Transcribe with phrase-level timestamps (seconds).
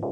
[0.00, 0.06] Ha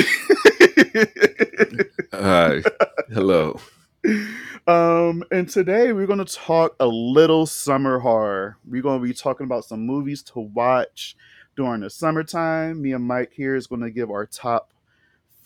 [2.13, 2.63] Hi.
[3.11, 3.59] Hello.
[4.67, 8.57] Um, and today we're going to talk a little summer horror.
[8.65, 11.17] We're going to be talking about some movies to watch
[11.57, 12.81] during the summertime.
[12.81, 14.71] Me and Mike here is going to give our top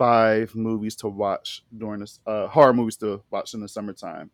[0.02, 4.32] five movies to watch during this uh, horror movies to watch in the summertime.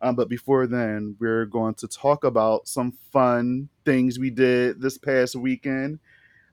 [0.00, 4.98] Um, but before then, we're going to talk about some fun things we did this
[4.98, 5.98] past weekend.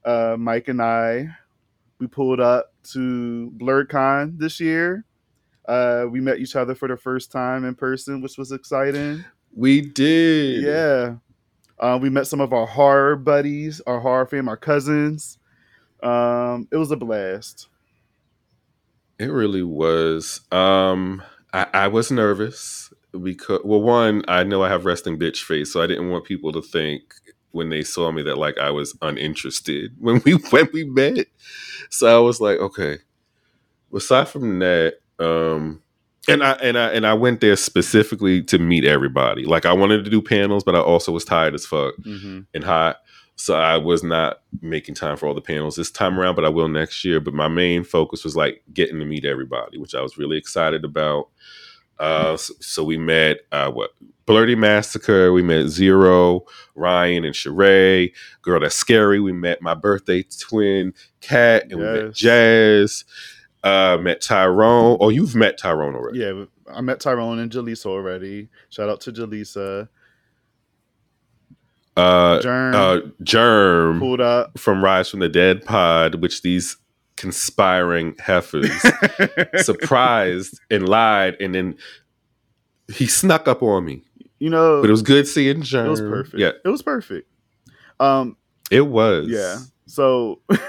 [0.04, 1.28] Uh, Mike and I,
[2.00, 5.04] we pulled up to BlerdCon this year.
[5.68, 9.24] Uh, we met each other for the first time in person, which was exciting.
[9.54, 10.64] We did.
[10.64, 11.14] Yeah.
[11.78, 15.38] Uh, we met some of our horror buddies, our horror fam, our cousins.
[16.02, 17.68] Um, it was a blast.
[19.18, 20.40] It really was.
[20.52, 25.72] Um, I, I was nervous because, well, one, I know I have resting bitch face,
[25.72, 27.02] so I didn't want people to think
[27.50, 31.26] when they saw me that like I was uninterested when we when we met.
[31.90, 32.98] So I was like, okay.
[33.94, 35.82] Aside from that, um,
[36.28, 39.46] and I and I and I went there specifically to meet everybody.
[39.46, 42.40] Like I wanted to do panels, but I also was tired as fuck Mm-hmm.
[42.52, 42.98] and hot.
[43.38, 46.48] So I was not making time for all the panels this time around, but I
[46.48, 47.20] will next year.
[47.20, 50.84] But my main focus was like getting to meet everybody, which I was really excited
[50.84, 51.28] about.
[52.00, 53.90] Uh, so, so we met uh, what
[54.26, 55.32] Blerdy Massacre.
[55.32, 58.12] We met Zero, Ryan, and Sheree.
[58.42, 59.20] Girl, that's scary.
[59.20, 63.04] We met my birthday twin, Cat, and we met Jazz.
[63.62, 64.98] Uh, met Tyrone.
[65.00, 66.18] Oh, you've met Tyrone already.
[66.18, 68.48] Yeah, I met Tyrone and Jaleesa already.
[68.68, 69.88] Shout out to Jaleesa.
[71.98, 73.98] Uh, Germ uh, Germ.
[74.00, 74.58] pulled up.
[74.58, 76.76] from Rise from the Dead pod, which these
[77.16, 78.70] conspiring heifers
[79.56, 81.76] surprised and lied, and then
[82.92, 84.02] he snuck up on me.
[84.38, 85.86] you know, But it was good seeing Germ.
[85.86, 86.38] it was perfect.
[86.38, 87.28] Yeah, It was perfect.
[88.00, 88.36] Um,
[88.70, 89.26] it was.
[89.28, 89.58] yeah.
[89.86, 90.60] So it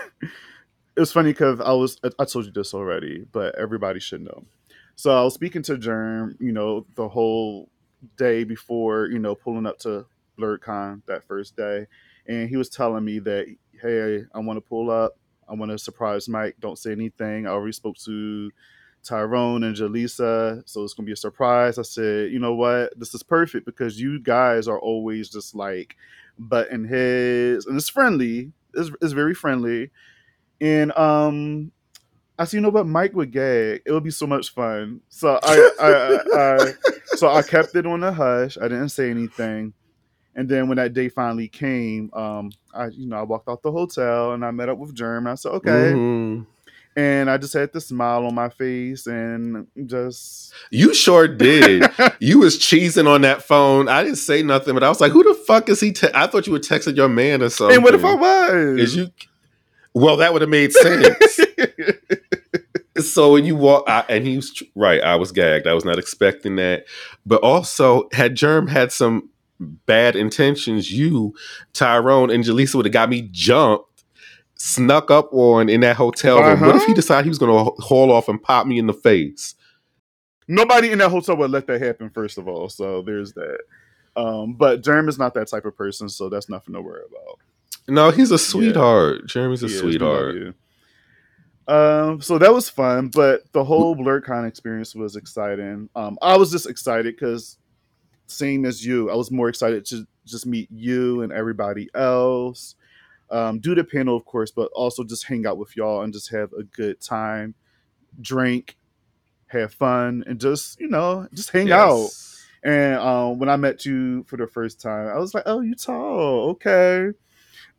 [0.98, 4.46] was funny because I was I told you this already, but everybody should know.
[4.96, 7.70] So I was speaking to Germ, you know, the whole
[8.18, 10.06] day before, you know, pulling up to
[10.40, 11.88] BlerdCon that first day,
[12.28, 13.48] and he was telling me that,
[13.82, 15.18] hey, I want to pull up.
[15.48, 16.56] I want to surprise Mike.
[16.60, 17.48] Don't say anything.
[17.48, 18.52] I already spoke to
[19.04, 21.78] Tyrone and Jaleesa, so it's gonna be a surprise.
[21.78, 25.96] I said, you know what, this is perfect because you guys are always just like
[26.38, 28.52] button heads, and it's friendly.
[28.74, 29.90] It's, it's very friendly,
[30.62, 31.72] and um,
[32.38, 33.82] I said, you know what, Mike would gag.
[33.86, 35.02] It would be so much fun.
[35.10, 36.74] So I, I, I, I
[37.16, 38.58] so I kept it on the hush.
[38.58, 39.74] I didn't say anything.
[40.40, 43.74] And then when that day finally came, um, I you know I walked out the
[43.74, 45.28] hotel and I met up with Germ.
[45.28, 46.46] I said, okay, Mhm.
[46.96, 51.84] and I just had the smile on my face and just You sure did.
[52.22, 53.90] you was cheesing on that phone.
[53.90, 56.08] I didn't say nothing, but I was like, "Who the fuck is he?" Te-?
[56.14, 57.76] I thought you were texting your man or something.
[57.76, 58.80] and what if I was?
[58.80, 59.10] Is you?
[59.94, 61.40] Well, that would have made sense.
[62.98, 65.98] so when you walk I, and he was right i was gagged i was not
[65.98, 66.86] expecting that
[67.26, 69.30] but also had germ had some
[69.60, 71.34] bad intentions you
[71.74, 74.04] tyrone and jaleesa would have got me jumped
[74.56, 76.88] snuck up on in that hotel room what if Uh-huh.
[76.88, 79.56] he decided he was going to haul off and pop me in the face
[80.52, 82.10] Nobody in that hotel would let that happen.
[82.10, 83.60] First of all, so there's that.
[84.16, 87.38] Um, but Germ is not that type of person, so that's nothing to worry about.
[87.88, 90.56] no he's a sweetheart jeremy's a He is, we love sweetheart.
[91.68, 95.88] Um, so that was fun, but the whole BlerdCon experience was exciting.
[95.96, 97.58] Um, I was just excited because
[98.30, 102.76] same as you, I was more excited to just meet you and everybody else.
[103.32, 106.32] Um, do the panel, of course, but also just hang out with y'all and just
[106.32, 107.54] have a good time,
[108.22, 108.78] drink,
[109.48, 112.10] have fun, and just you know just hang out.
[112.64, 115.76] And um, when I met you for the first time, I was like, "Oh, you
[115.76, 117.12] tall, okay."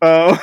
[0.00, 0.36] Uh,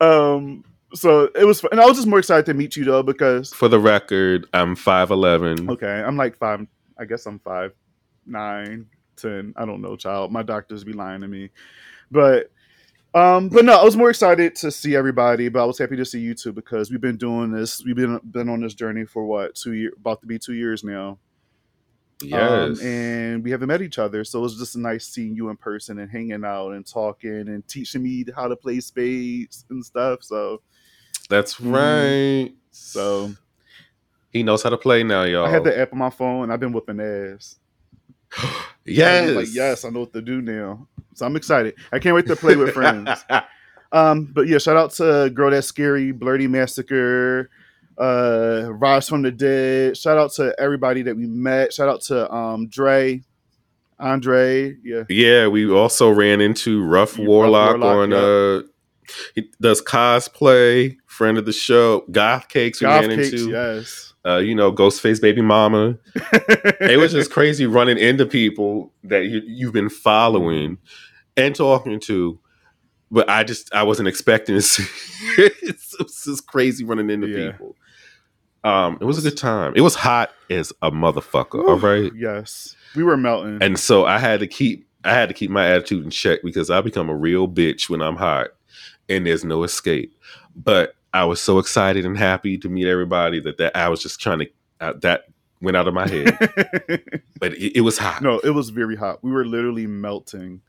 [0.00, 0.64] um,
[0.94, 3.68] so it was, and I was just more excited to meet you though because for
[3.68, 6.66] the record i'm 5'11 okay, I'm like five.
[6.98, 7.72] I guess I'm five,
[8.26, 9.54] nine, ten.
[9.56, 10.32] I don't know, child.
[10.32, 11.50] My doctors be lying to me,
[12.10, 12.50] but
[13.14, 16.04] Um, but no, I was more excited to see everybody, but I was happy to
[16.04, 17.82] see you too because we've been doing this.
[17.84, 20.84] We've been been on this journey for what two years, about to be two years
[20.84, 21.18] now.
[22.32, 22.80] Um, Yes.
[22.80, 25.98] and we haven't met each other, so it was just nice seeing you in person
[25.98, 30.22] and hanging out and talking and teaching me how to play spades and stuff.
[30.22, 30.62] So,
[31.30, 31.72] That's Mhm.
[31.74, 32.52] right.
[32.70, 33.32] so
[34.30, 35.46] he knows how to play now, y'all.
[35.46, 37.56] I had the app on my phone and I've been whooping ass.
[38.84, 39.36] Yes.
[39.36, 40.86] like yes, I know what to do now.
[41.14, 41.74] So I'm excited.
[41.92, 43.24] I can't wait to play with friends.
[43.92, 47.50] Um, but yeah, shout out to Girl That's Scary, Blerdy Massacre,
[47.98, 49.96] uh, Rise from the Dead.
[49.96, 51.72] Shout out to everybody that we met.
[51.72, 53.20] Shout out to um Dre,
[53.98, 54.76] Andre.
[54.84, 55.02] Yeah.
[55.08, 58.16] yeah, we also ran into Rough Rough Warlock, Warlock, on yeah.
[58.16, 58.62] uh
[59.34, 63.50] he does cosplay, friend of the show, Goth Cakes we Goth ran Cakes, into.
[63.50, 64.12] yes.
[64.26, 65.96] Uh, you know, Ghostface Baby Mama.
[66.14, 70.76] it was just crazy running into people that you, you've been following
[71.36, 72.38] and talking to.
[73.10, 74.84] But I just I wasn't expecting to see.
[75.62, 77.52] it's, it's just crazy running into Yeah.
[77.52, 77.76] people.
[78.62, 79.72] Um, it was a good time.
[79.74, 81.66] It was hot as a motherfucker.
[81.66, 82.76] All right, Yes.
[82.94, 83.58] We were melting.
[83.62, 86.68] and so I had to keep I had to keep my attitude in check because
[86.68, 88.48] I become a real bitch when I'm hot,
[89.10, 90.14] and there's no escape.
[90.56, 94.20] But I was so excited and happy to meet everybody that that I was just
[94.20, 95.24] trying to uh, that
[95.60, 96.38] went out of my head.
[97.38, 98.22] but it, it was hot.
[98.22, 99.22] no, it was very hot.
[99.22, 100.62] We were literally melting.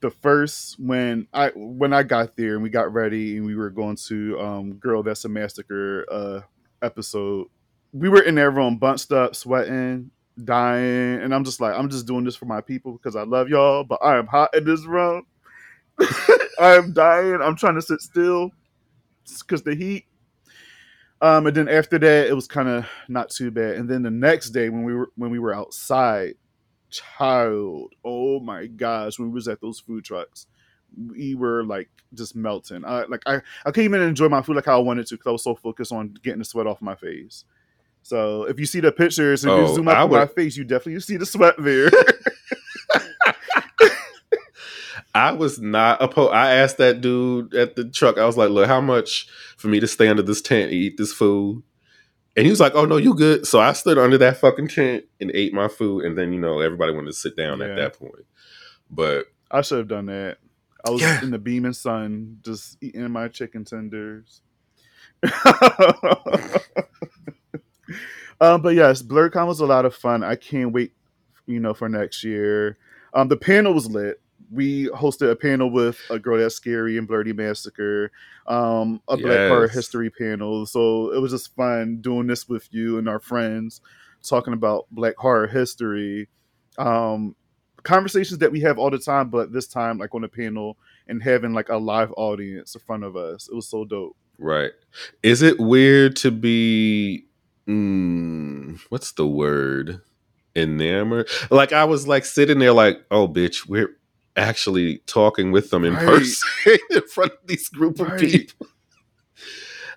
[0.00, 3.70] The first when I when I got there and we got ready and we were
[3.70, 6.40] going to um Girl That's a Massacre uh
[6.82, 7.48] episode,
[7.92, 10.10] we were in that room bunched up, sweating,
[10.42, 13.48] dying, and I'm just like, I'm just doing this for my people because I love
[13.48, 15.26] y'all, but I am hot in this room.
[16.60, 17.38] I am dying.
[17.42, 18.50] I'm trying to sit still
[19.40, 20.06] because the heat.
[21.20, 23.76] Um, and then after that, it was kind of not too bad.
[23.76, 26.34] And then the next day, when we were when we were outside,
[26.90, 30.46] child, oh my gosh, when we was at those food trucks,
[30.96, 32.84] we were like just melting.
[32.84, 35.26] I like I I couldn't even enjoy my food like how I wanted to because
[35.26, 37.44] I was so focused on getting the sweat off my face.
[38.02, 40.64] So if you see the pictures and you Oh, zoom out on my face, you
[40.64, 41.90] definitely see the sweat there.
[45.14, 46.32] I was not opposed.
[46.34, 48.18] I asked that dude at the truck.
[48.18, 50.96] I was like, "Look, how much for me to stay under this tent and eat
[50.96, 51.62] this food?"
[52.36, 55.04] And he was like, "Oh no, you good." So I stood under that fucking tent
[55.20, 57.66] and ate my food, and then you know everybody wanted to sit down Yeah.
[57.66, 58.26] at that point.
[58.90, 60.38] But I should have done that.
[60.86, 61.22] I was Yeah.
[61.22, 64.40] in the beaming sun, just eating my chicken tenders.
[68.40, 70.22] um, but yes, BlerdCon was a lot of fun.
[70.22, 70.92] I can't wait,
[71.46, 72.78] you know, for next year.
[73.14, 74.20] Um, the panel was lit.
[74.54, 78.12] We hosted a panel with a girl that's scary and Blerdy Massacre,
[78.46, 80.66] um, a Black Horror History panel.
[80.66, 83.80] So it was just fun doing this with you and our friends,
[84.22, 86.28] talking about Black Horror History.
[86.78, 87.36] Um,
[87.84, 91.22] conversations that we have all the time, but this time like on a panel and
[91.22, 93.48] having like a live audience in front of us.
[93.48, 94.16] It was so dope.
[94.38, 94.72] right,
[95.22, 97.26] is it weird to be?
[97.68, 100.00] Mm, what's the word?
[100.56, 101.28] Enamored.
[101.50, 103.96] Like I was like sitting there, like, "Oh, bitch, we're."
[104.36, 106.04] Actually, talking with them in Right.
[106.04, 106.48] person
[106.90, 108.18] in front of these group of Right.
[108.20, 108.66] people.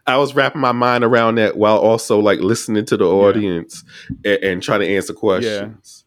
[0.05, 3.83] I was wrapping my mind around that while also like listening to the audience
[4.23, 6.05] and, and trying to answer questions.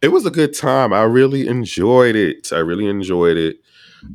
[0.00, 0.92] It was a good time.
[0.92, 2.52] I really enjoyed it.
[2.52, 3.56] I really enjoyed it.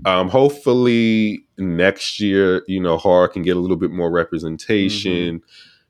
[0.05, 5.41] Um, hopefully next year, you know, horror can get a little bit more representation.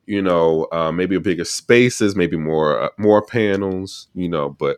[0.07, 4.07] You know, uh, maybe a bigger spaces, maybe more uh, more panels.
[4.13, 4.77] You know, but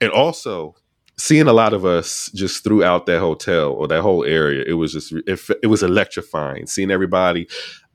[0.00, 0.76] and also
[1.16, 4.92] seeing a lot of us just throughout that hotel or that whole area, it was
[4.92, 6.66] just it, it was electrifying.
[6.66, 7.48] Seeing everybody,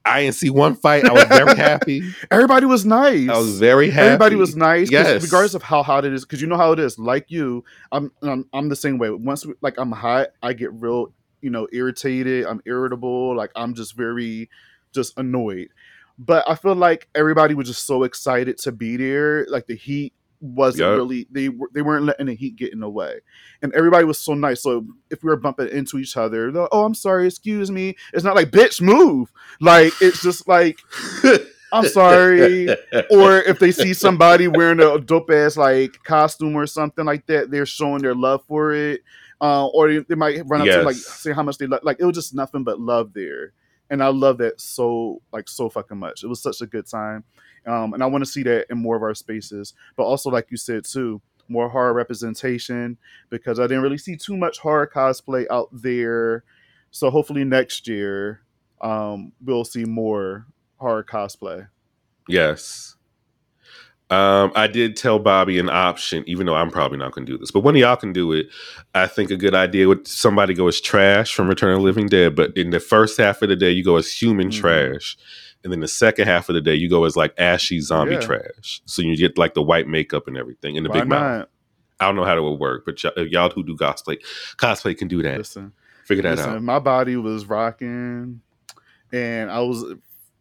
[0.05, 1.05] I didn't see one fight.
[1.05, 2.01] I was very happy.
[2.31, 3.29] Everybody was nice.
[3.29, 4.05] I was very happy.
[4.07, 4.89] Everybody was nice.
[4.89, 5.23] Yes.
[5.23, 6.97] Regardless of how hot it is, because you know how it is.
[6.97, 9.09] Like you, I'm, I'm I'm the same way.
[9.09, 12.45] Once we- like I'm hot, I get real, you know, irritated.
[12.45, 13.35] I'm irritable.
[13.35, 14.49] Like I'm just very,
[14.93, 15.69] just annoyed.
[16.17, 19.45] But I feel like everybody was just so excited to be there.
[19.47, 20.98] Like the heat wasn't Yup.
[20.98, 23.19] really they they weren't letting the heat get in the way,
[23.62, 24.62] and everybody was so nice.
[24.62, 27.96] So if we were bumping into each other, like, oh, I'm sorry, excuse me.
[28.13, 29.31] It's not like bitch move.
[29.60, 30.79] Like it's just like
[31.72, 32.69] I'm sorry.
[33.12, 37.51] or if they see somebody wearing a dope ass like costume or something like that,
[37.51, 39.01] they're showing their love for it.
[39.41, 41.05] Uh, or they, they might run up to like Yes.
[41.05, 41.81] say how much they love.
[41.84, 43.53] Like it was just nothing but love there,
[43.89, 46.24] and I love that so like so fucking much.
[46.24, 47.24] It was such a good time,
[47.65, 49.73] um, and I want to see that in more of our spaces.
[49.95, 52.97] But also, like you said too, more horror representation
[53.29, 56.43] because I didn't really see too much horror cosplay out there.
[56.91, 58.41] So hopefully next year,
[58.81, 60.45] um, we'll see more
[60.77, 61.67] horror cosplay.
[62.27, 62.95] Yes.
[64.11, 67.37] Um, I did tell Bobby an option, even though I'm probably not going to do
[67.37, 67.51] this.
[67.51, 68.47] But one of y'all can do it.
[68.95, 72.07] I think a good idea would somebody go as trash from Return of the Living
[72.07, 74.59] Dead, but in the first half of the day, you go as human Mhm.
[74.59, 75.15] trash,
[75.63, 78.21] and then the second half of the day, you go as like ashy zombie Yeah.
[78.21, 78.81] trash.
[78.85, 81.47] So you get like the white makeup and everything, and the Why big mouth.
[81.99, 84.17] I don't know how that would work, but y- y'all who do cosplay,
[84.57, 85.37] cosplay can do that.
[85.39, 85.73] Listen,
[86.05, 86.53] Figure that listen.
[86.53, 86.63] out.
[86.63, 88.41] My body was rocking,
[89.11, 89.83] and I was,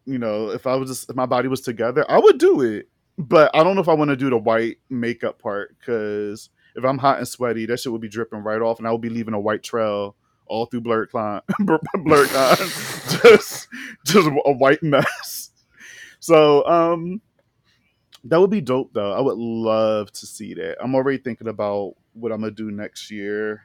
[0.06, 2.88] you know, if I was just if my body was together, I would do it.
[3.18, 6.84] But I don't know if I want to do the white makeup part because if
[6.84, 9.08] I'm hot and sweaty, that shit would be dripping right off, and I would be
[9.08, 10.14] leaving a white trail
[10.48, 11.42] all through Blurred Con,
[12.04, 12.30] Blurred
[13.22, 13.68] just
[14.06, 15.50] just a white mess.
[16.20, 17.22] So, um,
[18.24, 19.12] that would be dope though.
[19.12, 20.78] I would love to see that.
[20.82, 23.62] I'm already thinking about what I'm gonna do next year,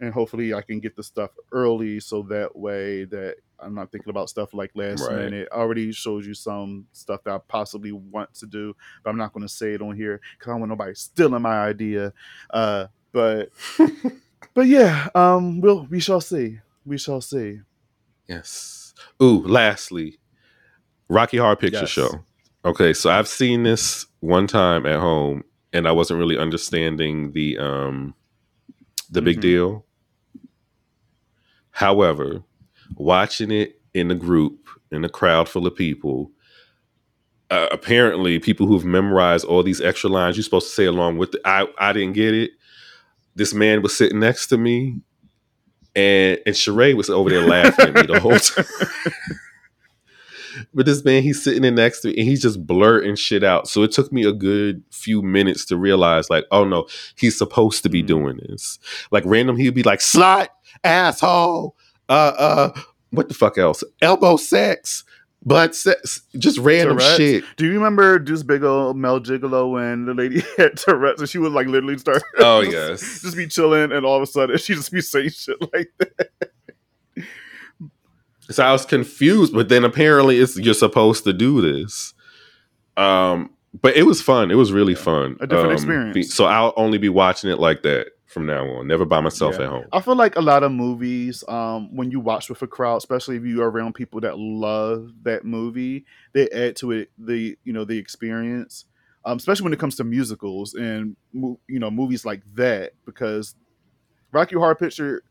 [0.00, 4.10] and hopefully I can get the stuff early so that way that I'm not thinking
[4.10, 5.10] about stuff like last Right.
[5.10, 5.48] minute.
[5.52, 9.32] I already showed you some stuff that I possibly want to do, but I'm not
[9.32, 12.12] going to say it on here because I don't want nobody stealing my idea.
[12.50, 13.50] Uh, but
[14.54, 16.58] but yeah, um, we'll we shall see.
[16.84, 17.60] We shall see.
[18.28, 18.94] Yes.
[19.22, 20.18] Ooh, lastly,
[21.08, 21.90] Rocky Horror Picture Yes.
[21.90, 22.24] Show.
[22.64, 27.58] Okay, so I've seen this one time at home and I wasn't really understanding the
[27.58, 28.14] um
[29.10, 29.42] the big Mhm.
[29.42, 29.86] deal.
[31.70, 32.42] However,
[32.96, 36.30] watching it in a group, in a crowd full of people,
[37.50, 41.34] uh, apparently people who've memorized all these extra lines you're supposed to say along with
[41.34, 41.40] it.
[41.44, 42.52] I I didn't get it.
[43.34, 45.00] This man was sitting next to me
[45.94, 48.64] and and Sheree was over there laughing at me the whole time.
[50.74, 53.68] But this man, he's sitting in next to me and he's just blurting shit out.
[53.68, 56.86] So it took me a good few minutes to realize, like, oh no,
[57.16, 58.06] he's supposed to be Mhm.
[58.06, 58.78] doing this.
[59.10, 60.48] Like random, he'd be like, slut,
[60.84, 61.74] asshole,
[62.10, 63.82] uh, uh, what the fuck else?
[64.02, 65.04] Elbow sex,
[65.72, 67.16] sex, just random Tourette's?
[67.16, 67.44] shit.
[67.56, 71.38] Do you remember Deuce Big Ol' Mel Gigolo when the lady had Tourette's and she
[71.38, 72.22] would like literally start?
[72.38, 72.72] Oh just,
[73.02, 75.90] yes, just be chilling and all of a sudden she just be saying shit like
[75.98, 76.28] that.
[78.50, 82.12] So I was confused, but then apparently it's you're supposed to do this.
[82.96, 84.50] Um, but it was fun.
[84.50, 84.98] It was really Yeah.
[84.98, 85.36] fun.
[85.40, 86.34] A different Um, experience.
[86.34, 88.86] so I'll only be watching it like that from now on.
[88.86, 89.64] Never by myself Yeah.
[89.66, 89.84] at home.
[89.92, 93.36] I feel like a lot of movies, um, when you watch with a crowd, especially
[93.36, 97.72] if you are around people that love that movie, they add to it the you
[97.72, 98.86] know the experience.
[99.24, 103.54] Um, especially when it comes to musicals and you know movies like that, because
[104.32, 105.22] Rocky Horror Picture,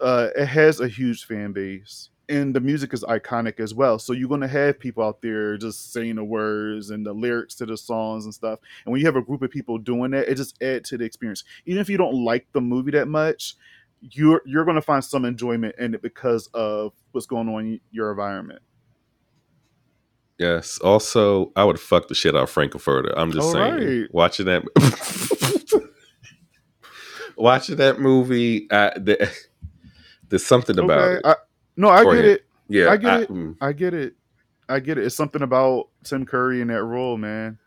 [0.00, 3.98] uh, it has a huge fan base, and the music is iconic as well.
[3.98, 7.66] So you're gonna have people out there just saying the words and the lyrics to
[7.66, 8.60] the songs and stuff.
[8.84, 11.04] And when you have a group of people doing that, it just adds to the
[11.04, 11.44] experience.
[11.66, 13.56] Even if you don't like the movie that much,
[14.00, 18.10] you're you're gonna find some enjoyment in it because of what's going on in your
[18.10, 18.62] environment.
[20.38, 20.78] Yes.
[20.78, 23.14] Also, I would fuck the shit out of Frank-N-Furter.
[23.16, 24.00] I'm just All saying.
[24.00, 24.12] right.
[24.12, 25.90] Watching that,
[27.36, 29.30] watching that movie, uh, the,
[30.28, 31.26] there's something about okay, it.
[31.26, 31.34] I,
[31.76, 32.30] no, I Go get ahead.
[32.36, 32.44] it.
[32.68, 33.28] Yeah, I get it.
[33.30, 33.56] mm.
[33.60, 34.14] I get it.
[34.68, 35.04] I get it.
[35.04, 37.58] It's something about Tim Curry in that role, man.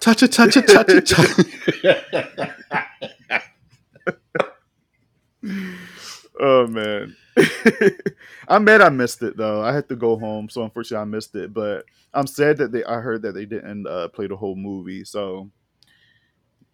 [0.00, 1.46] Touch it, touch it, touch it, touch it.
[6.40, 7.16] oh man.
[8.48, 9.62] I'm mad I missed it though.
[9.62, 11.52] I had to go home, so unfortunately I missed it.
[11.52, 15.04] But I'm sad that they I heard that they didn't uh, play the whole movie,
[15.04, 15.50] so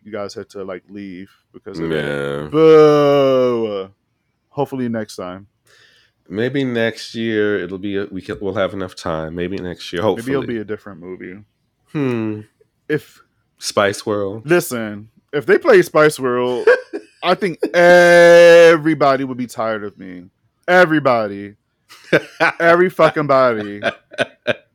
[0.02, 2.04] you guys had to like leave because of that.
[2.04, 3.90] Man, Boo.
[4.48, 5.46] Hopefully next time.
[6.28, 7.96] Maybe next year it'll be.
[7.96, 9.34] A, we can, we'll have enough time.
[9.34, 10.02] Maybe next year.
[10.02, 10.32] Hopefully.
[10.32, 11.42] Maybe it'll be a different movie.
[11.92, 12.40] hmm.
[12.88, 13.22] If
[13.58, 14.48] Spice World.
[14.48, 16.68] listen, if they play Spice World,
[17.22, 20.26] I think everybody would be tired of me.
[20.68, 21.56] Everybody.
[22.60, 23.80] Every fucking body.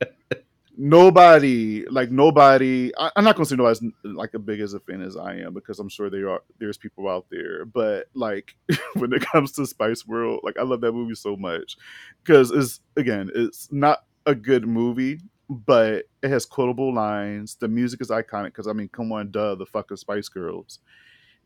[0.83, 2.91] Nobody, like nobody.
[2.97, 5.53] I, I'm not gonna say nobody's like as big as a fan as I am
[5.53, 7.65] because I'm sure there are there's people out there.
[7.65, 8.55] But like
[8.95, 11.77] when it comes to Spice World, like I love that movie so much
[12.23, 15.19] because it's again it's not a good movie,
[15.51, 17.53] but it has quotable lines.
[17.53, 20.79] The music is iconic because I mean, come on, duh, the fucking Spice Girls,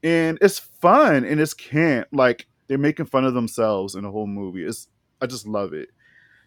[0.02, 2.08] and it's fun and it's camp.
[2.14, 4.64] Like they're making fun of themselves in the whole movie.
[4.64, 4.88] It's
[5.22, 5.90] I just love it.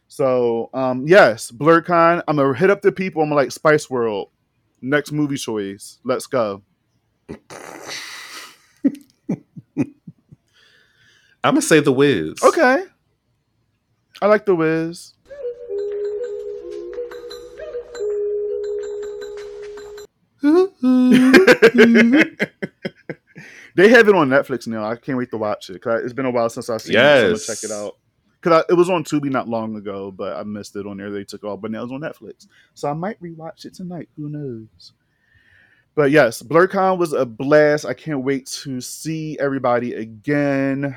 [0.08, 2.22] So um yes, BlerdCon.
[2.26, 3.22] I'm gonna hit up the people.
[3.22, 4.30] I'm like Spice World.
[4.80, 5.98] Next movie choice.
[6.04, 6.62] Let's go.
[11.44, 12.34] I'm gonna say the Wiz.
[12.42, 12.84] Okay.
[14.20, 15.14] I like the Wiz.
[23.74, 24.84] they have it on Netflix now.
[24.84, 25.80] I can't wait to watch it.
[25.82, 26.98] 'cause it's been a while since I've seen it.
[26.98, 27.46] So I'm gonna Yes.
[27.46, 27.96] check it out.
[28.40, 31.10] Cause it was on Tubi not long ago, but I missed it on there.
[31.10, 34.08] They took off, but now it's on Netflix, so I might rewatch it tonight.
[34.16, 34.92] Who knows?
[35.98, 37.84] but yes, BlerdCon was a blast.
[37.84, 40.96] I can't wait to see everybody again.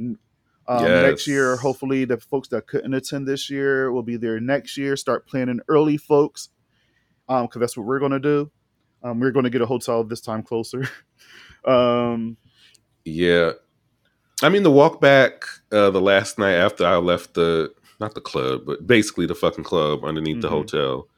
[0.00, 4.76] Um, Next year, hopefully, the folks that couldn't attend this year will be there next
[4.76, 4.96] year.
[4.96, 6.48] Start planning early, folks,
[7.28, 8.50] because that's what we're going to do.
[9.04, 10.88] Um, we're going to get a hotel this time closer.
[11.64, 12.36] um,
[13.04, 13.52] Yeah.
[14.42, 18.20] I mean, the walk back uh, the last night after I left the, not the
[18.20, 20.52] club, but basically the fucking club underneath the Mhm.
[20.52, 21.08] hotel.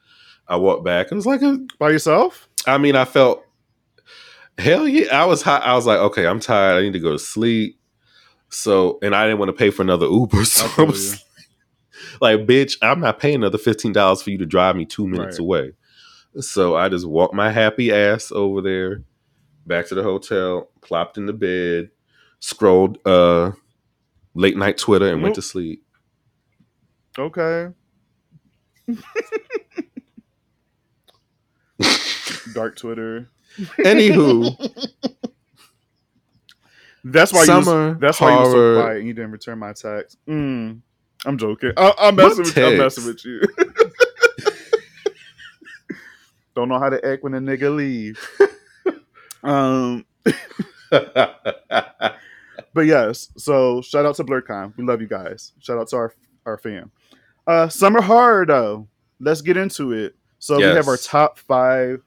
[0.49, 1.11] I walked back.
[1.11, 2.49] It was like a, by yourself?
[2.66, 3.44] I mean, I felt,
[4.59, 5.16] hell yeah.
[5.21, 5.62] I was hot.
[5.62, 6.78] I was like, okay, I'm tired.
[6.78, 7.78] I need to go to sleep.
[8.50, 10.44] So, and I didn't want to pay for another Uber.
[10.44, 11.25] So I, feel was
[12.21, 15.42] like, bitch, I'm not paying another $15 for you to drive me two minutes Right.
[15.44, 15.73] away.
[16.40, 19.02] So I just walked my happy ass over there,
[19.66, 21.90] back to the hotel, plopped in the bed,
[22.40, 23.52] scrolled uh
[24.34, 25.84] late night Twitter and went to sleep.
[27.18, 27.68] Okay.
[32.54, 33.28] Dark Twitter.
[33.78, 34.56] Anywho,
[37.04, 38.44] That's why you was, that's why you were
[38.76, 40.16] so quiet and you didn't return my text.
[40.28, 40.80] Mm,
[41.26, 41.72] I'm joking.
[41.76, 42.66] I, I'm messing with you.
[42.66, 43.42] I'm messing with you.
[46.54, 48.20] Don't know how to act when a nigga leave.
[49.44, 50.06] Um,
[52.74, 53.30] but yes.
[53.36, 54.76] So shout out to BlerdCon.
[54.76, 55.52] We love you guys.
[55.60, 56.14] Shout out to our
[56.46, 56.90] our fam.
[57.46, 58.88] Uh, summer horror though.
[59.20, 60.16] Let's get into it.
[60.38, 62.02] So we have our top five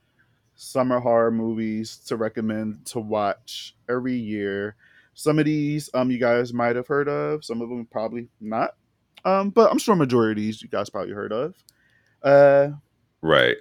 [0.55, 4.75] summer horror movies to recommend to watch every year.
[5.13, 7.45] Some of these um you guys might have heard of.
[7.45, 8.75] Some of them probably not.
[9.23, 11.55] Um, but I'm sure majority of these you guys probably heard of.
[12.21, 12.69] Uh,
[13.21, 13.57] right.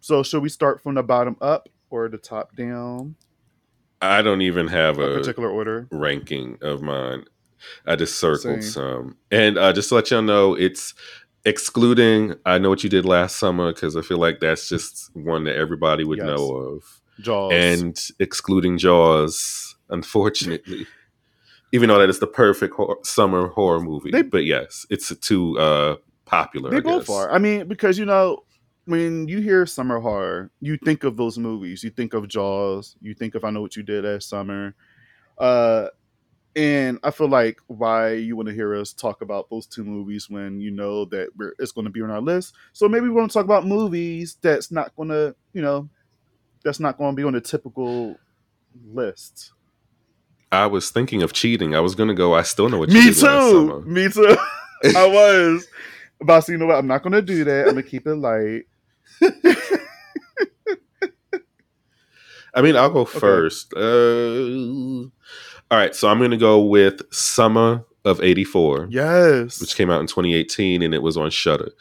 [0.00, 3.16] so should we start from the bottom up or the top down?
[4.00, 5.88] I don't even have A a particular order.
[5.90, 7.24] ranking of mine.
[7.86, 8.70] I just circled Same.
[8.70, 9.16] some.
[9.30, 10.94] And uh, just to let y'all know, it's
[11.44, 15.44] excluding I Know What You Did Last Summer because I feel like that's just one
[15.44, 16.26] that everybody would Yes.
[16.26, 16.82] know of.
[17.20, 17.52] Jaws.
[17.52, 20.86] and excluding Jaws, unfortunately.
[21.72, 25.58] Even though that is the perfect hor- summer horror movie, They- but yes, it's too
[25.58, 26.70] uh, popular.
[26.70, 27.16] They I both guess.
[27.16, 27.32] are.
[27.32, 28.44] I mean, because you know,
[28.88, 31.84] when you hear summer horror, you think of those movies.
[31.84, 32.96] You think of Jaws.
[33.02, 34.74] You think of I Know What You Did Last Summer.
[35.36, 35.88] Uh,
[36.56, 40.30] and I feel like why you want to hear us talk about those two movies
[40.30, 42.54] when you know that we're, it's going to be on our list.
[42.72, 45.86] So maybe we want to talk about movies that's not going to, you know,
[46.64, 48.16] that's not going to be on the typical
[48.90, 49.52] list.
[50.50, 51.74] I was thinking of cheating.
[51.74, 52.34] I was going to go.
[52.34, 53.82] I still know what you Me too.
[53.86, 54.34] Me too.
[54.96, 55.68] I was.
[56.22, 56.78] But you know what?
[56.78, 57.66] I'm not going to do that.
[57.66, 58.64] I'm going to keep it light.
[62.54, 63.72] I mean, I'll go first.
[63.74, 65.02] Uh,
[65.70, 68.88] all right, so I'm going to go with Summer of '84.
[68.90, 69.60] Yes.
[69.60, 71.72] which came out in 2018 and it was on Shudder.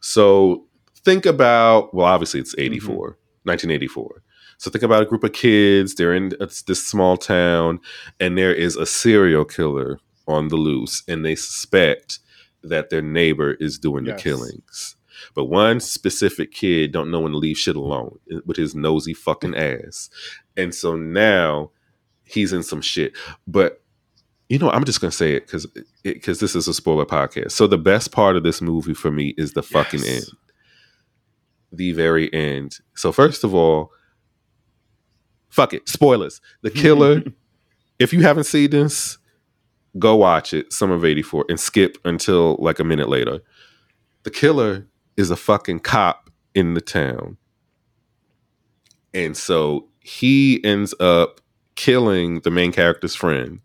[0.00, 0.64] So
[1.04, 4.22] think about well, obviously it's 84, 1984.
[4.58, 5.94] So think about a group of kids.
[5.94, 6.32] They're in
[6.66, 7.78] this small town,
[8.18, 12.18] and there is a serial killer on the loose, and they suspect
[12.62, 14.16] that their neighbor is doing Yes.
[14.16, 14.95] the killings.
[15.34, 19.14] But one specific kid don't know when to leave shit alone eh, with his nosy
[19.14, 20.10] fucking ass,
[20.56, 21.70] and so now
[22.24, 23.12] he's in some shit.
[23.46, 23.82] But
[24.48, 25.66] you know, I'm just gonna say it because
[26.02, 27.52] because this is a spoiler podcast.
[27.52, 30.08] So the best part of this movie for me is the fucking Yes.
[30.08, 30.24] end,
[31.72, 32.78] the very end.
[32.94, 33.90] So first of all,
[35.48, 36.40] fuck it, spoilers.
[36.62, 37.22] The killer.
[37.98, 39.18] if you haven't seen this,
[39.98, 40.72] go watch it.
[40.72, 43.40] Summer of '84 and skip until like a minute later.
[44.22, 47.36] The killer is a fucking cop in the town,
[49.14, 51.40] and so he ends up
[51.74, 53.60] killing the main character's friend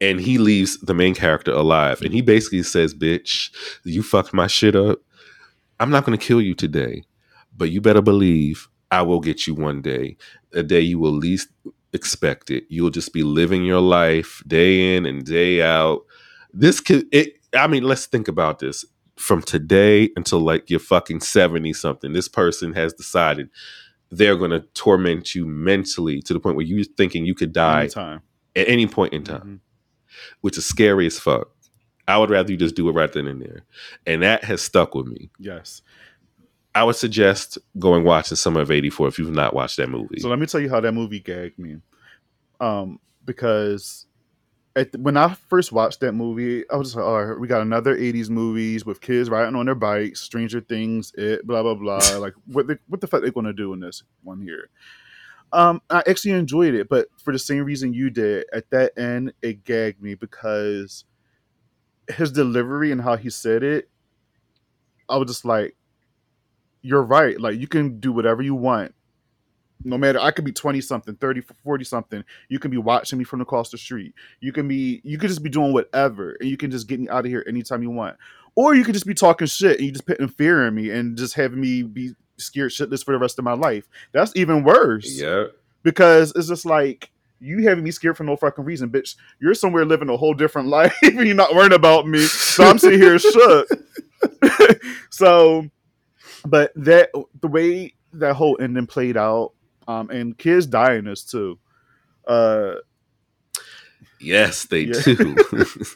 [0.00, 2.00] and he leaves the main character alive.
[2.02, 3.50] And he basically says, Bitch,
[3.84, 4.98] you fucked my shit up.
[5.80, 7.04] I'm not going to kill you today,
[7.56, 10.16] but you better believe I will get you one day,
[10.52, 11.48] a day you will least
[11.92, 12.64] expect it.
[12.68, 16.02] You'll just be living your life day in and day out.
[16.52, 18.84] This could, it, I mean, let's think about this.
[19.16, 23.48] From today until like you're fucking 70 something, this person has decided
[24.10, 27.82] they're going to torment you mentally to the point where you're thinking you could die
[27.82, 28.20] Anytime.
[28.54, 29.60] at any point in time Mhm.
[30.42, 31.48] which is scary as fuck.
[32.06, 33.62] I would rather you just do it right then and there.
[34.06, 35.30] And that has stuck with me.
[35.40, 35.82] Yes.
[36.74, 40.20] I would suggest going watching Summer of 84 if you've not watched that movie.
[40.20, 41.78] So let me tell you how that movie gagged me.
[42.60, 44.06] Um, because
[44.76, 47.62] at when I first watched that movie, I was just like, "All right, we got
[47.62, 51.98] another '80s movies with kids riding on their bikes, Stranger Things, it, blah blah blah."
[52.18, 54.68] like, what the what the fuck they going to do in this one here?
[55.52, 59.32] Um, I actually enjoyed it, but for the same reason you did, at that end,
[59.42, 61.04] it gagged me because
[62.08, 63.88] his delivery and how he said it,
[65.08, 65.74] I was just like,
[66.82, 67.40] "You're right.
[67.40, 68.94] Like, you can do whatever you want."
[69.84, 72.24] No matter I could be 20 something, 30, 40 something.
[72.48, 74.14] You can be watching me from across the street.
[74.40, 77.08] You can be you could just be doing whatever and you can just get me
[77.08, 78.16] out of here anytime you want.
[78.54, 81.16] Or you could just be talking shit and you just putting fear in me and
[81.16, 83.86] just having me be scared shitless for the rest of my life.
[84.12, 85.20] That's even worse.
[85.20, 85.46] Yeah.
[85.82, 89.16] Because it's just like you having me scared for no fucking reason, bitch.
[89.40, 92.20] You're somewhere living a whole different life and you're not worrying about me.
[92.20, 93.68] So I'm sitting here shook.
[95.10, 95.68] so
[96.46, 97.10] but that
[97.40, 99.52] the way that whole ending played out
[99.88, 101.58] um, and kids die in this too.
[102.26, 102.74] Uh,
[104.20, 105.00] yes, they yeah.
[105.04, 105.36] do.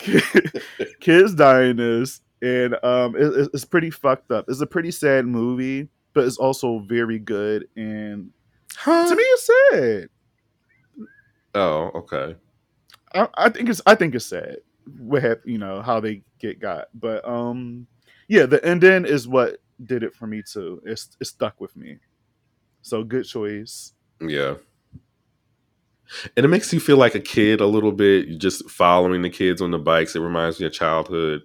[1.00, 4.46] kids die in this, and um, it, it's pretty fucked up.
[4.48, 7.68] It's a pretty sad movie, but it's also very good.
[7.76, 8.30] And
[8.76, 9.08] huh?
[9.08, 10.08] to me, it's sad.
[11.54, 12.36] Oh, okay.
[13.14, 14.58] I, I think it's I think it's sad.
[14.98, 17.86] What have you know how they get got, but um,
[18.28, 20.82] yeah, the ending is what did it for me too.
[20.84, 21.98] It's it stuck with me.
[22.82, 23.92] So good choice.
[24.20, 24.54] Yeah.
[26.36, 28.26] And it makes you feel like a kid a little bit.
[28.26, 30.16] You're just following the kids on the bikes.
[30.16, 31.42] It reminds me of childhood.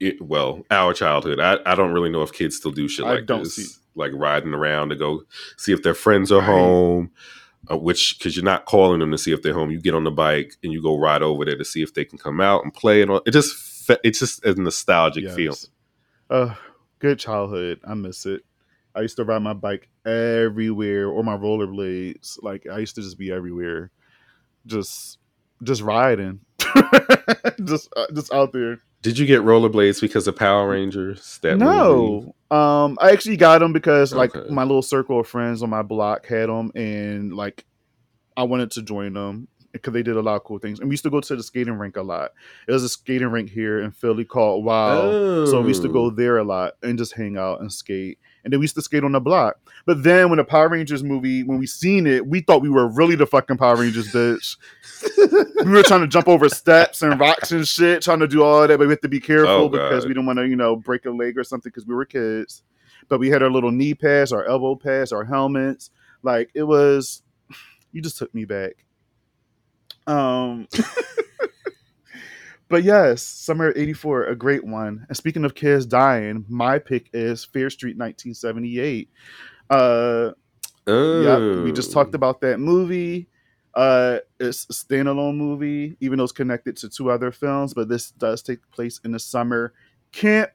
[0.00, 1.40] It, well, our childhood.
[1.40, 3.80] I, I don't really know if kids still do shit like this, see.
[3.94, 5.22] like riding around to go
[5.56, 6.46] see if their friends are right.
[6.46, 7.10] home.
[7.70, 10.04] Uh, which because you're not calling them to see if they're home, you get on
[10.04, 12.62] the bike and you go ride over there to see if they can come out
[12.62, 13.02] and play.
[13.02, 13.20] And all.
[13.26, 15.34] it just it's just a nostalgic yes.
[15.34, 15.58] feeling.
[16.30, 16.54] Uh,
[16.98, 17.80] good childhood.
[17.84, 18.42] I miss it.
[18.94, 22.38] I used to ride my bike everywhere or my rollerblades.
[22.42, 23.90] Like I used to just be everywhere,
[24.66, 25.18] just
[25.62, 26.40] just riding,
[27.64, 28.80] just uh, just out there.
[29.02, 31.38] Did you get rollerblades because of Power Rangers?
[31.42, 32.32] That no, movie?
[32.50, 34.52] um, I actually got them because like okay.
[34.52, 37.64] my little circle of friends on my block had them, and like
[38.36, 40.80] I wanted to join them because they did a lot of cool things.
[40.80, 42.32] And we used to go to the skating rink a lot.
[42.66, 45.00] There's a skating rink here in Philly called Wow.
[45.02, 45.44] Oh.
[45.46, 46.10] So we used to go oh.
[46.10, 48.18] there a lot and just hang out and skate.
[48.44, 49.56] And then we used to skate on the block.
[49.84, 52.88] But then when the Power Rangers movie, when we seen it, we thought we were
[52.88, 54.56] really the fucking Power Rangers, bitch.
[55.64, 58.66] we were trying to jump over steps and rocks and shit, trying to do all
[58.66, 60.76] that, but we had to be careful oh, because we didn't want to, you know,
[60.76, 62.62] break a leg or something because we were kids.
[63.08, 65.90] But we had our little knee pads, our elbow pads, our helmets.
[66.22, 67.22] Like it was,
[67.92, 68.84] you just took me back.
[70.08, 70.66] Um,
[72.68, 75.06] but yes, Summer '84, a great one.
[75.06, 79.10] And speaking of kids dying, my pick is Fear Street 1978.
[79.70, 80.32] Uh,
[80.86, 81.20] oh.
[81.22, 83.28] yeah, we just talked about that movie.
[83.74, 88.10] Uh, it's a standalone movie, even though it's connected to two other films, but this
[88.12, 89.72] does take place in the summer
[90.10, 90.50] camp.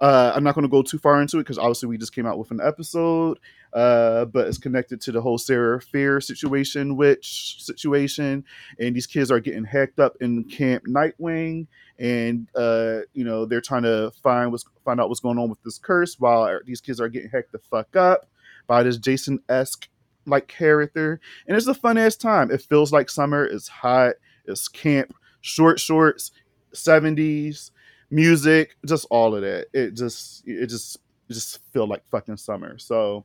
[0.00, 2.26] Uh, I'm not going to go too far into it because obviously we just came
[2.26, 3.38] out with an episode,
[3.74, 8.44] uh, but it's connected to the whole Sarah Fier situation, which situation,
[8.78, 11.66] and these kids are getting hacked up in Camp Nightwing,
[11.98, 15.62] and uh, you know they're trying to find what's find out what's going on with
[15.62, 18.26] this curse while these kids are getting hacked the fuck up
[18.66, 19.88] by this Jason esque
[20.26, 22.50] like character, and it's a fun ass time.
[22.50, 23.44] It feels like summer.
[23.44, 24.14] It's hot.
[24.46, 25.14] It's camp.
[25.40, 26.30] Short shorts.
[26.74, 27.70] 70s
[28.10, 29.66] music, just all of that.
[29.72, 30.96] It just it just
[31.28, 32.78] it just feel like fucking summer.
[32.78, 33.24] So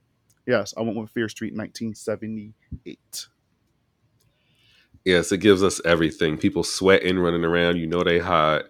[0.49, 3.27] yes, I went with Fear Street 1978.
[5.05, 6.38] Yes, it gives us everything.
[6.38, 7.77] People sweating, running around.
[7.77, 8.63] You know they hot.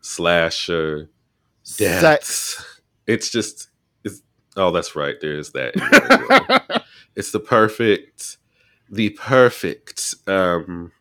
[0.00, 1.10] Slasher,
[1.62, 2.80] sex.
[3.06, 3.68] It's just
[4.02, 4.22] it's.
[4.56, 5.16] Oh, that's right.
[5.20, 6.84] There's that.
[7.16, 8.38] it's the perfect,
[8.90, 10.92] the perfect um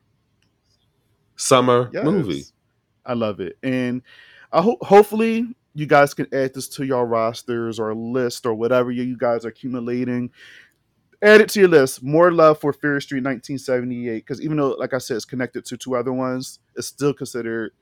[1.36, 2.04] summer yes.
[2.04, 2.44] movie.
[3.06, 4.02] I love it, and
[4.52, 8.92] I hope hopefully you guys can add this to your rosters or list or whatever
[8.92, 10.32] you guys are accumulating.
[11.22, 12.02] Add it to your list.
[12.02, 15.78] More love for Fear Street 1978 because even though, like I said, it's connected to
[15.78, 17.74] two other ones, it's still considered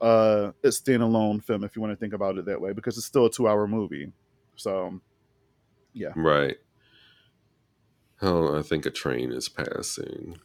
[0.00, 3.06] uh, a standalone film if you want to think about it that way because it's
[3.06, 4.12] still a two-hour movie.
[4.56, 5.00] So,
[5.92, 6.56] yeah, right.
[8.20, 10.38] Oh, I think a train is passing.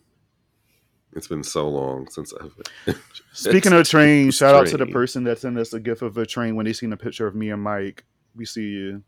[1.13, 2.97] It's been so long since I've.
[3.33, 4.61] Speaking of train, shout train.
[4.61, 6.93] out to the person that sent us a gift of a train when they seen
[6.93, 8.05] a picture of me and Mike.
[8.35, 9.03] We see you.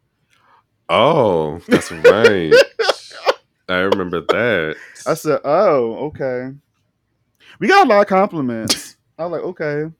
[0.87, 2.53] Oh, that's right.
[3.69, 4.75] I remember that.
[5.05, 6.49] I said, "Oh, okay."
[7.59, 8.97] We got a lot of compliments.
[9.17, 9.93] I was like, "Okay."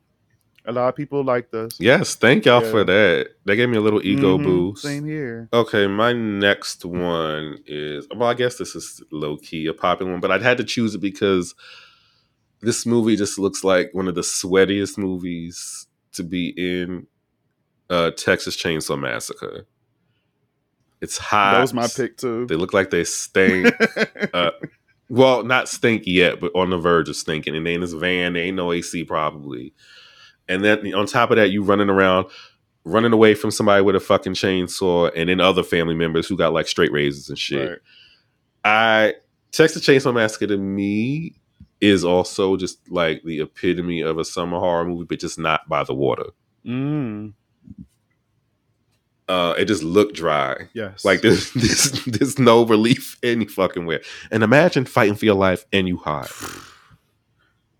[0.66, 1.80] A lot of people liked us.
[1.80, 2.72] Yes, thank y'all yeah.
[2.72, 3.30] for that.
[3.46, 4.84] They gave me a little ego mm-hmm, boost.
[4.84, 5.50] Same here.
[5.54, 10.22] Okay, my next one is well, I guess this is low key a popular one,
[10.22, 11.56] but I had to choose it because
[12.62, 17.08] this movie just looks like one of the sweatiest movies to be in
[17.90, 19.66] uh, Texas Chainsaw Massacre.
[21.02, 21.54] It's hot.
[21.54, 22.46] That was my pick too.
[22.48, 23.74] They look like they stink.
[24.34, 24.52] uh,
[25.10, 27.56] well, not stink yet, but on the verge of stinking.
[27.56, 29.74] And they in this van, they ain't no AC probably.
[30.50, 32.28] And then on top of that, you running around
[32.86, 36.54] running away from somebody with a fucking chainsaw, and then other family members who got
[36.54, 37.70] like straight razors and shit.
[37.70, 37.80] Right.
[38.64, 39.14] I
[39.52, 41.39] Texas Chainsaw Massacre to me
[41.82, 45.84] is also just like the epitome of a summer horror movie, but just not by
[45.84, 46.26] the water.
[46.66, 47.34] Mm,
[49.28, 50.68] Uh, it just looked dry.
[50.74, 51.06] yes.
[51.06, 54.02] Like there's, there's there's no relief any fucking where.
[54.32, 56.32] And imagine fighting for your life and you hot.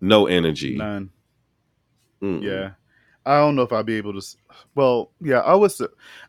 [0.00, 0.76] No energy.
[0.76, 1.10] None.
[2.22, 2.42] Mm-mm.
[2.42, 2.70] Yeah.
[3.26, 4.26] I don't know if I'd be able to.
[4.74, 5.80] Well, yeah, I was.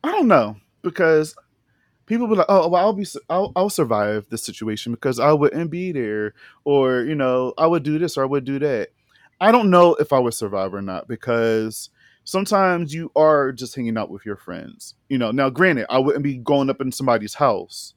[0.03, 1.36] I don't know because
[2.05, 3.05] people be like, "Oh, well, I'll be.
[3.29, 6.33] I'll, I'll survive this situation because I wouldn't be there,
[6.63, 8.89] or you know, I would do this or I would do that."
[9.39, 11.89] I don't know if I would survive or not because
[12.25, 14.93] sometimes you are just hanging out with your friends.
[15.09, 17.95] You know, now granted, I wouldn't be going up in somebody's house.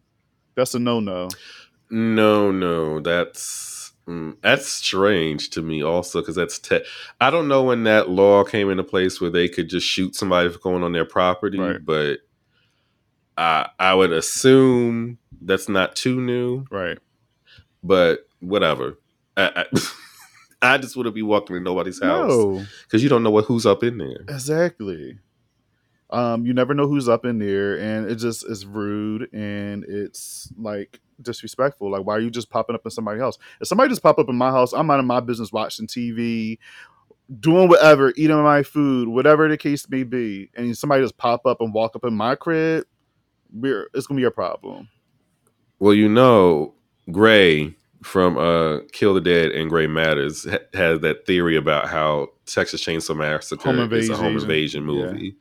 [0.54, 1.28] That's a no no.
[1.90, 6.84] No, no, that's mm, that's strange to me also because that's te-
[7.20, 10.48] I don't know when that law came into place where they could just shoot somebody
[10.50, 11.84] for going on their property, Right.
[11.84, 12.20] but
[13.36, 16.98] I I would assume that's not too new, Right.
[17.82, 18.98] but whatever.
[19.36, 19.78] I, I,
[20.74, 22.64] I just wouldn't be walking in nobody's house No.
[22.84, 24.24] because you don't know what who's up in there.
[24.28, 25.18] Exactly.
[26.10, 30.52] Um, you never know who's up in there, and it just is rude and it's
[30.56, 31.90] like disrespectful.
[31.90, 33.36] Like, why are you just popping up in somebody else?
[33.60, 36.58] If somebody just pop up in my house, I'm out of my business watching TV,
[37.40, 41.60] doing whatever, eating my food, whatever the case may be, and somebody just pop up
[41.60, 42.84] and walk up in my crib,
[43.62, 44.88] it's gonna be a problem.
[45.78, 46.74] Well, you know,
[47.10, 52.28] Gray from uh, Kill the Dead and Gray Matters ha- had that theory about how
[52.46, 54.84] Texas Chainsaw Massacre Home is a home invasion.
[54.84, 55.36] movie,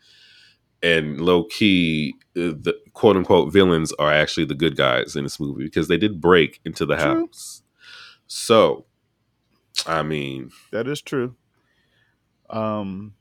[0.82, 5.40] and low key, uh, the quote unquote villains are actually the good guys in this
[5.40, 7.04] movie because they did break into the True.
[7.28, 7.64] house.
[8.28, 8.86] So,
[9.86, 11.36] I mean, That is true.
[12.50, 13.14] Um,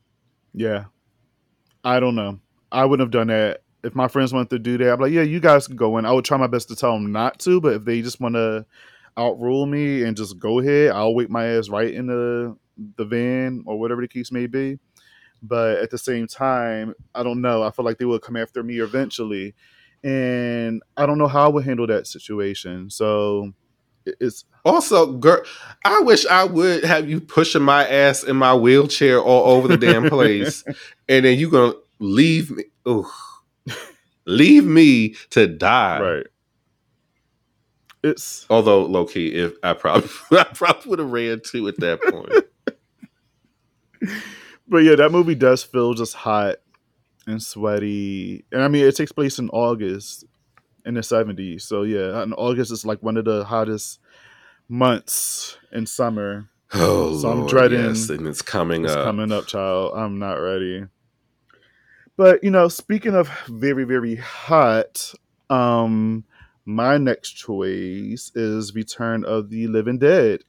[0.55, 0.85] yeah,
[1.85, 2.38] I don't know.
[2.70, 4.92] I wouldn't have done that if my friends wanted to do that.
[4.92, 6.07] I'm like, yeah, you guys can go in.
[6.07, 8.35] I would try my best to tell them not to, but if they just want
[8.35, 8.64] to
[9.16, 12.57] outrule me and just go ahead, I'll wait my ass right in the
[12.97, 14.79] the van or whatever the case may be.
[15.42, 17.62] But at the same time, I don't know.
[17.62, 19.55] I feel like they will come after me eventually,
[20.05, 22.90] and I don't know how I would handle that situation.
[22.90, 23.53] So
[24.07, 25.42] it's also, girl,
[25.85, 29.77] I wish I would have you pushing my ass in my wheelchair all over the
[29.77, 30.64] damn place,
[31.09, 32.64] and then you gonna leave me.
[32.88, 33.07] Ooh,
[34.27, 36.01] leave me to die.
[36.01, 36.27] right.
[38.05, 42.01] It's Although low key, if I probably I probably would have ran too at that
[42.03, 42.33] point.
[44.68, 46.57] but yeah, that movie does feel just hot
[47.29, 48.44] and sweaty.
[48.51, 50.25] And I mean, it takes place in August
[50.85, 51.62] in the 70s.
[51.62, 54.01] So yeah, and August is like one of the hottest
[54.68, 56.48] months in summer.
[56.75, 59.05] Oh, So I'm dreading yes, and it's coming It's up.
[59.05, 59.92] coming up, child.
[59.94, 60.87] I'm not ready.
[62.16, 65.12] But you know, speaking of very, very hot,
[65.48, 66.25] um,
[66.64, 70.40] my next choice is Return of the Living Dead.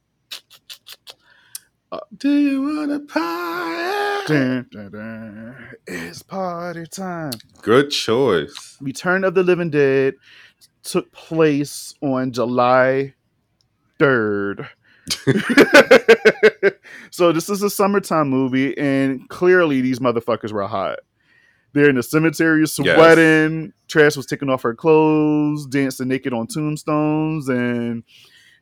[2.16, 4.24] Do you want to pie?
[4.26, 5.70] Dun, dun, dun.
[5.86, 7.32] It's party time.
[7.62, 8.76] Good choice.
[8.80, 10.14] Return of the Living Dead
[10.82, 13.14] took place on July
[14.00, 14.68] 3rd.
[17.10, 21.00] so this is a summertime movie, and clearly these motherfuckers were hot.
[21.74, 23.72] They're in the cemetery sweating.
[23.88, 28.04] Trash was taking off her clothes, dancing naked on tombstones, and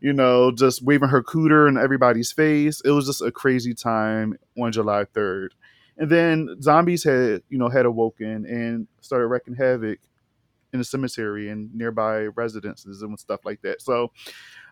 [0.01, 2.83] you know, just waving her cooter in everybody's face.
[2.85, 5.51] It was just a crazy time on July 3rd.
[5.96, 10.01] And then zombies had, you know, had awoken and started wreaking havoc
[10.72, 13.81] in the cemetery and nearby residences and stuff like that.
[13.81, 14.11] So,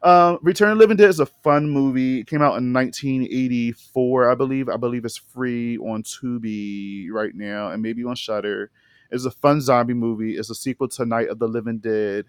[0.02, 2.20] uh, Return of the Living Dead is a fun movie.
[2.20, 4.68] It came out in 1984, I believe.
[4.68, 8.70] I believe it's free on Tubi right now and maybe on Shudder.
[9.10, 10.36] It's a fun zombie movie.
[10.36, 12.24] It's a sequel to Night of the Living Dead.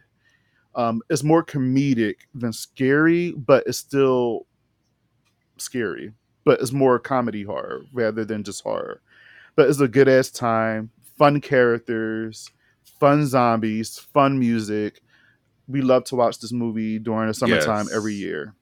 [0.76, 4.48] Um, it's more comedic than scary, but it's still
[5.58, 6.14] scary.
[6.44, 9.02] But it's more comedy horror rather than just horror.
[9.56, 12.50] But it's a good ass time, fun characters,
[13.00, 15.02] fun zombies, fun music.
[15.72, 17.96] We love to watch this movie during the summertime Yes.
[17.96, 18.56] every year.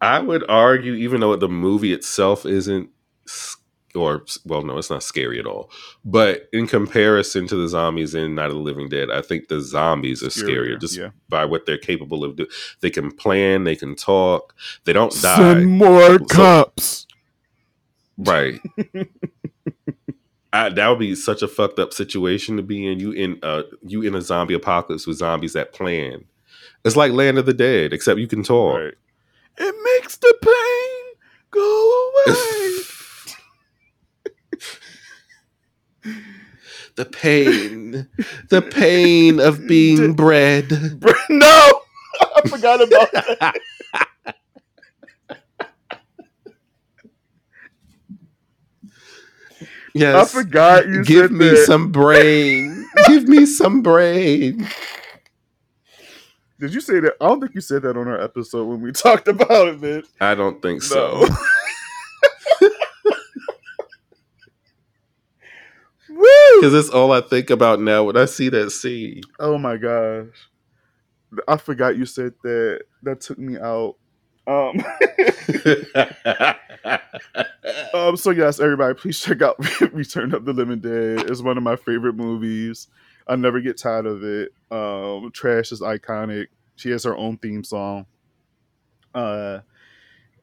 [0.00, 2.88] I would argue, even though the movie itself isn't,
[3.94, 5.70] or well, no, it's not scary at all.
[6.04, 9.60] But in comparison to the zombies in Night of the Living Dead, I think the
[9.60, 11.10] zombies are scarier, just yeah.
[11.28, 12.48] by what they're capable of doing.
[12.80, 15.36] They can plan, they can talk, they don't die.
[15.36, 17.06] Send more So- cops.
[18.18, 18.60] Right.
[20.52, 23.00] I, that would be such a fucked up situation to be in.
[23.00, 26.24] You in uh you in a zombie apocalypse with zombies that plan.
[26.84, 28.78] It's like Land of the Dead, except you can talk.
[28.78, 28.94] Right.
[29.58, 31.14] It makes the pain
[31.50, 32.82] go away.
[36.96, 38.08] the pain,
[38.50, 40.70] the pain of being bred.
[41.30, 41.80] no,
[42.36, 43.56] I forgot about that.
[49.98, 51.64] Yes, I forgot you Give me that.
[51.66, 52.86] some brain.
[53.06, 54.66] Give me some brain.
[56.58, 57.14] Did you say that?
[57.20, 60.02] I don't think you said that on our episode when we talked about it, man.
[60.20, 61.26] I don't think so.
[61.26, 61.36] No.
[66.08, 66.24] Woo!
[66.60, 69.22] Because it's all I think about now when I see that scene.
[69.38, 70.28] Oh my gosh.
[71.48, 72.82] I forgot you said that.
[73.02, 73.96] That took me out.
[74.46, 74.84] Um,
[77.94, 79.56] um so yes, everybody, please check out
[79.92, 81.30] Return of the Living Dead.
[81.30, 82.88] It's one of my favorite movies.
[83.26, 84.52] I never get tired of it.
[84.70, 86.46] Um Trash is iconic.
[86.76, 88.06] She has her own theme song.
[89.14, 89.60] Uh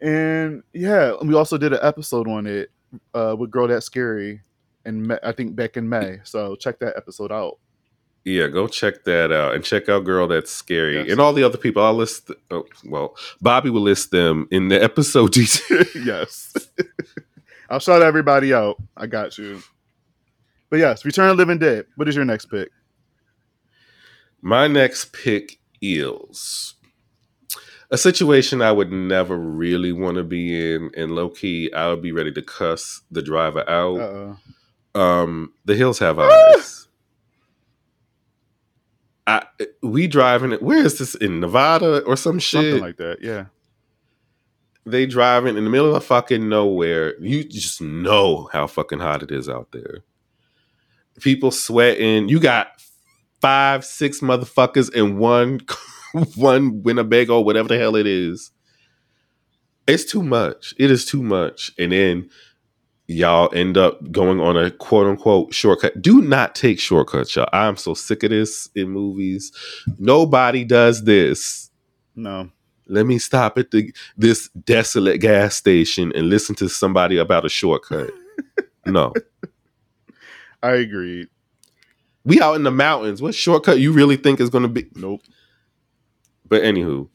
[0.01, 2.71] and yeah, we also did an episode on it
[3.13, 4.41] uh with Girl That's Scary
[4.85, 6.19] and I think back in May.
[6.23, 7.57] So check that episode out.
[8.25, 11.11] Yeah, go check that out and check out Girl That's Scary Yes.
[11.11, 11.83] and all the other people.
[11.83, 12.31] I'll list.
[12.51, 15.83] Oh, well, Bobby will list them in the episode detail.
[16.05, 16.53] yes.
[17.69, 18.77] I'll shout everybody out.
[18.95, 19.61] I got you.
[20.69, 21.85] But yes, Return of Living Dead.
[21.95, 22.69] What is your next pick?
[24.41, 26.73] My next pick is
[27.91, 32.01] a situation I would never really want to be in, and low key, I would
[32.01, 33.99] be ready to cuss the driver out.
[33.99, 34.99] Uh-oh.
[34.99, 36.82] Um, the hills have eyes.
[39.27, 39.45] I
[39.81, 40.61] we driving it.
[40.61, 42.61] Where is this in Nevada or some shit?
[42.63, 43.19] Something like that.
[43.21, 43.45] Yeah.
[44.85, 47.17] they driving in the middle of fucking nowhere.
[47.21, 50.03] You just know how fucking hot it is out there.
[51.21, 52.27] People sweating.
[52.27, 52.67] You got
[53.41, 55.61] five, six motherfuckers in one
[56.35, 58.51] one Winnebago, whatever the hell it is.
[59.87, 60.73] It's too much.
[60.77, 61.71] It is too much.
[61.77, 62.29] And then
[63.07, 66.01] y'all end up going on a quote unquote shortcut.
[66.01, 67.49] Do not take shortcuts, y'all.
[67.53, 69.51] I'm so sick of this in movies.
[69.99, 71.69] Nobody does this
[72.15, 72.49] No.
[72.87, 77.49] let me stop at the this desolate gas station and listen to somebody about a
[77.49, 78.09] shortcut.
[78.85, 79.13] no.
[80.61, 81.27] I agree.
[82.25, 83.21] We out in the mountains.
[83.21, 84.87] What shortcut you really think is gonna be?
[84.95, 85.21] Nope.
[86.47, 87.09] But anywho,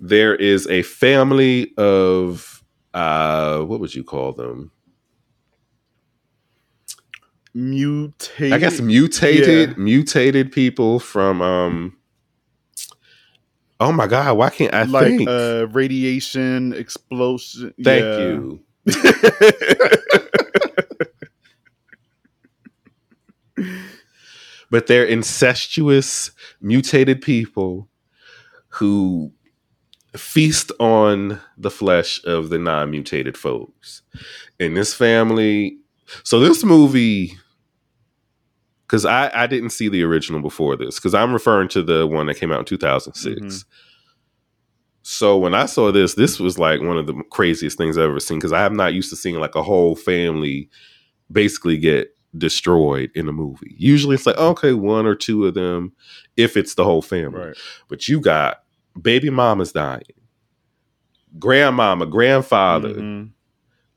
[0.00, 2.64] there is a family of
[2.94, 4.70] uh what would you call them?
[7.58, 8.52] Mutate.
[8.52, 9.74] I guess mutated Yeah.
[9.76, 11.96] mutated people from um
[13.80, 15.28] Oh my god, why can't I like think?
[15.28, 17.74] uh radiation explosion.
[17.82, 18.18] Thank Yeah.
[18.18, 18.60] you.
[24.70, 27.88] but they're incestuous, mutated people
[28.68, 29.32] who
[30.16, 34.02] feast on the flesh of the non mutated folks.
[34.58, 35.78] In this family,
[36.22, 37.38] so this movie,
[38.88, 42.26] because I, I didn't see the original before this, because I'm referring to the one
[42.26, 43.40] that came out in 2006.
[43.40, 43.64] Mhm.
[45.02, 48.18] So when I saw this, this was like one of the craziest things I've ever
[48.20, 50.68] seen because I'm not used to seeing like a whole family
[51.30, 53.74] basically get destroyed in a movie.
[53.78, 55.92] Usually it's like, okay, one or two of them,
[56.36, 57.38] if it's the whole family.
[57.40, 57.56] right.
[57.88, 58.62] But you got
[59.00, 60.02] baby mama's dying,
[61.38, 63.30] grandmama, grandfather, Mhm.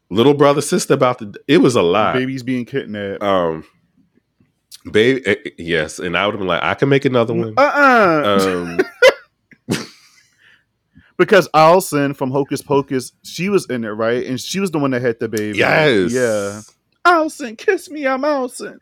[0.10, 1.34] little brother, sister about to.
[1.48, 2.14] It was a lot.
[2.16, 3.22] Babies being kidnapped.
[3.24, 3.66] Um,
[4.90, 7.54] baby, eh, eh, yes, and I would have been like, I can make another one.
[7.58, 8.78] Uh-uh.
[9.70, 9.78] Um,
[11.18, 14.26] because Allison from Hocus Pocus, she was in it, right?
[14.26, 15.58] And she was the one that had the baby.
[15.58, 16.62] yes, Yeah.
[17.06, 18.80] Allison, kiss me, I'm Allison.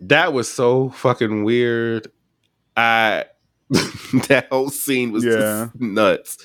[0.00, 2.10] that was so fucking weird.
[2.76, 3.24] I
[3.70, 5.68] that whole scene was Yeah.
[5.72, 6.38] just nuts.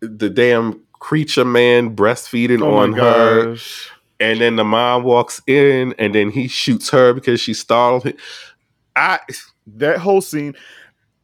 [0.00, 3.90] The damn creature man breastfeeding Oh on her, gosh.
[4.20, 8.16] And then the mom walks in, and then he shoots her because she startled him.
[8.96, 9.20] I
[9.66, 10.54] That whole scene,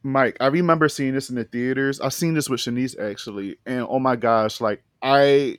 [0.03, 2.01] Mike, I remember seeing this in the theaters.
[2.01, 3.57] I've seen this with Shanice actually.
[3.67, 5.59] And oh my gosh, like I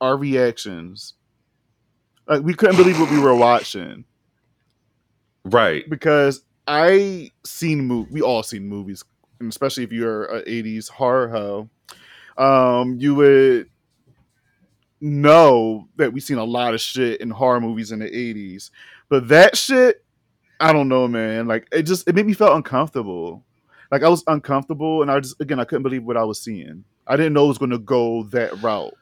[0.00, 1.14] our reactions.
[2.26, 4.04] Like we couldn't believe what we were watching.
[5.44, 9.04] right, because I seen mov- we all seen movies,
[9.40, 11.70] and especially if you're a '80s horror hoe,
[12.42, 13.70] um, you would
[15.00, 18.70] know that we seen a lot of shit in horror movies in the '80s.
[19.08, 20.04] But that shit,
[20.60, 21.46] I don't know, man.
[21.46, 23.44] Like it just it made me feel uncomfortable.
[23.90, 26.84] Like I was uncomfortable, and I just again I couldn't believe what I was seeing.
[27.06, 28.94] I didn't know it was going to go that route.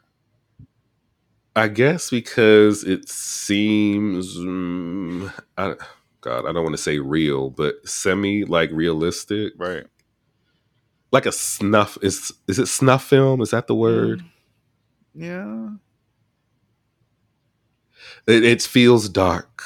[1.57, 5.75] I guess because it seems, mm, I,
[6.21, 9.87] God, I don't want to say real, but semi like realistic, Right.
[11.13, 11.97] like a snuff.
[12.03, 13.41] Is is it snuff film?
[13.41, 14.23] Is that the word?
[15.15, 15.71] Yeah.
[18.27, 19.63] It, it feels dark.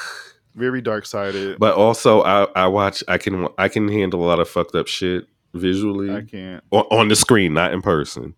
[0.55, 1.57] very dark sided.
[1.59, 3.03] But also, I I watch.
[3.07, 6.63] I can I can handle a lot of fucked up shit visually I can't.
[6.71, 8.35] on, on the screen, not in person.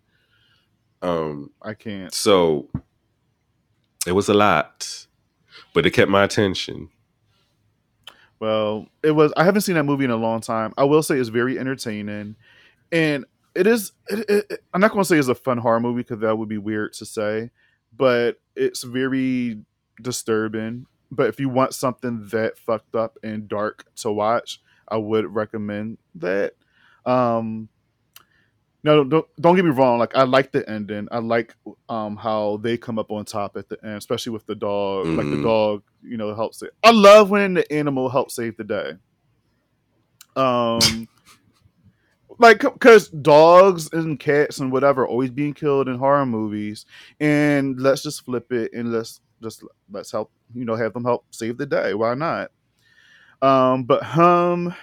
[1.02, 1.50] Um.
[1.62, 2.12] I can't.
[2.14, 2.68] So
[4.06, 5.06] it was a lot,
[5.74, 6.88] but it kept my attention.
[8.40, 9.32] Well, it was.
[9.36, 10.74] I haven't seen that movie in a long time.
[10.76, 12.36] I will say it's very entertaining,
[12.92, 13.92] and it is.
[14.08, 16.36] It, it, it- I'm not going to say it's a fun horror movie because that
[16.36, 17.50] would be weird to say,
[17.96, 19.62] but it's very
[20.00, 20.86] disturbing.
[21.10, 25.98] But if you want something that fucked up and dark to watch, I would recommend
[26.16, 26.54] that.
[27.06, 27.68] Um,
[28.82, 29.98] no, don't don't get me wrong.
[29.98, 31.08] Like I like the ending.
[31.10, 31.54] I like
[31.88, 35.06] um how they come up on top at the end, especially with the dog.
[35.16, 35.42] Like the Mhm.
[35.42, 36.72] dog, you know, helps it.
[36.82, 38.92] I love when the animal helps save the day.
[40.36, 41.08] Um,
[42.38, 46.84] like because dogs and cats and whatever always being killed in horror movies,
[47.20, 51.26] and let's just flip it and let's just let's help you know have them help
[51.30, 51.94] save the day.
[51.94, 52.50] Why not?
[53.42, 54.74] Um, but hum,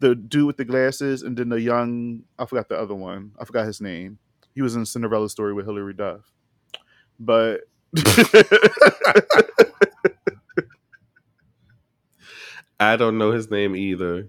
[0.00, 3.32] the dude with the glasses, and then the young I forgot the other one.
[3.40, 4.18] I forgot his name.
[4.54, 6.30] He was in Cinderella story with Hilary Duff,
[7.18, 7.62] but.
[12.80, 14.28] I don't know his name either.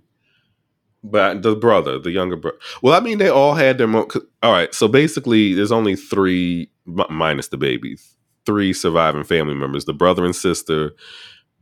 [1.03, 2.57] But the brother, the younger brother.
[2.81, 3.87] Well, I mean, they all had their.
[3.87, 4.07] Mo-
[4.41, 8.15] all right, so basically, there's only three, mi- minus the babies,
[8.45, 10.91] three surviving family members: the brother and sister,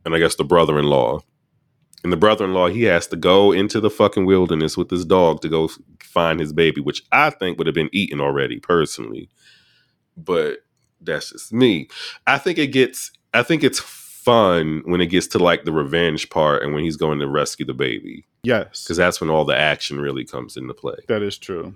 [0.04, 1.20] and I guess the brother-in-law.
[2.04, 5.48] And the brother-in-law, he has to go into the fucking wilderness with his dog to
[5.48, 5.70] go
[6.00, 9.28] find his baby, which I think would have been eaten already, personally.
[10.16, 10.64] But
[11.00, 11.88] that's just me.
[12.26, 13.12] I think it gets.
[13.32, 16.96] I think it's fun when it gets to like the revenge part and when he's
[16.96, 20.74] going to rescue the baby yes, because that's when all the action really comes into
[20.74, 20.96] play.
[21.08, 21.74] That is true.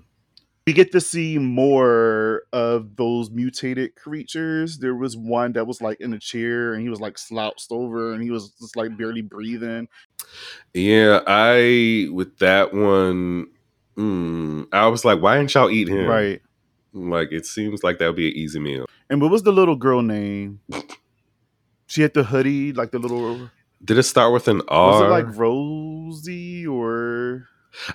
[0.67, 4.79] We get to see more of those mutated creatures.
[4.79, 8.11] There was one that was like in a chair and he was like slouched over
[8.11, 9.87] and he was just like barely breathing.
[10.73, 13.47] Yeah, I with that one,
[13.95, 16.05] mm, I was like, why didn't y'all eat him?
[16.05, 16.41] Right.
[16.91, 18.87] Like it seems like that would be an easy meal.
[19.09, 20.59] And what was the little girl name?
[21.85, 23.49] She had the hoodie, like the little
[23.85, 24.91] Did it start with an R?
[24.91, 27.47] was it like Rosie or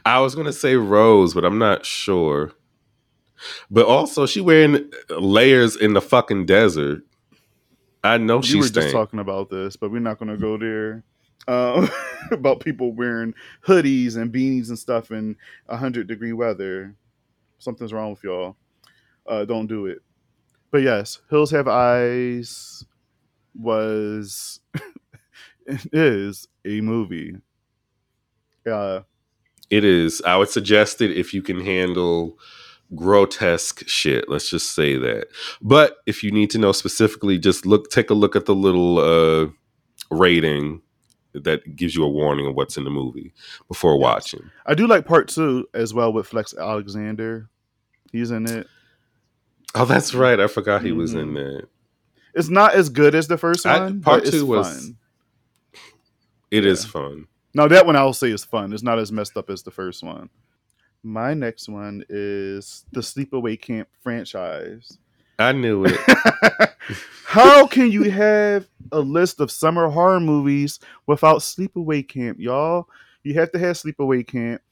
[0.07, 2.53] I was gonna say Rose, but I'm not sure.
[3.71, 7.03] But also, she wearing layers in the fucking desert.
[8.05, 11.05] I know you she were just talking about this, but we're not gonna go there.
[11.49, 11.89] Um,
[12.31, 13.35] about people wearing
[13.67, 15.37] hoodies and beanies and stuff in
[15.69, 16.95] hundred degree weather.
[17.59, 18.57] Something's wrong with y'all.
[19.27, 19.99] Uh, don't do it.
[20.71, 22.85] But yes, Hills Have Eyes
[23.55, 24.61] was
[25.67, 27.37] is a movie.
[28.71, 29.01] Uh,
[29.71, 30.23] It is.
[30.23, 32.39] I would suggest it if you can handle
[32.95, 34.29] grotesque shit.
[34.29, 35.29] Let's just say that.
[35.61, 38.99] But if you need to know specifically, just look take a look at the little
[38.99, 39.49] uh
[40.11, 40.83] rating
[41.35, 43.33] that gives you a warning of what's in the movie
[43.69, 44.51] before watching.
[44.67, 47.49] I do like part two as well with Flex Alexander.
[48.13, 48.67] He's in it.
[49.75, 50.39] Oh, that's right.
[50.39, 51.23] I forgot he was Mhm.
[51.23, 51.69] in there.
[52.35, 54.01] It's not as good as the first I- one.
[54.03, 54.97] part two was- fun.
[56.51, 56.91] It is Yeah.
[56.91, 57.27] fun.
[57.55, 58.73] Now that one I'll say is fun.
[58.75, 60.29] It's not as messed up as the first one.
[61.03, 64.99] My next one is the Sleepaway Camp franchise.
[65.39, 65.99] I knew it.
[67.27, 72.89] How can you have a list of summer horror movies without Sleepaway Camp, y'all?
[73.25, 74.63] You have to have Sleepaway Camp.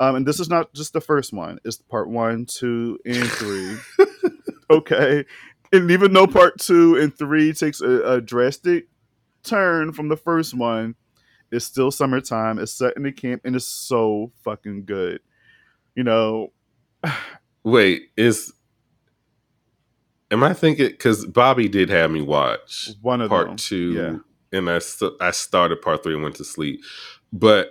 [0.00, 3.76] Um, and this is not just the first one, it's part one, two, and three.
[4.70, 5.24] okay.
[5.72, 8.88] And even though part two and three takes a, a drastic
[9.42, 10.94] turn from the first one,
[11.50, 12.58] it's still summertime.
[12.58, 15.20] It's set in the camp and it's so fucking good.
[15.98, 16.52] You know,
[17.64, 18.52] Wait, is
[20.30, 23.56] am I thinking because Bobby did have me watch one of part them.
[23.56, 24.22] two,
[24.52, 24.56] Yeah.
[24.56, 26.84] and I st- I started part three and went to sleep.
[27.32, 27.70] But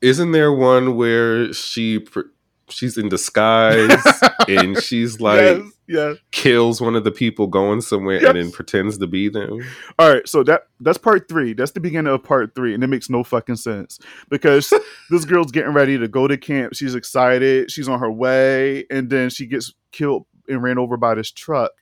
[0.00, 2.30] isn't there one where she pr-
[2.68, 4.04] she's in disguise
[4.48, 6.16] and she's like yes, yes.
[6.30, 9.60] kills one of the people going somewhere and then pretends to be them?
[9.98, 11.52] All right, so that that's part three.
[11.52, 14.72] That's the beginning of part three, and it makes no fucking sense because
[15.10, 16.74] this girl's getting ready to go to camp.
[16.74, 17.70] She's excited.
[17.70, 21.72] She's on her way, and then she gets killed and ran over by this truck.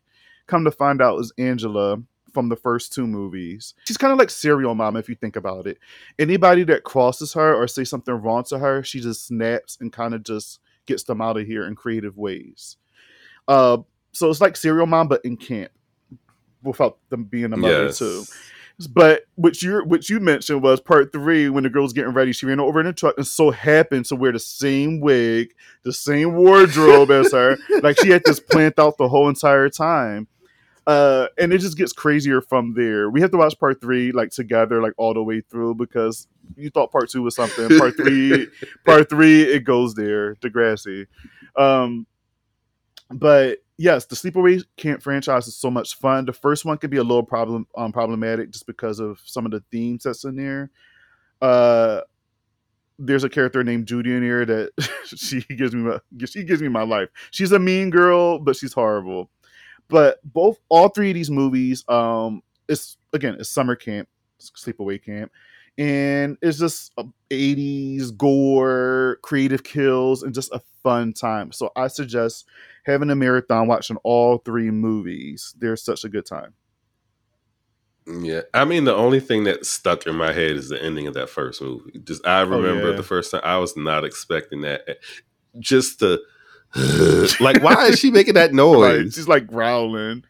[0.46, 1.98] Come to find out, is Angela
[2.34, 3.74] from the first two movies.
[3.86, 5.78] She's kind of like serial mom if you think about it.
[6.18, 10.12] Anybody that crosses her or say something wrong to her, she just snaps and kind
[10.12, 12.76] of just gets them out of here in creative ways.
[13.46, 13.78] Uh,
[14.14, 15.70] so it's like serial mom, but in camp,
[16.62, 17.98] without them being a mother Yes.
[17.98, 18.24] too.
[18.90, 22.32] But what you what you mentioned was part three when the girl's getting ready.
[22.32, 25.50] She ran over in the truck and so happened to wear the same wig,
[25.84, 27.56] the same wardrobe as her.
[27.82, 30.26] Like she had this planned out the whole entire time.
[30.88, 33.08] uh, and it just gets crazier from there.
[33.10, 36.68] We have to watch part three like together, like all the way through, because you
[36.68, 37.68] thought part two was something.
[37.78, 38.48] Part three,
[38.84, 40.34] part three, it goes there.
[40.36, 41.06] Degrassi.
[41.56, 42.06] Um,
[43.10, 46.24] but yes, the Sleepaway Camp franchise is so much fun.
[46.24, 49.52] The first one could be a little problem um, problematic just because of some of
[49.52, 50.70] the themes that's in there.
[51.40, 52.00] Uh,
[52.98, 54.70] there's a character named Judy in here that
[55.06, 57.08] she gives me my, she gives me my life.
[57.30, 59.30] She's a mean girl, but she's horrible.
[59.88, 64.08] But both all three of these movies, um, it's again it's summer camp,
[64.40, 65.30] sleepaway camp,
[65.76, 71.52] and it's just um, 80s gore, creative kills, and just a fun time.
[71.52, 72.46] So I suggest
[72.84, 75.54] having a marathon watching all three movies.
[75.58, 76.54] They're such a good time.
[78.06, 81.14] Yeah, I mean the only thing that stuck in my head is the ending of
[81.14, 81.98] that first movie.
[82.04, 82.96] Just I oh, remember oh, yeah.
[82.96, 84.82] the first time I was not expecting that.
[84.86, 84.94] Eh,
[85.58, 86.20] just the
[87.40, 89.14] like, why is she making that noise?
[89.14, 90.24] She's like growling,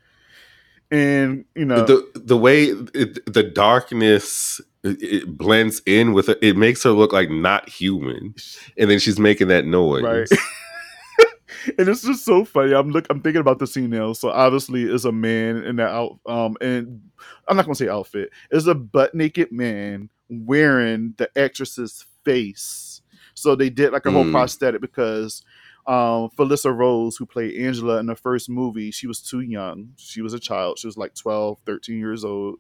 [0.94, 6.38] and you know the the way it, the darkness it, it blends in with it.
[6.40, 8.34] It makes her look like not human,
[8.78, 10.02] and then she's making that noise.
[10.02, 10.28] Right.
[11.78, 12.74] and it's just so funny.
[12.74, 13.06] I'm look.
[13.10, 14.12] I'm thinking about the scene now.
[14.12, 16.20] So obviously, it's a man in that out.
[16.26, 17.00] Um, and
[17.48, 18.30] I'm not gonna say outfit.
[18.52, 23.02] It's a butt naked man wearing the actress's face.
[23.34, 24.30] So they did like a whole mm.
[24.30, 25.42] prosthetic because
[25.86, 29.90] um, Felissa Rose, who played Angela in the first movie, she was too young.
[29.96, 30.78] She was a child.
[30.78, 32.56] She was like 12, 13 years old.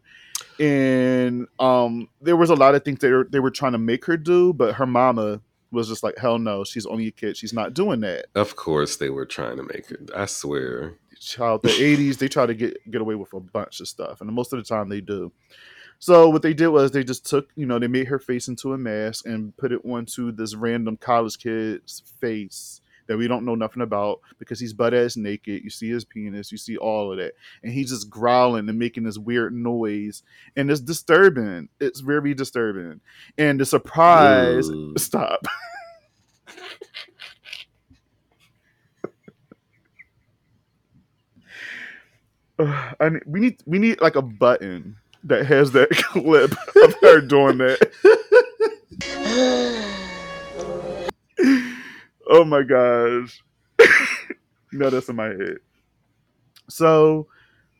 [0.60, 4.04] And um, there was a lot of things they were, they were trying to make
[4.04, 7.36] her do, but her mama was just like, hell no, she's only a kid.
[7.36, 8.26] She's not doing that.
[8.34, 10.10] Of course they were trying to make it.
[10.14, 10.98] I swear.
[11.18, 14.20] Child, the 80s, they try to get, get away with a bunch of stuff.
[14.20, 15.32] And most of the time they do.
[15.98, 18.74] So what they did was they just took, you know, they made her face into
[18.74, 23.54] a mask and put it onto this random college kid's face that we don't know
[23.54, 25.62] nothing about because he's butt ass naked.
[25.62, 29.04] You see his penis, you see all of that, and he's just growling and making
[29.04, 30.22] this weird noise,
[30.56, 31.68] and it's disturbing.
[31.80, 33.00] It's very disturbing,
[33.38, 34.68] and the surprise.
[34.68, 34.94] Ooh.
[34.96, 35.44] Stop.
[43.00, 47.20] I need, we need we need like a button that has that clip of her
[47.20, 47.90] doing that.
[52.28, 53.42] oh my gosh.
[54.72, 55.58] no, that's in my head.
[56.68, 57.28] So,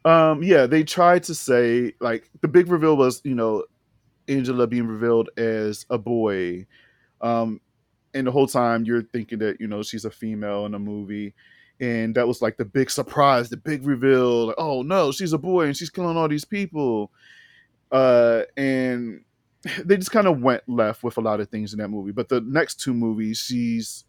[0.04, 3.64] um, yeah, they tried to say like the big reveal was, you know,
[4.28, 6.66] Angela being revealed as a boy.
[7.20, 7.60] Um,
[8.12, 11.34] and the whole time you're thinking that, you know, she's a female in a movie.
[11.80, 14.46] And that was like the big surprise, the big reveal.
[14.46, 17.10] Like, oh no, she's a boy and she's killing all these people.
[17.90, 19.24] Uh, and
[19.84, 22.12] they just kind of went left with a lot of things in that movie.
[22.12, 24.04] But the next two movies, she's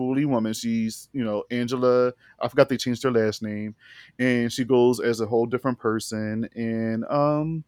[0.00, 0.54] fully woman.
[0.54, 2.14] She's, you know, Angela.
[2.40, 3.74] I forgot they changed her last name,
[4.18, 6.48] and she goes as a whole different person.
[6.56, 7.64] And um,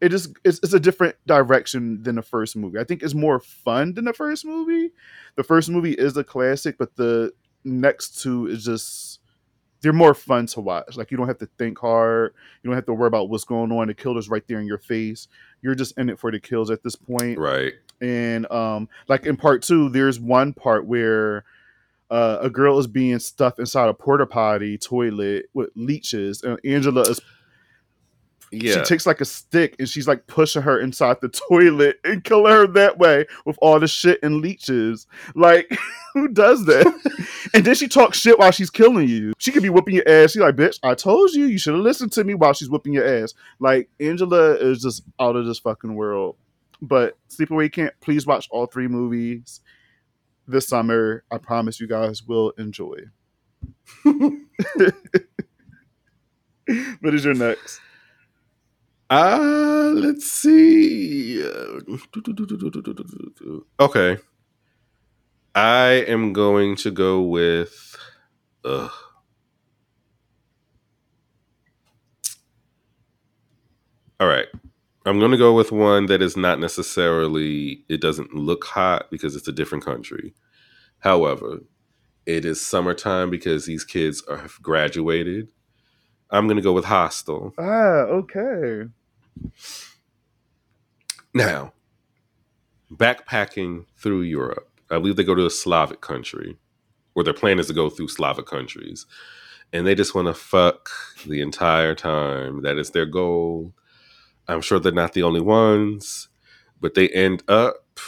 [0.00, 2.78] it is it's, it's a different direction than the first movie.
[2.78, 4.92] I think it's more fun than the first movie.
[5.34, 7.32] The first movie is a classic, but the
[7.64, 9.18] next two is just
[9.80, 10.96] they're more fun to watch.
[10.96, 12.34] Like you don't have to think hard.
[12.62, 13.88] You don't have to worry about what's going on.
[13.88, 15.26] The killer's right there in your face.
[15.60, 17.36] You're just in it for the kills at this point.
[17.36, 21.44] Right and um like in part two there's one part where
[22.10, 27.02] uh, a girl is being stuffed inside a porta potty toilet with leeches and angela
[27.02, 27.20] is
[28.50, 28.74] yeah.
[28.74, 32.52] she takes like a stick and she's like pushing her inside the toilet and killing
[32.52, 35.06] her that way with all the shit and leeches.
[35.34, 35.70] Like,
[36.14, 36.86] who does that?
[37.54, 39.32] and then she talks shit while she's killing you.
[39.38, 40.32] She could be whooping your ass.
[40.32, 42.92] She's like, bitch, I told you, you should have listened to me while she's whooping
[42.92, 43.34] your ass.
[43.58, 46.36] Like, Angela is just out of this fucking world.
[46.80, 49.60] But Sleepaway Camp, please watch all three movies
[50.46, 51.24] this summer.
[51.30, 52.98] I promise you guys will enjoy.
[54.02, 54.32] what
[57.14, 57.80] is your next?
[59.10, 61.42] Uh, let's see.
[63.80, 64.18] Okay.
[65.54, 67.96] I am going to go with.
[68.64, 68.90] Ugh.
[74.20, 74.46] All right.
[75.08, 79.34] I'm going to go with one that is not necessarily, it doesn't look hot because
[79.34, 80.34] it's a different country.
[80.98, 81.60] However,
[82.26, 85.48] it is summertime because these kids are, have graduated.
[86.30, 87.54] I'm going to go with Hostel.
[87.58, 88.90] Ah, okay.
[91.32, 91.72] Now,
[92.92, 94.68] backpacking through Europe.
[94.90, 96.58] I believe they go to a Slavic country,
[97.14, 99.06] or their plan is to go through Slavic countries.
[99.72, 100.90] And they just want to fuck
[101.26, 102.60] the entire time.
[102.60, 103.72] That is their goal
[104.48, 106.28] I'm sure they're not the only ones,
[106.80, 108.00] but they end up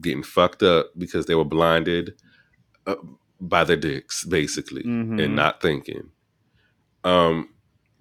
[0.00, 2.14] getting fucked up because they were blinded
[2.86, 2.96] uh,
[3.40, 5.18] by their dicks, basically, mm-hmm.
[5.18, 6.10] and not thinking.
[7.04, 7.50] Um,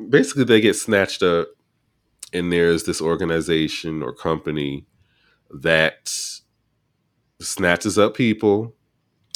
[0.10, 1.48] basically they get snatched up,
[2.32, 4.86] and there's this organization or company
[5.50, 6.12] that
[7.40, 8.74] snatches up people,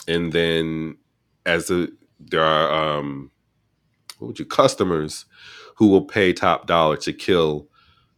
[0.08, 0.98] and then
[1.46, 3.32] as the there are um,
[4.18, 5.26] what would you customers
[5.76, 7.68] who will pay top dollar to kill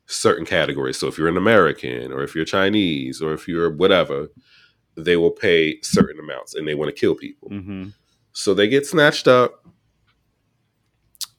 [0.10, 0.97] certain categories.
[0.97, 4.28] So if you're an American or if you're Chinese or if you're whatever,
[4.97, 7.49] they will pay certain amounts and they want to kill people.
[7.49, 7.89] Mm-hmm.
[8.34, 9.66] So they get snatched up,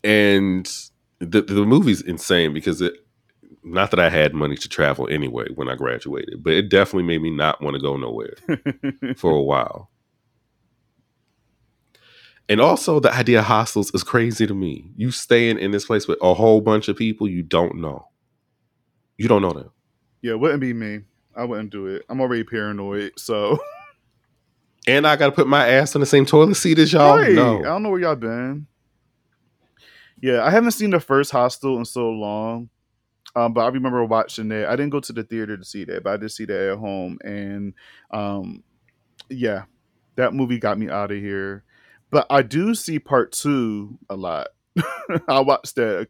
[0.02, 0.70] and
[1.18, 2.94] the the movie's insane because it.
[3.62, 7.20] Not that I had money to travel anyway when I graduated, but it definitely made
[7.20, 8.34] me not want to go nowhere
[9.16, 9.90] for a while.
[12.48, 14.90] And also, the idea of hostels is crazy to me.
[14.96, 18.09] You staying in this place with a whole bunch of people you don't know.
[19.20, 19.70] You don't know that.
[20.22, 21.00] yeah, it wouldn't be me.
[21.36, 22.06] I wouldn't do it.
[22.08, 23.58] I'm already paranoid, so
[24.86, 27.18] And I got to put my ass on the same toilet seat as y'all.
[27.18, 27.32] Right.
[27.32, 28.66] I don't know where y'all been.
[30.22, 32.70] Yeah, I haven't seen the first Hostel in so long.
[33.36, 34.66] Um, but I remember watching it.
[34.66, 36.78] I didn't go to the theater to see that, but I did see that at
[36.78, 37.18] home.
[37.22, 37.74] And
[38.10, 38.64] um,
[39.28, 39.64] yeah,
[40.16, 41.62] that movie got me out of here.
[42.10, 44.48] But I do see part two a lot.
[45.28, 46.08] I watched that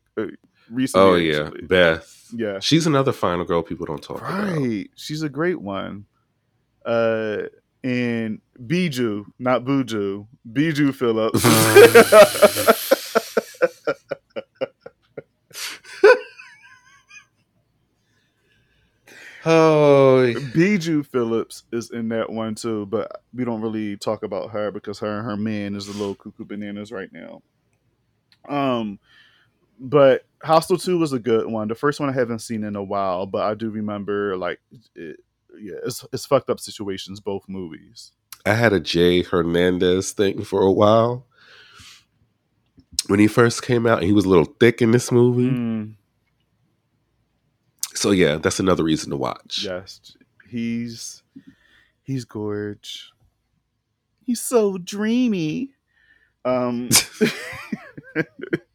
[0.71, 1.07] recently.
[1.07, 1.47] Oh, yeah.
[1.47, 1.67] actually.
[1.67, 2.29] Beth.
[2.35, 2.59] Yeah.
[2.61, 4.57] She's another final girl people don't talk about.
[4.57, 4.91] Right.
[4.97, 6.07] She's a great one.
[6.85, 7.43] Uh
[7.83, 11.45] and Bijou, not Buju, Bijou Phillips.
[19.47, 24.71] Oh, Bijou Phillips is in that one too, but we don't really talk about her
[24.71, 27.41] because her and her man is a little cuckoo bananas right now.
[28.49, 28.99] Um,
[29.81, 31.67] but Hostel Two was a good one.
[31.69, 34.61] The first one I haven't seen in a while, but I do remember like,
[34.95, 35.17] it,
[35.59, 38.13] yeah, it's it's fucked up situations both movies.
[38.47, 41.27] I had a Jay Hernandez thing for a while.
[43.09, 45.51] When he first came out, he was a little thick in this movie.
[45.51, 45.95] Mm,
[47.95, 49.65] So yeah, that's another reason to watch.
[49.65, 50.17] yes,
[50.49, 51.23] he's
[52.03, 53.11] he's gorge.
[54.25, 55.71] He's so dreamy.
[56.45, 56.89] Um,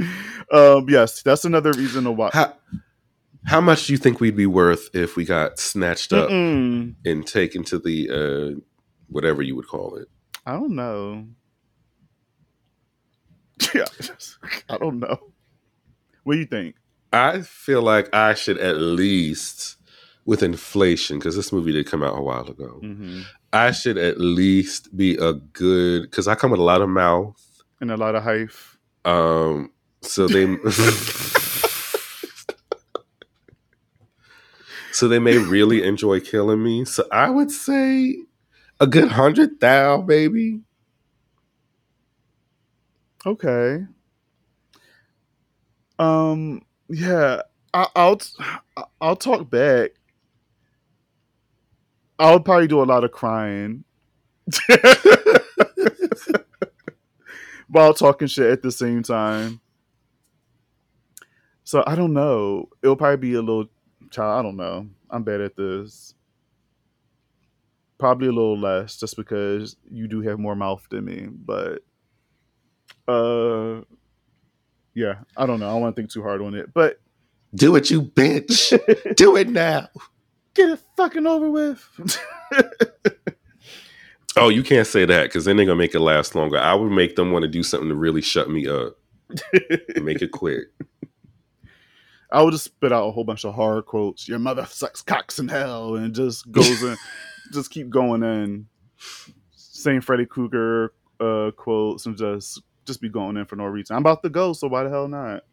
[0.52, 2.34] um, yes, that's another reason to watch.
[2.34, 2.54] How
[3.44, 6.94] how much do you think we'd be worth if we got snatched up Mm-mm.
[7.04, 8.60] and taken to the uh
[9.08, 10.08] whatever you would call it?
[10.46, 11.26] I don't know.
[13.74, 13.84] Yeah,
[14.70, 15.18] I don't know.
[16.24, 16.76] What do you think?
[17.12, 19.76] I feel like I should at least
[20.24, 22.80] with inflation, because this movie did come out a while ago.
[22.82, 23.22] Mm-hmm.
[23.52, 27.36] I should at least be a good because I come with a lot of mouth.
[27.80, 28.52] And a lot of hype.
[29.04, 29.72] Um,
[30.02, 30.56] so they
[34.92, 36.84] so they may really enjoy killing me.
[36.84, 38.16] So I would say
[38.78, 40.60] a good hundred thou, maybe.
[43.26, 43.84] Okay.
[45.98, 46.62] Um.
[46.88, 47.42] Yeah.
[47.72, 48.20] I, I'll
[49.00, 49.90] I'll talk back.
[52.18, 53.84] I'll probably do a lot of crying
[57.68, 59.60] while talking shit at the same time.
[61.70, 62.68] So I don't know.
[62.82, 63.66] It'll probably be a little
[64.10, 64.40] child.
[64.40, 64.88] I don't know.
[65.08, 66.16] I'm bad at this.
[67.96, 71.28] Probably a little less, just because you do have more mouth than me.
[71.30, 71.84] But
[73.06, 73.82] uh,
[74.94, 75.68] yeah, I don't know.
[75.68, 76.74] I don't want to think too hard on it.
[76.74, 76.98] But
[77.54, 78.76] Do it, you bitch.
[79.16, 79.90] Do it now.
[80.54, 81.88] get it fucking over with.
[84.36, 86.56] Oh, you can't say that because then they're gonna make it last longer.
[86.56, 88.96] I would make them want to do something to really shut me up.
[90.00, 90.68] make it quick.
[92.32, 94.28] I would just spit out a whole bunch of horror quotes.
[94.28, 96.96] Your mother sucks cocks in hell, and just goes in,
[97.52, 98.66] just keep going in.
[99.52, 103.96] saying Freddy Krueger uh, quotes and just just be going in for no reason.
[103.96, 105.44] I'm about to go, so why the hell not?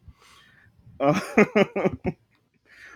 [1.00, 1.20] Uh,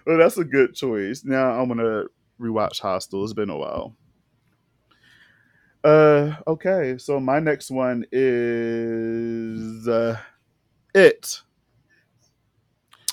[0.06, 1.24] well, that's a good choice.
[1.24, 2.06] Now I'm gonna
[2.40, 3.24] rewatch Hostel.
[3.24, 3.96] It's been a while.
[5.84, 6.98] Uh, okay.
[6.98, 10.18] So my next one is uh,
[10.94, 11.42] it.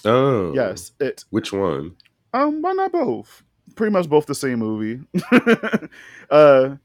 [0.05, 1.25] Oh, Yes, it.
[1.31, 1.97] Which one?
[2.33, 3.43] Um, why not both?
[3.75, 5.01] Pretty much both the same movie.
[6.31, 6.77] uh,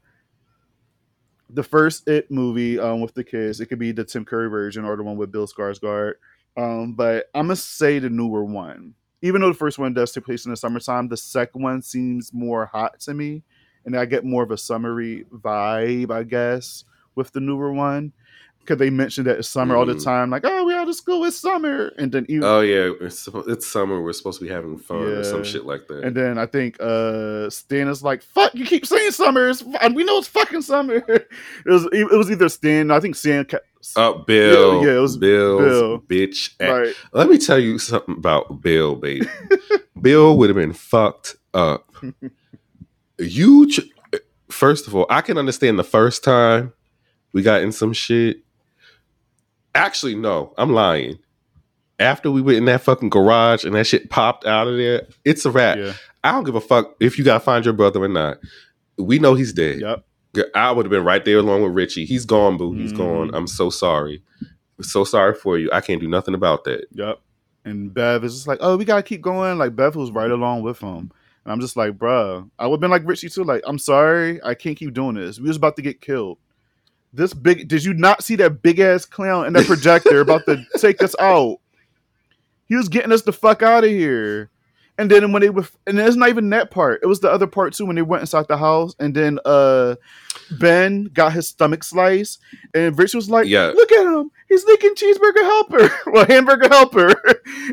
[1.50, 4.84] the first It movie um, with the kids, it could be the Tim Curry version
[4.84, 6.14] or the one with Bill Skarsgård.
[6.56, 8.94] Um, but I'm gonna say the newer one.
[9.22, 12.32] Even though the first one does take place in the summertime, the second one seems
[12.32, 13.42] more hot to me,
[13.84, 16.84] and I get more of a summery vibe, I guess,
[17.14, 18.12] with the newer one.
[18.64, 20.04] Because they mentioned that it's summer all the Mhm.
[20.04, 23.28] time, like, oh, we out of school, it's summer, and then even Oh yeah, it's,
[23.46, 24.00] it's summer.
[24.00, 26.02] We're supposed to be having fun or some shit like that.
[26.04, 29.48] And then I think uh Stan is like, "Fuck, you keep saying summer.
[29.50, 31.02] It's, and we know it's fucking summer."
[31.66, 32.90] It was it was either Stan.
[32.90, 34.80] I think Stan kept, Uh, Bill.
[34.82, 35.98] Yeah, yeah, it was Bill's Bill.
[36.00, 36.50] bitch.
[36.60, 36.94] Right.
[37.12, 39.26] Let me tell you something about Bill, baby.
[40.00, 41.90] Bill would have been fucked up.
[43.18, 43.80] You, ch-
[44.50, 46.72] first of all, I can understand the first time
[47.32, 48.38] we got in some shit.
[49.74, 51.18] Actually, no, I'm lying.
[51.98, 55.44] After we went in that fucking garage and that shit popped out of there, it's
[55.44, 55.78] a wrap.
[55.78, 55.92] Yeah.
[56.24, 58.38] I don't give a fuck if you gotta find your brother or not.
[58.98, 59.80] We know he's dead.
[59.80, 60.04] Yep.
[60.54, 62.04] I would have been right there along with Richie.
[62.04, 62.72] He's gone, boo.
[62.72, 62.96] He's Mhm.
[62.98, 63.34] gone.
[63.34, 64.22] I'm so sorry.
[64.80, 65.70] So sorry for you.
[65.72, 66.86] I can't do nothing about that.
[66.92, 67.20] Yep.
[67.64, 69.58] And Bev is just like, oh, we gotta keep going.
[69.58, 71.12] Like Bev was right along with him.
[71.44, 73.44] And I'm just like, bruh, I would have been like Richie too.
[73.44, 75.38] Like, I'm sorry, I can't keep doing this.
[75.38, 76.38] We was about to get killed.
[77.14, 80.64] This big did you not see that big ass clown in that projector about to
[80.78, 81.58] take us out?
[82.66, 84.50] He was getting us the fuck out of here.
[84.96, 87.00] And then when they were and it's not even that part.
[87.02, 89.94] It was the other part too when they went inside the house and then uh
[90.58, 92.40] Ben got his stomach sliced
[92.74, 93.66] and Rich was like, Yeah.
[93.74, 94.30] look at him.
[94.48, 95.90] He's licking cheeseburger helper.
[96.10, 97.08] well, hamburger helper.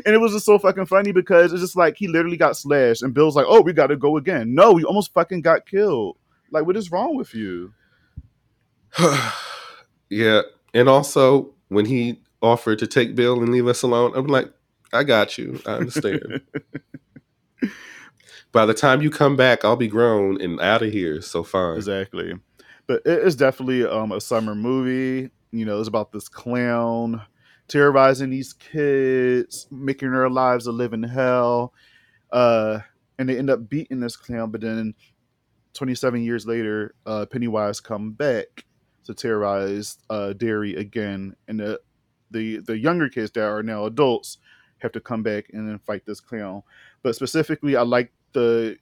[0.04, 3.02] and it was just so fucking funny because it's just like he literally got slashed
[3.02, 4.54] and Bill's like, Oh, we gotta go again.
[4.54, 6.16] No, we almost fucking got killed.
[6.52, 7.72] Like, what is wrong with you?
[10.10, 10.42] yeah.
[10.74, 14.52] And also, when he offered to take Bill and leave us alone, I'm like,
[14.92, 15.60] I got you.
[15.66, 16.42] I understand.
[18.52, 21.22] By the time you come back, I'll be grown and out of here.
[21.22, 21.76] So fine.
[21.76, 22.34] Exactly.
[22.86, 25.30] But it is definitely um, a summer movie.
[25.52, 27.22] You know, it's about this clown
[27.68, 31.72] terrorizing these kids, making their lives a living hell.
[32.30, 32.80] Uh,
[33.18, 34.94] and they end up beating this clown, but then
[35.74, 38.64] 27 years later, uh, Pennywise come back
[39.04, 41.34] to terrorize uh, Derry again.
[41.48, 41.80] And the,
[42.30, 44.38] the, the younger kids that are now adults
[44.78, 46.62] have to come back and then fight this clown.
[47.02, 48.76] But specifically, I like the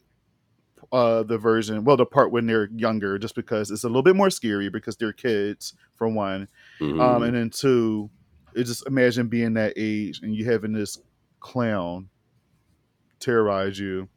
[0.93, 4.17] uh the version well the part when they're younger just because it's a little bit
[4.17, 6.49] more scary because they're kids for one
[6.81, 6.99] Mhm.
[7.01, 8.09] um and then two
[8.55, 10.99] it just imagine being that age and you having this
[11.39, 12.09] clown
[13.19, 14.09] terrorize you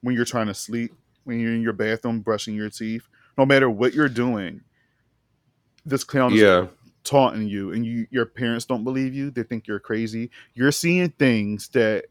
[0.00, 0.92] when you're trying to sleep
[1.24, 3.06] when you're in your bathroom brushing your teeth
[3.36, 4.60] no matter what you're doing
[5.88, 6.66] this clown is yeah.
[7.04, 11.08] taunting you and you your parents don't believe you they think you're crazy you're seeing
[11.10, 12.04] things that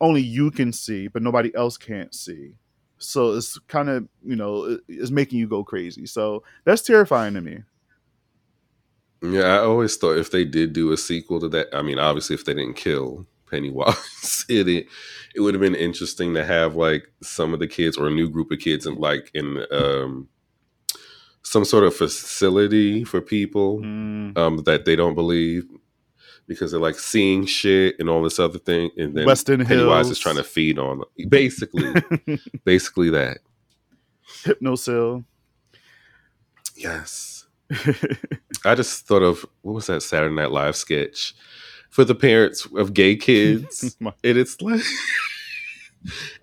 [0.00, 2.54] only you can see but nobody else can't see.
[2.98, 6.06] So it's kind of you know it's making you go crazy.
[6.06, 7.62] So that's terrifying to me.
[9.22, 12.34] Yeah, I always thought if they did do a sequel to that, I mean, obviously,
[12.34, 14.86] if they didn't kill Pennywise, it it,
[15.34, 18.28] it would have been interesting to have like some of the kids or a new
[18.28, 20.28] group of kids and like in um
[21.44, 25.64] some sort of facility for people Mm, um that they don't believe
[26.46, 30.10] because they're like seeing shit and all this other thing, and then Weston Pennywise Hills.
[30.10, 31.28] is trying to feed on them.
[31.28, 31.92] Basically,
[32.64, 33.38] basically that.
[34.42, 35.24] hypnosil
[36.76, 37.46] Yes.
[38.64, 41.34] I just thought of what was that Saturday Night Live sketch
[41.90, 44.82] for the parents of gay kids, and it's like,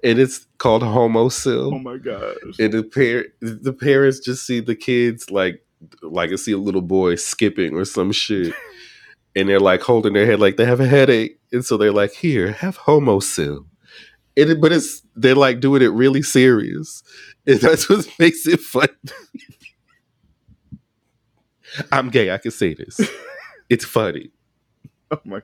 [0.04, 4.76] and it's called Homocil, oh my gosh and the par- the parents just see the
[4.76, 5.66] kids like,
[6.02, 8.54] like I see a little boy skipping or some shit,
[9.36, 12.14] and they're like holding their head like they have a headache, and so they're like,
[12.14, 13.66] here, have Homocil.
[14.38, 17.04] And it, but it's they're like doing it really serious,
[17.46, 18.88] and that's what makes it fun.
[21.92, 22.32] I'm gay.
[22.32, 23.00] I can say this.
[23.70, 24.32] It's funny.
[25.12, 25.42] oh my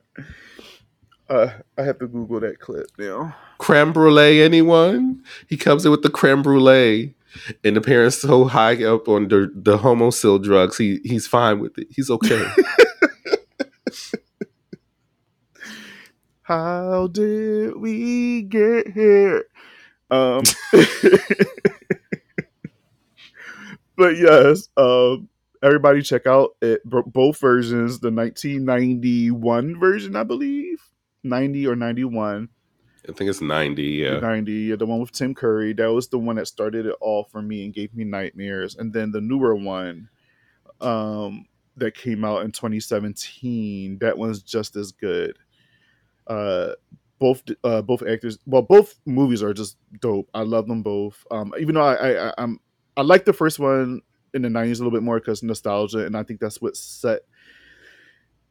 [1.29, 5.23] uh, i have to google that clip now Creme brulee, anyone?
[5.47, 7.15] He comes in with the creme brulee,
[7.63, 11.77] and the parents so high up on the the homocil drugs, he he's fine with
[11.77, 11.87] it.
[11.89, 12.45] He's okay.
[16.43, 19.43] how did we get here
[20.09, 20.41] um
[23.97, 25.27] but yes um
[25.61, 30.81] everybody check out it both versions the 1991 version i believe
[31.29, 32.49] 90 or 91
[33.09, 33.83] I think it's ninety.
[33.83, 35.71] Yeah, 90 yeah, the one with tim curry.
[35.71, 38.75] That was the one that started it all for me and gave me nightmares.
[38.75, 40.09] And then the newer one
[40.81, 41.45] um
[41.77, 45.37] that came out in 2017 that one's just as good.
[46.25, 46.73] Uh
[47.19, 50.29] both uh both actors well both movies are just dope.
[50.33, 51.23] I love them both.
[51.31, 52.59] Um even though i i I- i'm
[52.97, 54.01] i like the first one
[54.33, 57.21] in the 90s a little bit more because nostalgia and i think that's what set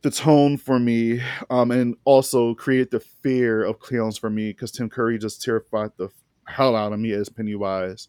[0.06, 4.70] the tone for me um and also created the fear of clowns for me because
[4.70, 6.08] tim curry just terrified the
[6.46, 8.06] hell out of me as pennywise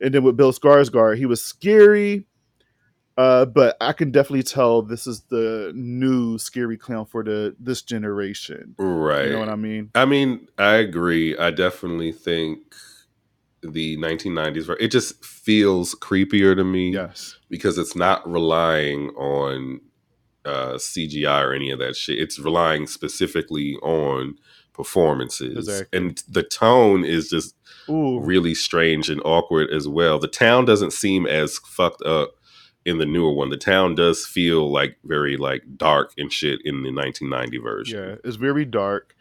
[0.00, 2.26] and then with bill skarsgård he was scary
[3.18, 7.80] uh, but I can definitely tell this is the new scary clown for the this
[7.80, 8.74] generation.
[8.78, 9.24] right.
[9.28, 9.90] You know what I mean?
[9.94, 11.34] I mean, I agree.
[11.38, 12.58] I definitely think
[13.62, 14.66] the 1990s.
[14.66, 17.38] ver- It just feels creepier to me Yes.
[17.48, 19.80] because it's not relying on
[20.46, 22.18] uh, CGI or any of that shit.
[22.18, 24.36] It's relying specifically on
[24.72, 25.98] performances, Exactly.
[25.98, 27.54] and the tone is just
[27.88, 30.18] Ooh, really strange and awkward as well.
[30.18, 32.34] The town doesn't seem as fucked up
[32.84, 33.50] in the newer one.
[33.50, 37.98] The town does feel like very like dark and shit in the 1990 version.
[37.98, 39.14] yeah, it's very dark.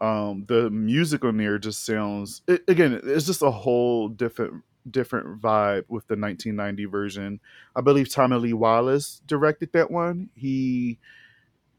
[0.00, 3.00] Um, the music on there just sounds it, again.
[3.04, 7.40] It's just a whole different different vibe with the 1990 version.
[7.74, 10.30] I believe Tommy Lee Wallace directed that one.
[10.34, 10.98] He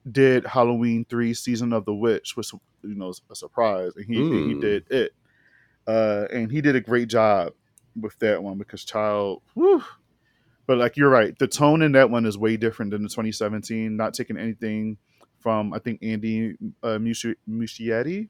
[0.10, 2.52] did Halloween three, Season of the Witch, which
[2.84, 4.62] you know is a surprise, and he and he Mm.
[4.62, 5.12] did it,
[5.88, 7.54] uh, and he did a great job
[8.00, 9.84] with that one because Child, whew.
[10.66, 13.96] but like you're right, the tone in that one is way different than the 2017.
[13.96, 14.98] Not taking anything
[15.40, 18.30] from I think Andy uh, Muschietti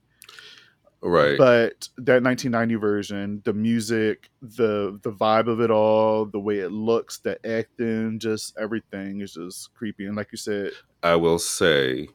[1.03, 1.35] Right.
[1.37, 6.71] but that 1990 version, the music, the the vibe of it all, the way it
[6.71, 10.05] looks, the acting, just everything is just creepy.
[10.05, 10.71] And like you said,
[11.01, 12.09] I will say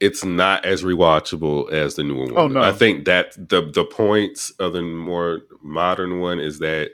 [0.00, 2.36] it's not as rewatchable as the newer oh, one.
[2.36, 2.62] Oh, no.
[2.62, 6.90] I think that the the points of the more modern one is that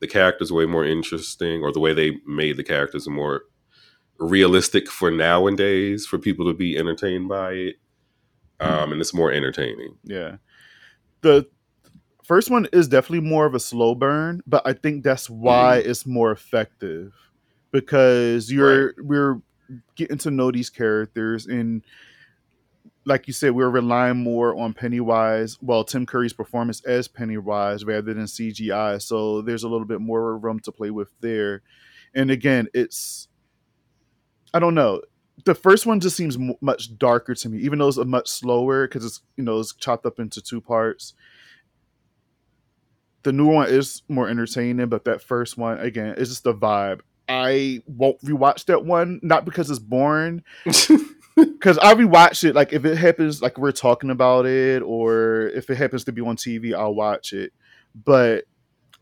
[0.00, 3.42] the characters are way more interesting, or the way they made the characters are more
[4.18, 7.76] realistic for nowadays for people to be entertained by it.
[8.60, 9.96] Um, and it's more entertaining.
[10.04, 10.36] yeah,
[11.20, 11.48] the
[12.24, 16.06] first one is definitely more of a slow burn, but I think that's why it's
[16.06, 17.12] more effective
[17.70, 19.40] because you're we're
[19.96, 21.82] getting to know these characters and
[23.08, 25.56] like you said, we're relying more on Pennywise.
[25.62, 29.00] Well, Tim Curry's performance as Pennywise rather than CGI.
[29.00, 31.62] So there's a little bit more room to play with there.
[32.14, 33.28] And again, it's
[34.52, 35.00] I don't know.
[35.44, 38.28] The first one just seems m- much darker to me, even though it's a much
[38.28, 41.14] slower because it's you know it's chopped up into two parts.
[43.22, 47.00] The new one is more entertaining, but that first one again is just the vibe.
[47.28, 52.54] I won't rewatch that one, not because it's boring, because I rewatch it.
[52.54, 56.22] Like if it happens, like we're talking about it, or if it happens to be
[56.22, 57.52] on TV, I'll watch it.
[57.94, 58.44] But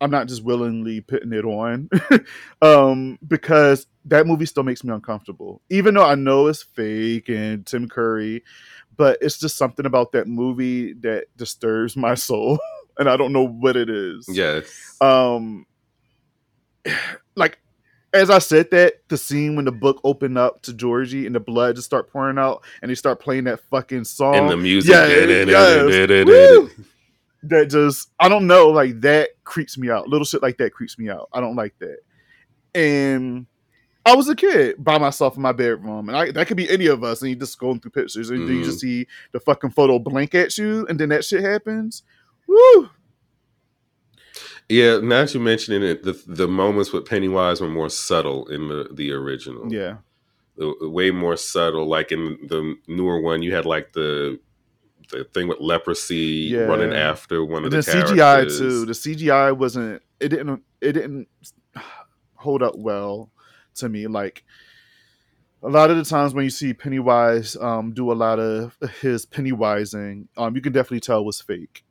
[0.01, 1.89] I'm not just willingly putting it on,
[2.63, 7.67] um, because that movie still makes me uncomfortable, even though I know it's fake and
[7.67, 8.45] Tim Curry.
[8.97, 12.59] But it's just something about that movie that disturbs my soul,
[12.99, 14.97] and I don't know what it is yes.
[15.01, 15.67] um
[17.35, 17.59] like
[18.13, 21.41] as I said that, the scene when the book opened up to Georgie and the
[21.41, 24.37] blood just start pouring out and they start playing that fucking song.
[24.37, 24.93] and the music.
[24.93, 26.67] yeah, yes.
[27.49, 30.09] That just I don't know, like that creeps me out.
[30.09, 31.29] Little shit like that creeps me out.
[31.33, 31.99] I don't like that.
[32.75, 33.47] And
[34.07, 36.87] I was a kid by myself in my bedroom, and I, that could be any
[36.87, 37.23] of us.
[37.23, 39.03] And you just going through pictures, and then you just mm-hmm.
[39.03, 42.05] see the fucking photo blink at you, and then that shit happens.
[42.47, 42.89] Woo!
[44.69, 48.69] Yeah, now that you mentioning it, the the moments with Pennywise were more subtle in
[48.69, 49.73] the the original.
[49.73, 49.97] Yeah,
[50.57, 51.87] way more subtle.
[51.87, 54.39] Like in the newer one, you had like the
[55.11, 56.61] the thing with leprosy Yeah.
[56.61, 58.85] running after one of and the CGI too.
[58.87, 60.03] The CGI wasn't.
[60.21, 60.63] It didn't.
[60.81, 61.29] It didn't
[62.35, 63.31] hold up well
[63.77, 64.07] to me.
[64.07, 64.45] Like
[65.63, 69.27] a lot of the times when you see Pennywise um, do a lot of his
[69.27, 71.85] Pennywising, um, you can definitely tell was fake,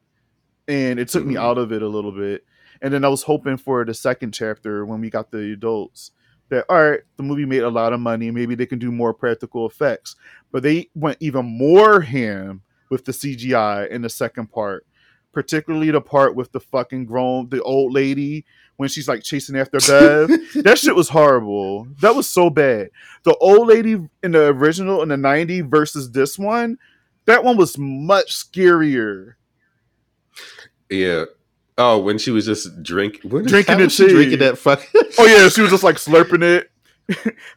[0.68, 1.40] and it took me Mhm.
[1.42, 2.46] out of it a little bit.
[2.82, 6.12] And then I was hoping for the second chapter when we got the adults
[6.50, 9.14] that all right, the movie made a lot of money, maybe they can do more
[9.16, 10.16] practical effects,
[10.52, 14.86] but they went even more ham with the CGI in the second part,
[15.32, 18.46] particularly the part with the fucking grown the old lady
[18.78, 20.30] when she's like chasing after Bev.
[20.64, 21.88] that shit was horrible.
[22.02, 22.90] That was so bad.
[23.24, 26.78] The old lady in the original in the 90 versus this one,
[27.26, 29.34] that one was much scarier.
[30.90, 31.26] yeah.
[31.78, 35.02] Oh, when she was just drink, when, Drinking how the was she drinking that fucking.
[35.20, 36.72] Oh yeah, she was just like slurping it.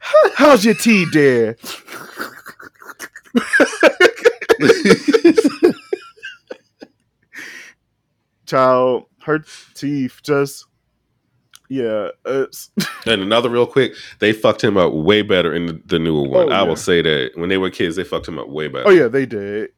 [0.34, 1.56] How's your tea, dear?
[8.48, 9.44] Child, her
[9.74, 10.64] teeth just
[11.70, 16.26] yeah, And another real quick, they fucked him up way better in the, the newer
[16.26, 16.48] one.
[16.48, 16.62] Oh, I yeah.
[16.62, 18.88] will say that when they were kids, they fucked him up way better.
[18.88, 19.70] Oh yeah, they did.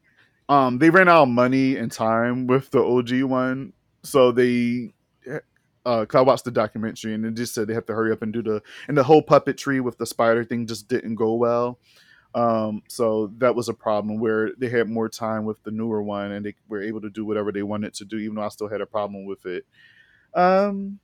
[0.49, 3.73] Um, they ran out of money and time with the OG one,
[4.05, 4.95] so they.
[5.87, 8.21] Uh, 'cause I watched the documentary and it just said they have to hurry up
[8.21, 11.79] and do the and the whole puppetry with the spider thing just didn't go well.
[12.35, 16.31] Um, so that was a problem where they had more time with the newer one
[16.31, 18.69] and they were able to do whatever they wanted to do, even though I still
[18.69, 19.65] had a problem with it.
[20.35, 21.01] Um,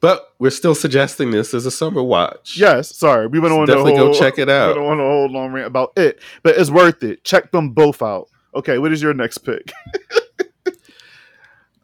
[0.00, 2.56] But we're still suggesting this as a summer watch.
[2.58, 4.74] yes, sorry, we went So on definitely the go check it out.
[4.76, 7.22] We went on a whole long rant about it, but it's worth it.
[7.24, 8.28] Check them both out.
[8.56, 9.72] Okay, what is your next pick?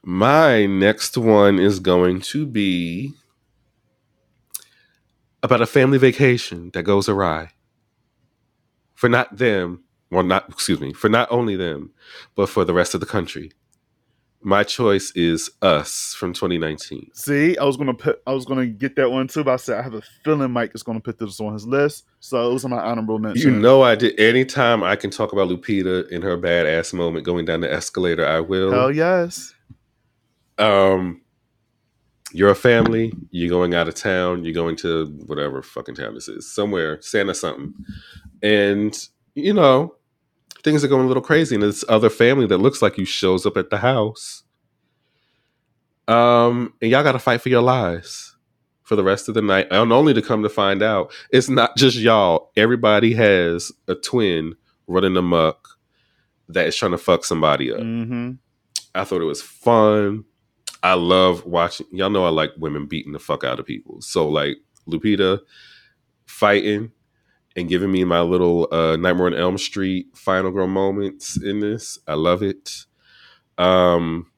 [0.03, 3.12] My next one is going to be
[5.43, 7.51] about a family vacation that goes awry.
[9.01, 11.90] For not them, well, not, excuse me, for not only them,
[12.34, 13.51] but for the rest of the country.
[14.42, 17.09] My choice is Us from 2019.
[17.14, 19.78] See, I was gonna put, I was gonna get that one too, but I said
[19.78, 22.66] I have a feeling Mike is gonna put this on his list, so it was
[22.66, 23.55] my honorable mention.
[23.55, 24.20] You know, I did.
[24.20, 28.40] Anytime I can talk about Lupita in her badass moment going down the escalator, I
[28.40, 28.70] will.
[28.70, 29.55] hell yes.
[30.59, 31.22] um
[32.32, 36.28] you're a family you're going out of town you're going to whatever fucking town this
[36.28, 37.74] is somewhere santa something
[38.43, 39.95] and you know
[40.62, 43.47] things are going a little crazy and this other family that looks like you shows
[43.47, 44.43] up at the house
[46.09, 48.36] um and y'all gotta fight for your lives
[48.82, 51.76] for the rest of the night and only to come to find out it's not
[51.76, 54.55] just y'all everybody has a twin
[54.86, 55.68] running amok
[56.49, 58.32] that is trying to fuck somebody up Mm-hmm.
[58.95, 60.24] I thought it was fun.
[60.82, 61.86] I love watching.
[61.93, 64.01] Y'all know I like women beating the fuck out of people.
[64.01, 64.57] So like
[64.88, 65.41] Lupita
[66.26, 66.91] fighting
[67.57, 71.98] and giving me my little uh, Nightmare on Elm Street final girl moments in this.
[72.07, 72.86] I love it.
[73.59, 74.30] Um,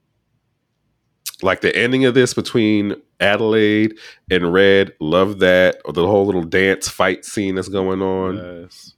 [1.42, 3.98] like the ending of this between Adelaide
[4.30, 5.80] and Red, love that.
[5.84, 8.36] Or the whole little dance fight scene that's going on.
[8.62, 8.94] Yes,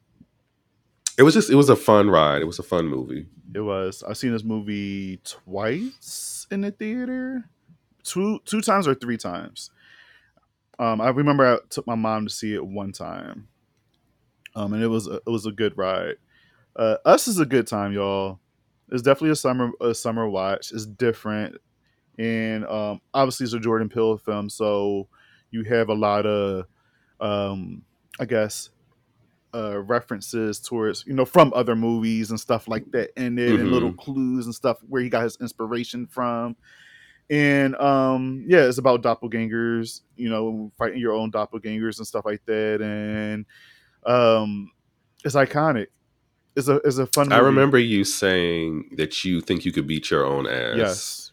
[1.19, 2.43] It was just, it was a fun ride.
[2.43, 3.27] It was a fun movie.
[3.55, 4.03] it was.
[4.07, 7.45] I've seen this movie twice in the theater,
[8.03, 9.71] two two times or three times.
[10.79, 13.49] Um, I remember I took my mom to see it one time,
[14.55, 16.17] um, and it was a, it was a good ride.
[16.77, 18.41] Uh, Us is a good time, y'all.
[18.91, 20.73] It's definitely a summer a summer watch.
[20.73, 21.57] It's different,
[22.19, 25.09] and um, obviously it's a Jordan Peele film, so
[25.51, 26.67] you have a lot of,
[27.21, 27.83] um,
[28.21, 28.71] I guess,
[29.55, 33.69] uh, references towards you know from other movies and stuff like that, and then and
[33.69, 33.73] Mhm.
[33.73, 36.57] little clues and stuff where he got his inspiration from.
[37.31, 42.45] And um, yeah, it's about doppelgangers, you know, fighting your own doppelgangers and stuff like
[42.47, 43.47] that, and
[44.07, 44.71] um,
[45.25, 45.87] it's iconic.
[46.57, 47.33] It's a it's a fun.
[47.33, 50.77] I remember you saying that you think you could beat your own ass.
[50.77, 51.33] Yes,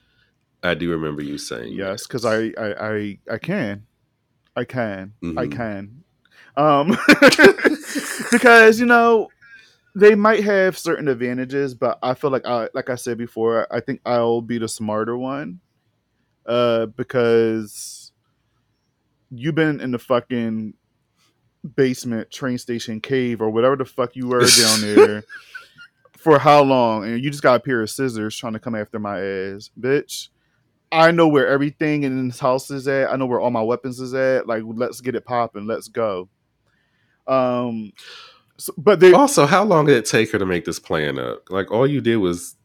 [0.63, 3.85] I do remember you saying yes, because I, I I I can,
[4.55, 5.51] I can, I Mhm.
[5.51, 6.03] can,
[6.57, 6.97] um,
[8.31, 9.29] because you know
[9.95, 13.79] they might have certain advantages, but I feel like I like I said before, I
[13.79, 15.59] think I'll be the smarter one,
[16.47, 18.11] uh, because
[19.29, 20.73] you've been in the fucking
[21.75, 25.23] basement, train station, cave, or whatever the fuck you were down there.
[26.17, 27.05] For how long?
[27.05, 30.29] And you just got a pair of scissors trying to come after my ass, bitch.
[30.91, 33.11] I know where everything in this house is at.
[33.11, 34.45] I know where all my weapons is at.
[34.45, 35.65] Like, let's get it popping.
[35.65, 36.29] Let's go.
[37.27, 37.93] Um,
[38.57, 41.49] so, but they Also, how long did it take her to make this plan up?
[41.49, 42.55] Like, all you did was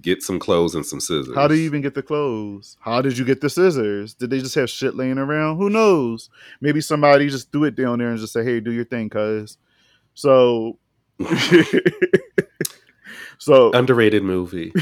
[0.00, 1.34] get some clothes and some scissors.
[1.34, 2.76] How do you even get the clothes?
[2.80, 4.14] How did you get the scissors?
[4.14, 5.58] Did they just have shit laying around?
[5.58, 6.30] Who knows?
[6.60, 9.58] Maybe somebody just threw it down there and just say, "Hey, do your thing, cuz."
[10.14, 10.78] So,
[13.38, 14.72] so, Underrated movie.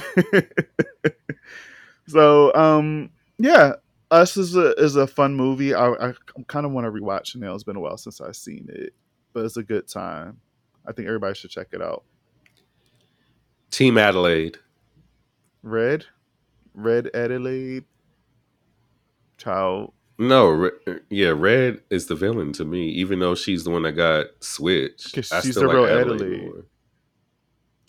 [2.06, 3.72] so, um, yeah,
[4.12, 5.74] Us is a is a fun movie.
[5.74, 6.12] I I
[6.46, 7.54] kind of want to rewatch it now.
[7.54, 8.94] It's been a while since I've seen it,
[9.32, 10.40] but it's a good time.
[10.86, 12.04] I think everybody should check it out.
[13.70, 14.58] Team Adelaide.
[15.64, 16.04] Red,
[16.74, 17.84] Red Adelaide,
[19.38, 19.92] child.
[20.18, 23.92] No, Re- yeah, Red is the villain to me, even though she's the one that
[23.92, 25.14] got switched.
[25.14, 26.64] She's the like real Adelaide, Adelaide.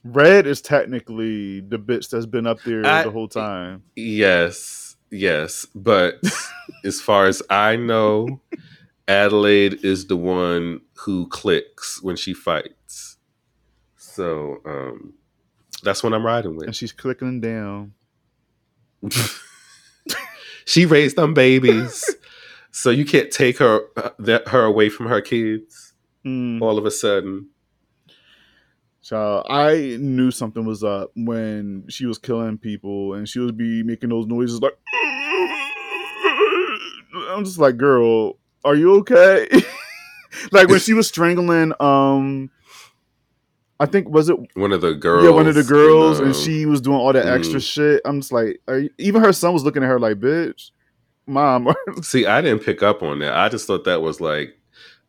[0.05, 3.83] Red is technically the bitch that's been up there I- the whole time.
[3.95, 5.65] Yes, yes.
[5.75, 6.15] But
[6.85, 8.41] as far as I know,
[9.07, 13.17] Adelaide is the one who clicks when she fights.
[13.97, 15.13] So um
[15.85, 16.65] that's what I'm riding with.
[16.67, 17.93] And she's clicking down.
[20.65, 22.03] she raised them babies.
[22.71, 25.93] so you can't take her uh, that her away from her kids
[26.25, 26.59] Mm.
[26.59, 27.49] all of a sudden.
[28.99, 33.83] so I knew something was up when she was killing people and she would be
[33.83, 34.73] making those noises like
[37.29, 39.47] I'm just like, girl, are you okay?
[40.51, 42.49] like when she was strangling um
[43.79, 45.25] I think was it One of the girls.
[45.25, 47.73] yeah, one of the girls, in, and she was doing all that extra mhm.
[47.73, 48.01] shit.
[48.05, 50.71] I'm just like, are you, even her son was looking at her like, bitch,
[51.27, 51.73] mom.
[52.01, 53.35] See, I didn't pick up on that.
[53.35, 54.57] I just thought that was like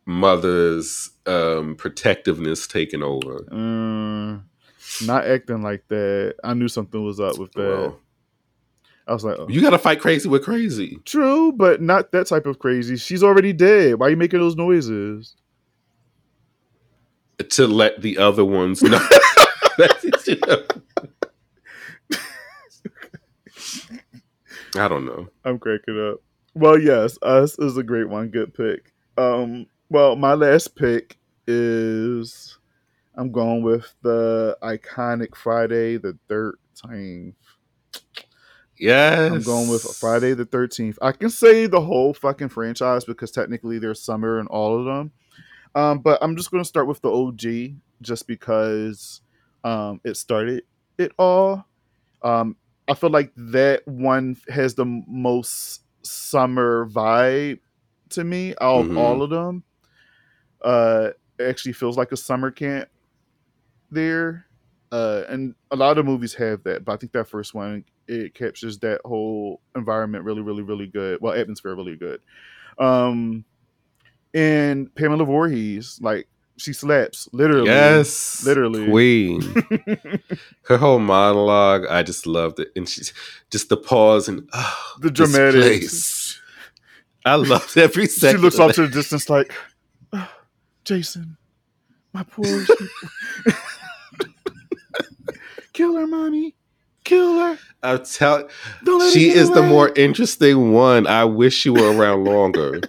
[0.05, 3.39] mother's um protectiveness taking over.
[3.51, 4.43] Mm,
[5.05, 6.35] not acting like that.
[6.43, 7.61] I knew something was up with that.
[7.61, 7.99] Well,
[9.07, 9.47] I was like, oh.
[9.47, 10.99] you gotta fight crazy with crazy.
[11.05, 12.97] true, but not that type of crazy.
[12.97, 13.95] She's already dead.
[13.95, 15.35] Why are you making those noises?
[17.49, 18.99] To let the other ones know.
[19.77, 20.63] That's- you know.
[24.75, 25.27] I don't know.
[25.45, 26.21] I'm cracking up.
[26.53, 28.29] Well, yes, us is a great one.
[28.29, 28.91] Good pick.
[29.17, 31.17] Um, well, my last pick
[31.47, 32.57] is
[33.15, 37.35] I'm going with the iconic Friday the Thirteenth.
[38.79, 39.31] Yes.
[39.31, 40.97] I'm going with Friday the Thirteenth.
[41.01, 45.11] I can say the whole fucking franchise because technically there's summer in all of them.
[45.77, 49.21] Um, but I'm just going to start with the OG just because
[49.63, 50.63] um, it started
[50.99, 51.67] it all.
[52.23, 52.57] Um,
[52.87, 57.59] I feel like that one has the most summer vibe
[58.11, 58.97] to me out of Mhm.
[58.97, 59.63] all of them.
[60.63, 62.89] Uh, it actually feels like a summer camp
[63.91, 64.45] there.
[64.91, 68.33] Uh, and a lot of movies have that, but I think that first one it
[68.33, 71.19] captures that whole environment really, really, really good.
[71.21, 72.21] Well, atmosphere really good.
[72.79, 73.45] Um,
[74.37, 76.27] and Pamela Voorhees, like
[76.57, 77.65] she slaps literally.
[77.65, 78.43] Yes.
[78.45, 78.87] literally.
[78.87, 79.41] Queen.
[80.63, 82.69] Her whole monologue, I just loved it.
[82.75, 83.13] And she's
[83.49, 85.79] just the pause and oh, the this dramatic.
[85.79, 86.39] place.
[87.25, 89.51] I loved every She looks off to the distance like,
[90.13, 90.31] "Ah,
[90.85, 91.35] Jason,
[92.13, 92.45] my poor.
[95.73, 96.55] Kill her, mommy.
[97.03, 97.57] Kill her.
[97.83, 98.47] I'm telling
[98.83, 101.05] Don't let she is the more interesting one.
[101.05, 102.81] I wish she were around longer.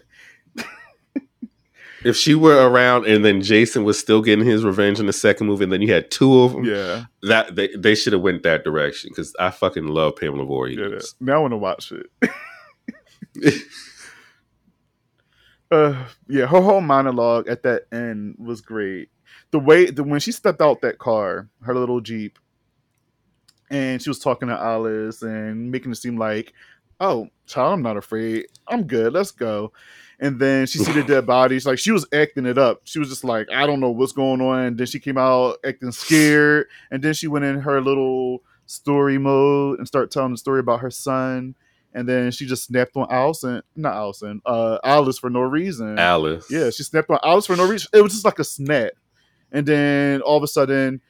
[2.08, 5.46] If she were around and then Jason was still getting his revenge in the second
[5.46, 8.42] movie, and then you had two of them, Yeah, that they, they should have went
[8.44, 10.48] that direction because I fucking love Pamela yeah.
[10.48, 11.14] Voorhees.
[11.20, 12.06] Now I want to watch it.
[15.70, 19.10] uh, yeah, her whole monologue at that end was great.
[19.50, 22.38] The way the when she stepped out that car, her little jeep,
[23.70, 26.54] and she was talking to Alice and making it seem like,
[27.00, 28.46] "Oh, child, I'm not afraid.
[28.66, 29.12] I'm good.
[29.12, 29.72] Let's go."
[30.20, 31.64] And then she see the dead bodies.
[31.64, 32.80] Like she was acting it up.
[32.84, 35.92] She was just like, "I don't know what's going on." then she came out acting
[35.92, 40.60] scared, and then she went in her little story mode and started telling the story
[40.60, 41.54] about her son.
[41.94, 45.98] And then she just snapped on Allison, not Allison, uh, Alice for no reason.
[45.98, 46.46] Alice.
[46.50, 47.88] Yeah, she snapped on Alice for no reason.
[47.92, 48.92] It was just like a snap.
[49.50, 51.00] And then all of a sudden,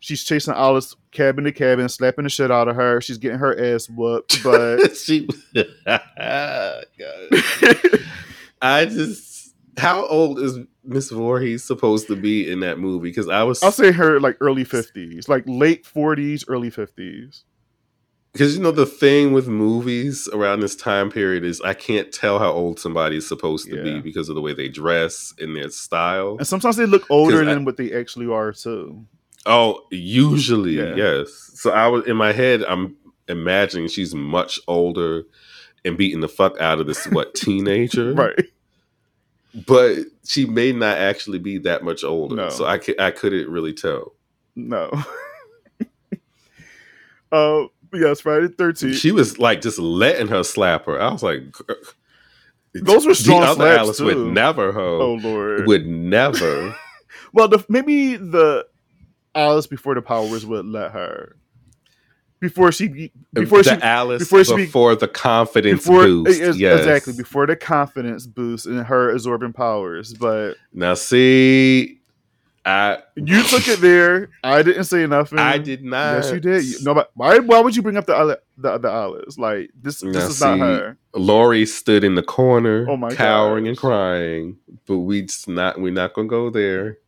[0.00, 3.00] she's chasing Alice cabin to cabin, slapping the shit out of her.
[3.00, 4.42] She's getting her ass whooped.
[4.42, 5.28] But she.
[8.62, 9.34] I just.
[9.78, 13.10] How old is Miss Voorhees supposed to be in that movie?
[13.10, 13.62] Because I was.
[13.62, 17.42] I'll say her like early 50s, like late 40s, early 50s.
[18.32, 22.38] Because you know the thing with movies around this time period is I can't tell
[22.38, 23.82] how old somebody is supposed to Yeah.
[23.82, 26.36] be because of the way they dress and their style.
[26.38, 29.04] And sometimes they look older 'Cause I- than what they actually are, too.
[29.46, 30.94] Oh, usually Yeah.
[30.96, 31.30] yes.
[31.54, 32.62] So I was in my head.
[32.64, 32.96] I'm
[33.28, 35.24] imagining she's much older
[35.86, 38.46] and beating the fuck out of this what teenager, Right.
[39.66, 42.36] But she may not actually be that much older.
[42.36, 42.48] No.
[42.50, 44.12] So I c- I couldn't really tell.
[44.54, 44.90] No.
[47.32, 48.94] uh, it's Friday the 13th.
[48.94, 51.00] She was like just letting her slap her.
[51.00, 51.42] I was like,
[52.74, 54.04] Those were strong the other Alice too.
[54.04, 55.66] would never, ho, oh, Lord.
[55.66, 56.74] would never.
[57.32, 58.66] Well, the, maybe the
[59.34, 61.36] Alice before the powers would let her
[62.48, 66.58] before she before the she Alice before before, she be- the confidence before eh, boost.
[66.58, 70.14] yes, exactly before the confidence boost and her absorbing powers.
[70.14, 72.00] But Now see,
[72.64, 74.30] I you took it there.
[74.44, 75.38] I didn't say nothing.
[75.38, 76.14] I did not.
[76.14, 76.64] Yes, you did.
[76.64, 77.38] You, no, but why?
[77.38, 79.36] Why would you bring up the other the other Alice?
[79.36, 80.00] Like this.
[80.00, 80.98] This Now, is not her.
[81.14, 84.58] Laurie stood in the corner, Oh my cowering and crying.
[84.86, 85.80] But we just not.
[85.80, 86.98] We're not gonna go there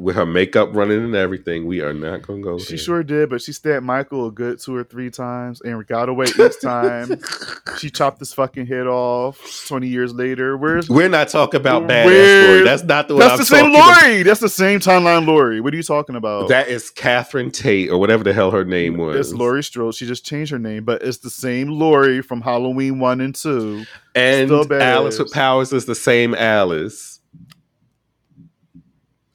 [0.00, 1.66] with her makeup running and everything.
[1.66, 2.58] We are not gonna go.
[2.58, 2.78] She there.
[2.78, 6.26] sure did, but she stabbed Michael a good two or three times and got away
[6.26, 7.20] each time.
[7.78, 9.66] she chopped his fucking head off.
[9.68, 12.64] Twenty years later, where's We're not talking about badass Laurie.
[12.64, 14.02] That's not the one that's I'm the same talking about.
[14.02, 14.22] Laurie.
[14.22, 15.60] That's the same timeline Laurie.
[15.60, 16.48] What are you talking about?
[16.48, 19.16] That is Catherine Tate or whatever the hell her name was.
[19.16, 19.94] It's Laurie Strode.
[19.94, 23.84] She just changed her name, but it's the same Laurie from Halloween one and two.
[24.14, 27.09] and Alice with powers is the same Alice.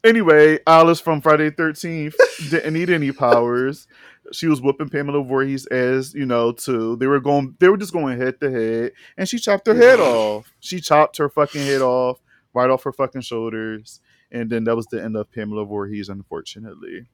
[0.05, 2.15] Anyway, Alice from Friday Thirteenth
[2.49, 3.87] didn't need any powers.
[4.31, 6.95] She was whooping Pamela Voorhees as you know too.
[6.97, 7.55] They were going.
[7.59, 10.53] They were just going head to head, and she chopped her head off.
[10.59, 12.19] She chopped her fucking head off
[12.53, 13.99] right off her fucking shoulders,
[14.31, 17.07] and then that was the end of Pamela Voorhees, unfortunately.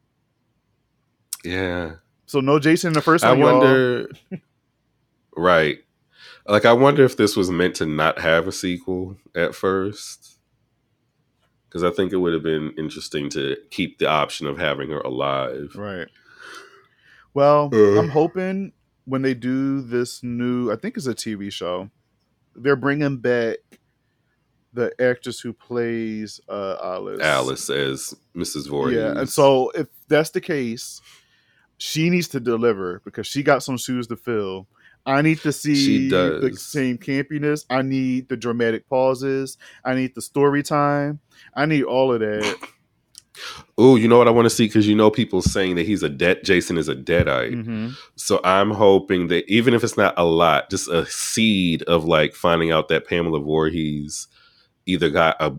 [1.44, 1.96] Yeah.
[2.28, 3.40] So no Jason in the first I one.
[3.40, 3.60] y'all.
[3.60, 4.08] wonder.
[5.36, 5.80] right.
[6.48, 10.31] Like, I wonder if this was meant to not have a sequel at first.
[11.72, 15.00] Because I think it would have been interesting to keep the option of having her
[15.00, 15.72] alive.
[15.74, 16.10] Right.
[17.34, 17.98] Well, Uh.
[17.98, 18.74] I'm hoping
[19.06, 21.90] when they do this new, I think it's a TV show,
[22.58, 23.58] they're bringing back
[24.74, 27.22] the actress who plays uh, Alice.
[27.22, 28.68] Alice as Mrs.
[28.70, 28.98] Voorhees.
[28.98, 31.02] Yeah, and so if that's the case,
[31.78, 34.68] she needs to deliver because she got some shoes to fill.
[35.06, 37.66] I need to see the same campiness.
[37.70, 39.58] I need the dramatic pauses.
[39.84, 41.20] I need the story time.
[41.56, 42.58] I need all of that.
[43.78, 46.04] Oh, you know what I want to see because you know people saying that he's
[46.04, 46.44] a dead.
[46.44, 47.54] Jason is a deadite.
[47.66, 52.04] hmm So I'm hoping that even if it's not a lot, just a seed of
[52.06, 54.28] like finding out that Pamela Voorhees
[54.86, 55.56] either got a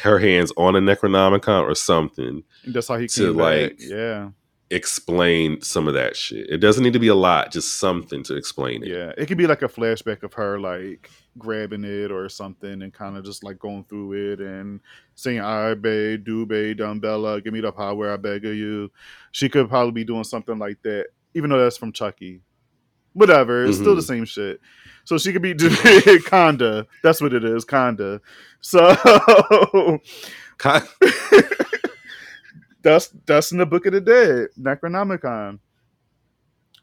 [0.00, 3.44] her hands on a Necronomicon or something That's how he To, came back.
[3.70, 4.30] like, Yeah,
[4.72, 6.48] explain some of that shit.
[6.48, 8.88] It doesn't need to be a lot, just something to explain it.
[8.88, 9.12] yeah.
[9.18, 13.16] It could be like a flashback of her like grabbing it or something and kind
[13.16, 14.80] of just like going through it and
[15.14, 18.90] saying "I beg, do beg, Damballa, give me the power, I beg of you."
[19.30, 22.40] She could probably be doing something like that, even though that's from Chucky.
[23.14, 24.06] Whatever, it's still the Mhm.
[24.06, 24.60] same shit.
[25.04, 25.74] So she could be doing
[26.26, 26.86] Kanda.
[27.02, 28.20] That's what it is, Kanda.
[28.62, 28.88] So
[32.82, 35.58] that's that's in the Book of the Dead, Necronomicon.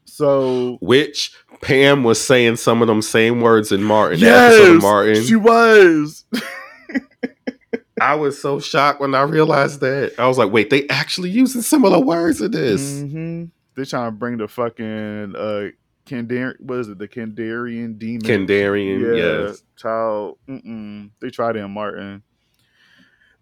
[0.04, 1.32] So Which
[1.62, 4.20] Pam was saying some of them same words in Martin.
[4.20, 5.22] the episode of yes, Martin.
[5.24, 6.24] she was.
[8.00, 10.14] I was so shocked when I realized that.
[10.18, 13.00] I was like, wait, they actually using similar words in this.
[13.02, 13.44] hmm
[13.74, 15.68] They're trying to bring the fucking uh
[16.06, 18.22] Kandar what is it, the Kandarian demon.
[18.22, 19.62] Kandarian, yeah, yes.
[19.76, 20.38] child.
[20.48, 21.10] Mm-mm.
[21.20, 22.22] They tried it in Martin.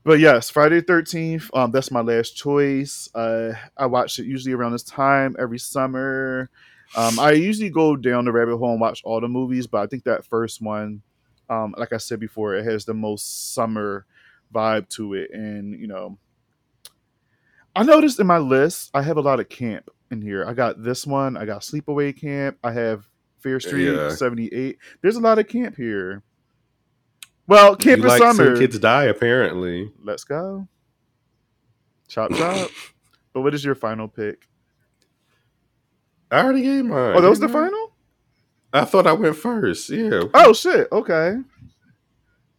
[0.09, 1.51] But yes, Friday thirteenth.
[1.52, 3.10] Um, that's my last choice.
[3.14, 6.48] Uh, I watch it usually around this time every summer.
[6.97, 9.86] Um, I usually go down the rabbit hole and watch all the movies, but I
[9.86, 11.02] think that first one,
[11.51, 14.06] um, like I said before, it has the most summer
[14.51, 16.16] vibe to it, and you know,
[17.76, 20.43] I noticed in my list I have a lot of camp in here.
[20.43, 21.36] I got this one.
[21.36, 22.56] I got Sleepaway Camp.
[22.64, 23.06] I have
[23.40, 24.09] Fear Street Yeah.
[24.09, 24.78] seventy eight.
[25.02, 26.22] There's a lot of camp here.
[27.49, 28.59] Well, camp you like summer.
[28.59, 29.91] kids die, apparently.
[30.05, 30.69] Let's go.
[32.07, 32.70] Chop chop.
[33.33, 34.47] but what is your final pick?
[36.31, 37.16] I already gave mine.
[37.16, 37.93] Oh, that was the final?
[38.70, 39.89] I thought I went first.
[39.89, 40.25] Yeah.
[40.35, 40.89] Oh shit.
[40.93, 41.37] Okay.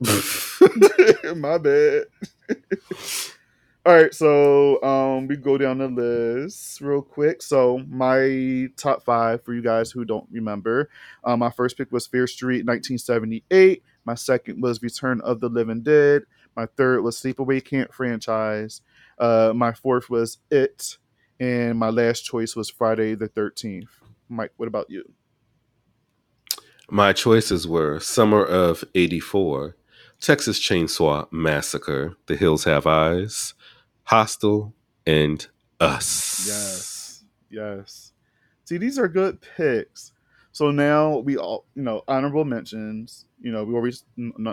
[1.35, 2.05] My bad.
[3.85, 7.41] All right, so um, we go down the list real quick.
[7.41, 10.89] So my top five for you guys who don't remember,
[11.23, 13.81] um, my first pick was Fear Street, 1978.
[14.09, 16.23] My second was Return of the Living Dead.
[16.55, 18.81] My third was Sleepaway Camp franchise.
[19.19, 20.97] Uh, my fourth was It,
[21.39, 23.89] and my last choice was Friday the 13th.
[24.27, 25.03] Mike, what about you?
[26.89, 29.75] My choices were Summer of 84,
[30.19, 33.53] Texas Chainsaw Massacre, The Hills Have Eyes,
[34.05, 34.73] Hostel,
[35.05, 35.45] and
[35.79, 36.47] Us.
[36.47, 37.23] Yes.
[37.51, 38.13] Yes.
[38.65, 40.13] See, these are good picks.
[40.59, 43.23] So now we all, you know, honorable mentions.
[43.39, 44.03] You know, we always,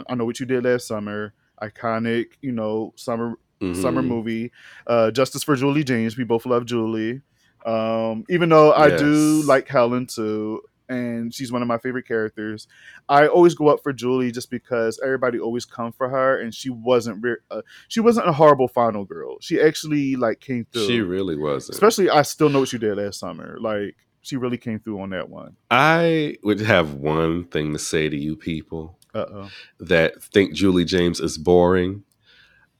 [0.08, 1.34] I know what you did last summer.
[1.60, 3.82] Iconic, you know, summer Mhm.
[3.82, 4.52] summer movie.
[4.86, 6.16] Uh, Justice for Julie James.
[6.16, 7.22] We both love Julie.
[7.64, 12.68] Um, even though I do like Helen too, and she's one of my favorite characters.
[13.08, 16.70] I always go up for Julie just because everybody always come for her, and she
[16.70, 19.38] wasn't re- uh, she wasn't a horrible final girl.
[19.40, 20.86] She actually like came through.
[20.86, 21.74] She really wasn't.
[21.74, 23.58] Especially, I still know what you did last summer.
[23.60, 23.96] Like
[24.26, 25.56] she really came through on that one.
[25.70, 29.50] I would have one thing to say to you people Uh oh.
[29.78, 32.02] that think Julie James is boring.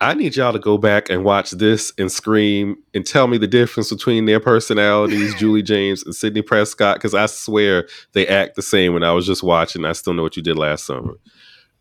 [0.01, 3.47] I need y'all to go back and watch this and scream and tell me the
[3.47, 8.63] difference between their personalities, Julie James and Sidney Prescott, because I swear they act the
[8.63, 9.85] same when I was just watching.
[9.87, 11.15] I still know what you did last summer.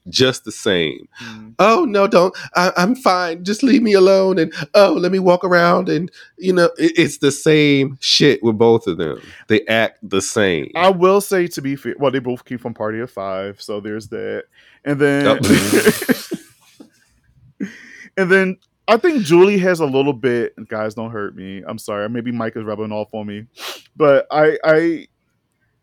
[0.07, 1.07] Just the same.
[1.22, 1.49] Mm-hmm.
[1.57, 2.36] Oh, no, don't.
[2.56, 3.44] I, I'm fine.
[3.44, 4.38] Just leave me alone.
[4.38, 5.90] And oh, let me walk around.
[5.90, 9.19] And, you know, it, it's the same shit with both of them.
[9.48, 10.72] They act the same.
[10.76, 13.80] I will say to be fair, well, they both came from Party of Five, so
[13.80, 14.44] there's that.
[14.84, 15.26] And then,
[18.18, 18.57] and then
[18.88, 20.53] I think Julie has a little bit.
[20.68, 21.64] Guys, don't hurt me.
[21.65, 22.07] I'm sorry.
[22.10, 23.48] Maybe Mike is rubbing off on me,
[23.95, 25.07] but I, I,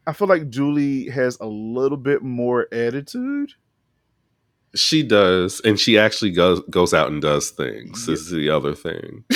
[0.07, 3.53] I feel like Julie has a little bit more attitude.
[4.74, 8.07] She does, and she actually goes goes out and does things.
[8.09, 8.15] Yeah.
[8.15, 9.24] Is the other thing.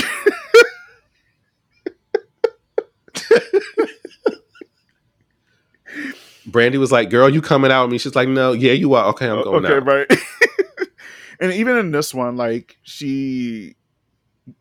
[6.47, 9.07] Brandy was like, "Girl, you coming out with me?" She's like, "No, yeah, you are.
[9.09, 10.11] Okay, I'm going okay, out." right.
[11.41, 13.77] and even in this one, like she,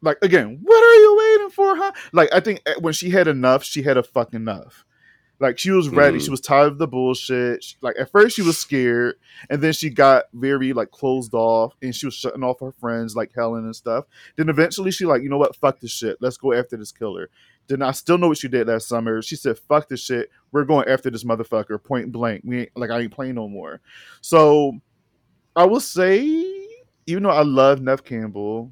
[0.02, 1.92] like again, what are you waiting for, huh?
[2.12, 4.84] Like I think eh, when she had enough, she had a fucking enough.
[5.40, 6.18] Like she was ready.
[6.18, 6.24] Mhm.
[6.24, 7.64] She was tired of the bullshit.
[7.64, 9.16] She- like at first she was scared,
[9.50, 13.16] and then she got very like closed off, and she was shutting off her friends
[13.18, 14.06] like Helen and stuff.
[14.38, 15.56] Then eventually she like, you know what?
[15.58, 16.18] Fuck this shit.
[16.22, 17.30] Let's go after this killer.
[17.68, 19.22] Then I still know what she did last summer.
[19.24, 20.30] She said, "Fuck this shit.
[20.52, 22.44] We're going after this motherfucker point blank.
[22.46, 23.82] We ain't like I ain't playing no more."
[24.22, 24.80] So
[25.56, 26.22] I will say,
[27.08, 28.72] even though I love Neve Campbell,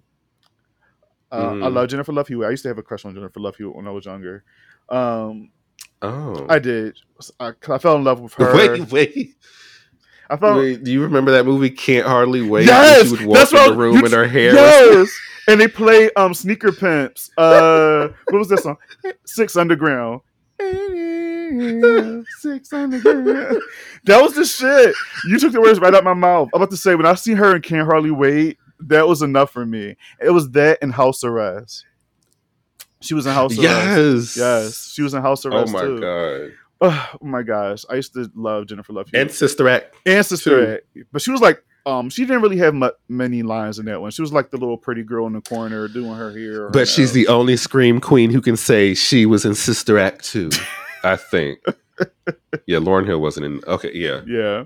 [1.32, 1.74] uh, I Mhm.
[1.74, 2.48] love Jennifer Love Hewitt.
[2.48, 4.44] I used to have a crush on Jennifer Love Hewitt when I was younger.
[4.90, 5.50] Um,
[6.04, 6.98] Oh, I did.
[7.40, 8.54] I, I fell in love with her.
[8.56, 9.36] wait, wait.
[10.30, 12.66] I felt Wait, do you remember that movie Can't Hardly Wait?
[12.66, 14.52] Yes, she would walk that's in what the room and her hair.
[14.54, 17.30] was- yes, and they play um sneaker pimps.
[17.38, 18.78] Uh, what was that song?
[19.26, 20.22] Six Underground.
[22.40, 23.62] Six Underground.
[24.06, 24.96] That was the shit.
[25.26, 26.50] You took the words right out my mouth.
[26.54, 29.52] I'm about to say when I see her and Can't Hardly Wait, that was enough
[29.52, 29.96] for me.
[30.22, 31.86] It was that and House Arrest.
[33.04, 34.38] She was in House Arrest.
[34.38, 34.38] Yes.
[34.38, 35.56] Yes, she was in House arrest.
[35.56, 36.00] Oh Arrest my too.
[36.00, 36.52] god.
[36.86, 39.96] Oh, my gosh, I used to love Jennifer Love Hewitt And Sister Act.
[40.06, 40.84] and Sister Act.
[41.14, 42.76] But she was like, um, she didn't really have
[43.08, 44.12] many lines in that one.
[44.12, 46.64] She was like the little pretty girl in the corner doing her hair.
[46.64, 50.26] her But she's the only scream queen who can say she was in Sister Act
[50.26, 50.50] too.
[51.06, 51.60] I think.
[52.66, 53.62] yeah, Lauryn Hill wasn't in.
[53.68, 54.22] Okay, yeah.
[54.26, 54.64] yeah.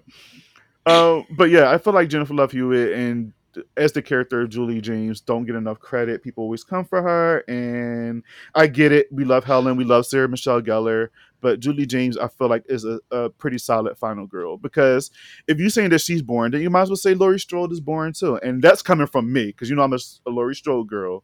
[0.85, 3.33] Um, but yeah, I feel like Jennifer Love Hewitt and
[3.75, 6.23] as the character of Julie James don't get enough credit.
[6.23, 8.23] People always come for her, and
[8.55, 9.07] I get it.
[9.11, 11.09] We love Helen, we love Sarah Michelle Gellar,
[11.41, 15.11] but Julie James, I feel like is a, a pretty solid final girl because
[15.47, 17.79] if you're saying that she's boring, then you might as well say Laurie Strode is
[17.79, 20.87] boring too, and that's coming from me because you know I'm a, a Laurie Strode
[20.87, 21.23] girl,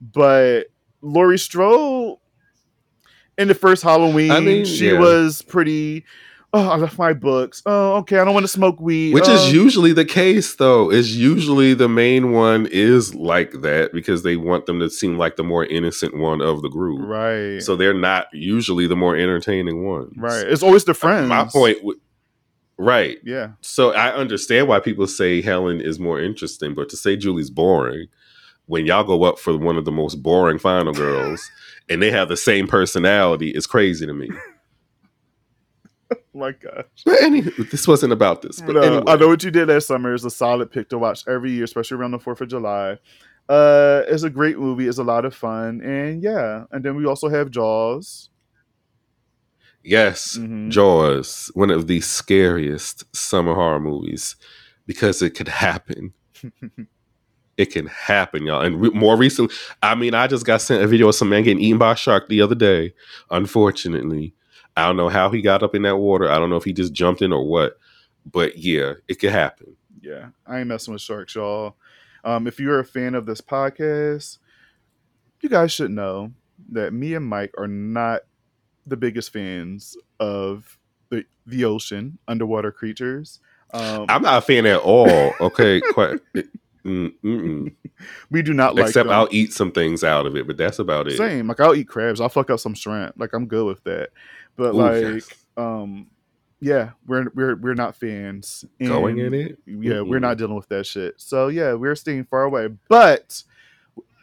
[0.00, 0.66] but
[1.00, 2.18] Laurie Strode
[3.38, 4.98] in the first Halloween, I mean, she yeah.
[4.98, 6.04] was pretty.
[6.54, 7.62] Oh, I left my books.
[7.64, 8.18] Oh, okay.
[8.18, 9.14] I don't want to smoke weed.
[9.14, 9.32] Which Oh.
[9.34, 10.90] is um, usually the case, though.
[10.90, 15.36] Is usually the main one is like that because they want them to seem like
[15.36, 17.00] the more innocent one of the group.
[17.08, 17.62] right.
[17.62, 20.46] So they're not usually the more entertaining one, right.
[20.46, 21.28] It's always the friends.
[21.28, 21.98] My point, w-
[22.76, 23.18] right?
[23.24, 23.52] Yeah.
[23.62, 28.08] So I understand why people say Helen is more interesting, but to say Julie's boring
[28.66, 31.50] when y'all go up for one of the most boring final girls
[31.88, 34.28] and they have the same personality is crazy to me.
[36.34, 36.84] My gosh.
[37.04, 38.60] But anyway, this wasn't about this.
[38.60, 39.02] But uh, anyway.
[39.06, 41.64] I know what you did last summer is a solid pick to watch every year,
[41.64, 42.98] especially around the Fourth of July.
[43.48, 44.86] Uh, it's a great movie.
[44.86, 46.64] It's a lot of fun, and yeah.
[46.70, 48.30] And then we also have Jaws.
[49.84, 50.70] Yes, Mhm.
[50.70, 54.36] Jaws, one of the scariest summer horror movies
[54.86, 56.12] because it could happen.
[57.56, 58.60] it can happen, y'all.
[58.62, 59.52] And re- more recently,
[59.82, 61.96] I mean, I just got sent a video of some man getting eaten by a
[61.96, 62.94] shark the other day.
[63.30, 64.34] Unfortunately,
[64.76, 66.30] I don't know how he got up in that water.
[66.30, 67.78] I don't know if he just jumped in or what.
[68.30, 69.76] But yeah, it could happen.
[70.00, 71.76] Yeah, I ain't messing with sharks, y'all.
[72.24, 74.38] Um, if you're a fan of this podcast,
[75.40, 76.32] you guys should know
[76.70, 78.22] that me and Mike are not
[78.86, 80.78] the biggest fans of
[81.10, 83.40] the the ocean, underwater creatures.
[83.72, 85.32] Um, I'm not a fan at all.
[85.40, 86.20] Okay, quite.
[86.84, 87.74] Mm, mm-mm.
[88.30, 89.16] we do not like Except them.
[89.16, 91.16] I'll eat some things out of it, but that's about it.
[91.16, 91.46] Same.
[91.46, 92.20] Like I'll eat crabs.
[92.20, 93.14] I'll fuck up some shrimp.
[93.16, 94.10] Like I'm good with that.
[94.56, 95.28] But Ooh, like, yes.
[95.56, 96.08] um,
[96.60, 98.64] yeah, we're we're we're not fans.
[98.80, 99.58] Going in it?
[99.66, 101.14] Yeah, we're not dealing with that shit.
[101.16, 102.68] So yeah, we're staying far away.
[102.88, 103.42] But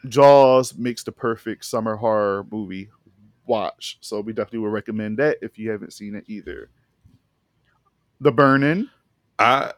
[0.08, 2.90] Jaws makes the perfect summer horror movie
[3.46, 3.98] watch.
[4.00, 6.70] So we definitely would recommend that if you haven't seen it either.
[8.20, 8.88] The Burning.
[9.38, 9.72] I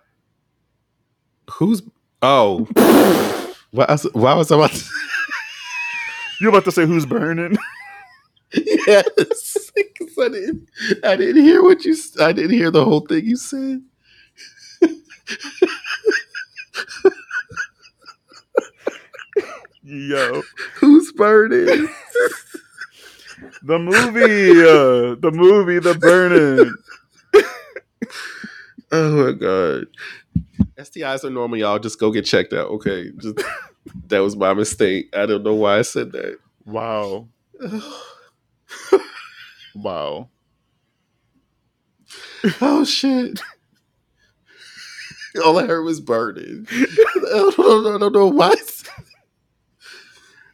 [1.50, 1.82] who's
[2.22, 2.68] oh
[3.70, 4.84] why was, why was I about to,
[6.40, 7.56] You're about to say who's burning?
[8.54, 9.04] yes
[9.98, 10.68] 'cause I didn't
[11.04, 13.82] I didn't hear what you I didn't hear the whole thing you said
[19.84, 20.42] Yo,
[20.76, 21.88] who's burning
[23.62, 26.74] the movie, uh, the movie, The Burning.
[28.92, 29.86] oh my god
[30.78, 33.36] STIs are normal y'all just go get checked out okay just
[34.08, 37.28] that was my mistake I don't know why I said that Wow,
[39.74, 40.28] wow.
[42.60, 43.40] oh shit
[45.44, 48.54] all I heard was burning I don't know, I don't know why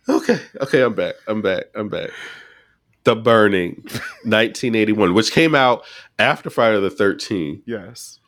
[0.09, 1.17] Okay, okay, I'm back.
[1.27, 1.65] I'm back.
[1.75, 2.11] I'm back.
[3.05, 3.83] The Burning,
[4.25, 5.85] 1981, which came out
[6.19, 7.63] after Friday the 13th.
[7.67, 8.19] Yes.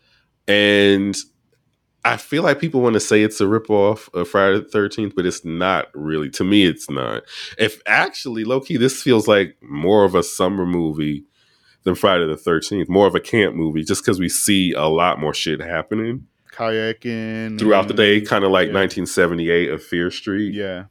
[0.46, 1.16] And
[2.04, 5.26] I feel like people want to say it's a ripoff of Friday the 13th, but
[5.26, 6.30] it's not really.
[6.30, 7.24] To me, it's not.
[7.58, 11.24] If actually, low key, this feels like more of a summer movie
[11.82, 15.20] than Friday the 13th, more of a camp movie, just because we see a lot
[15.20, 18.68] more shit happening Kayaking throughout the day, kind of like.
[18.68, 18.74] Yeah.
[18.74, 20.54] 1978 of Fear Street.
[20.54, 20.84] Yeah,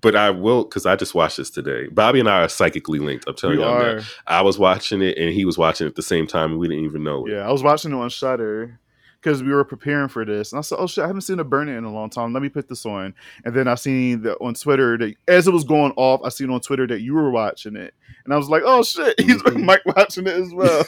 [0.00, 1.88] but I will because I just watched this today.
[1.88, 3.24] Bobby and I are psychically linked.
[3.26, 6.02] I'm telling we you I was watching it and he was watching it at the
[6.02, 7.32] same time, and we didn't even know it.
[7.32, 8.78] Yeah, I was watching it on Shudder
[9.20, 11.44] because we were preparing for this, and I said, "Oh shit, I haven't seen a
[11.44, 12.32] burning in a long time.
[12.32, 13.14] Let me put this on."
[13.44, 16.50] And then I seen that on Twitter that as it was going off, I seen
[16.50, 17.94] on Twitter that you were watching it,
[18.24, 19.64] and I was like, "Oh shit, he's Mhm.
[19.64, 20.84] Mike watching it as well."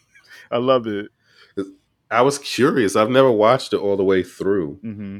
[0.50, 1.10] I love it.
[2.10, 2.96] I was curious.
[2.96, 5.18] I've never watched it all the way through, hmm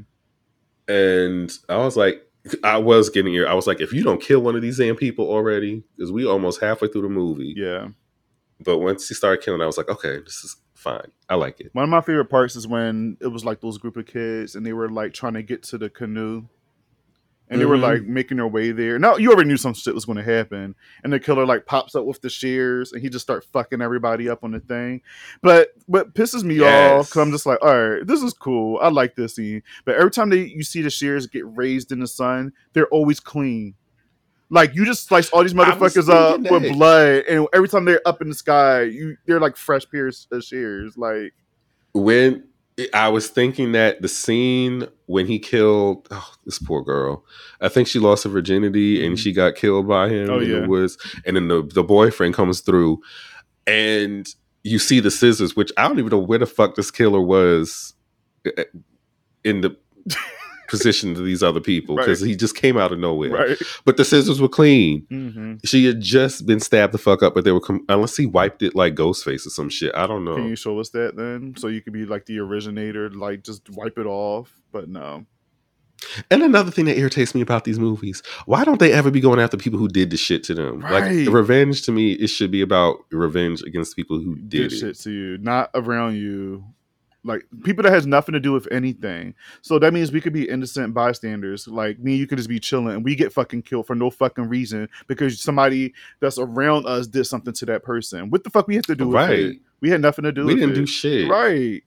[0.89, 2.21] and I was like,
[2.65, 3.47] I was getting here.
[3.47, 6.27] I was like, if you don't kill one of these damn people already, because we
[6.27, 7.89] almost halfway through the movie, Yeah,
[8.65, 11.11] But once he started killing, I was like, okay, this is fine.
[11.29, 11.71] I like it.
[11.73, 14.65] One of my favorite parts is when it was like those group of kids and
[14.67, 16.45] they were like trying to get to the canoe.
[17.53, 17.83] And they were Mhm.
[17.83, 18.97] like making their way there.
[19.01, 21.97] Now you already knew some shit was going to happen, and the killer like pops
[21.97, 25.03] up with the shears, and he just start fucking everybody up on the thing.
[25.43, 28.79] But what pisses me off, because I'm just like, all right, this is cool.
[28.81, 29.65] I like this scene.
[29.85, 33.19] But every time they you see the shears get raised in the sun, they're always
[33.19, 33.75] clean.
[34.53, 38.21] Like you just slice all these motherfuckers up with blood, and every time they're up
[38.21, 40.97] in the sky, you they're like fresh pierce uh, shears.
[40.97, 41.33] Like
[41.95, 42.45] when
[42.95, 47.25] I was thinking that the scene when he killed oh, this poor girl,
[47.61, 49.19] I think she lost her virginity and Mhm.
[49.21, 50.61] she got killed by him Oh, in yeah.
[50.61, 53.01] the woods, and then the the boyfriend comes through,
[53.69, 54.27] and
[54.65, 57.95] you see the scissors, which I don't even know where the fuck this killer was
[58.47, 58.65] uh,
[59.45, 59.77] in the
[60.71, 62.29] position to these other people because Right.
[62.31, 63.31] he just came out of nowhere.
[63.31, 63.59] right.
[63.85, 65.05] But the scissors were clean.
[65.11, 68.25] hmm She had just been stabbed the fuck up, but they were com- unless he
[68.27, 69.93] wiped it like Ghostface or some shit.
[69.95, 70.37] I don't know.
[70.37, 73.69] Can you show us that then, so you could be like the originator, like just
[73.71, 74.53] wipe it off?
[74.73, 75.27] But no,
[76.31, 79.39] And another thing that irritates me about these movies, why don't they ever be going
[79.39, 80.81] after people who did the shit to them?
[80.81, 81.27] Right.
[81.27, 84.77] Like revenge to me, it should be about revenge against people who did did, it.
[84.79, 86.65] shit to you, not around you.
[87.23, 89.35] Like people that has nothing to do with anything.
[89.61, 91.69] So that means we could be innocent bystanders.
[91.69, 94.49] Like me, you could just be chilling, and we get fucking killed for no fucking
[94.49, 98.31] reason because somebody that's around us did something to that person.
[98.31, 99.39] What the fuck we have to do with Right.
[99.39, 99.57] it?
[99.81, 100.55] We had nothing to do with it.
[100.55, 100.81] We didn't it.
[100.81, 101.29] do shit.
[101.31, 101.83] Right.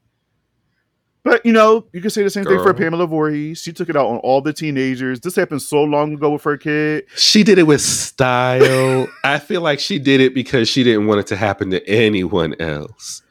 [1.24, 3.58] But you know, you can say the same thing for Pamela Voorhees.
[3.62, 5.20] She took it out on all the teenagers.
[5.20, 7.06] This happened so long ago with her kid.
[7.16, 9.08] She did it with style.
[9.24, 12.54] I feel like she did it because she didn't want it to happen to anyone
[12.60, 13.22] else.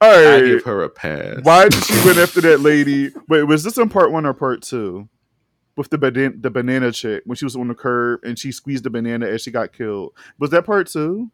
[0.00, 1.40] All I give her a pass.
[1.42, 3.10] Why did she went after that lady?
[3.28, 5.08] Wait, was this in part one or part two?
[5.76, 8.84] With the banana, the banana chick when she was on the curb and she squeezed
[8.84, 10.12] the banana as she got killed.
[10.38, 11.30] Was that part two?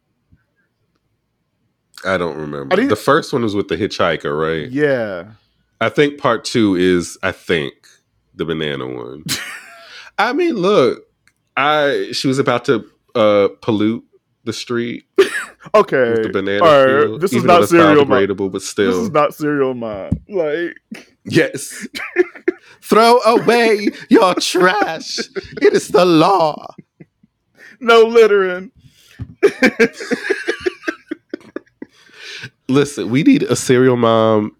[2.04, 2.80] I don't remember.
[2.80, 4.70] I the first one was with the hitchhiker, right?
[4.70, 5.30] Yeah.
[5.80, 7.74] I think part two is I think
[8.34, 9.24] the banana one.
[10.18, 11.04] I mean, look,
[11.56, 12.84] I she was about to
[13.14, 14.04] uh pollute
[14.44, 15.04] the street
[15.74, 16.10] Okay.
[16.10, 19.34] with the banana all right, this is not cereal biodegradable, but still, This is not
[19.34, 20.10] cereal mine.
[20.28, 20.76] Like,
[21.24, 21.86] yes.
[22.82, 25.18] Throw away your trash.
[25.60, 26.74] It is the law.
[27.80, 28.70] no littering.
[32.68, 34.56] Listen, we need a serial mom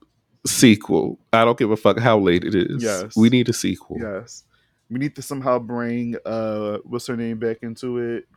[0.47, 1.19] sequel.
[1.33, 2.83] I don't give a fuck how late it is.
[2.83, 3.17] Yes.
[3.17, 3.99] we need a sequel.
[4.01, 4.45] Yes.
[4.91, 8.29] We need to somehow bring uh what's her name back into it?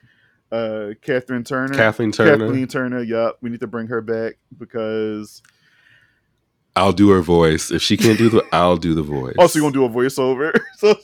[0.51, 1.73] Uh Catherine Turner.
[1.75, 2.45] Kathleen Turner.
[2.47, 3.37] Kathleen Turner, yep.
[3.41, 5.41] We need to bring her back because
[6.75, 7.71] I'll do her voice.
[7.71, 9.35] If she can't do the, I'll do the voice.
[9.37, 10.57] also you're gonna do a voiceover.
[10.77, 10.95] so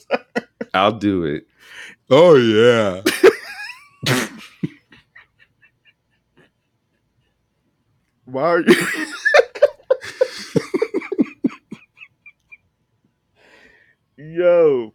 [0.74, 1.46] I'll do it.
[2.10, 3.02] Oh yeah.
[8.24, 8.74] why are you
[14.16, 14.94] Yo.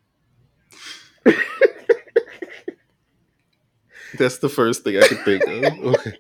[4.18, 5.96] That's the first thing I could think of.
[5.96, 6.18] Okay.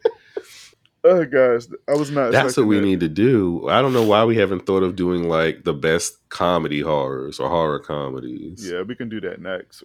[1.03, 2.85] Oh guys, I was not That's what we that.
[2.85, 3.67] need to do.
[3.67, 7.49] I don't know why we haven't thought of doing like the best comedy horrors or
[7.49, 8.69] horror comedies.
[8.69, 9.83] Yeah, we can do that next.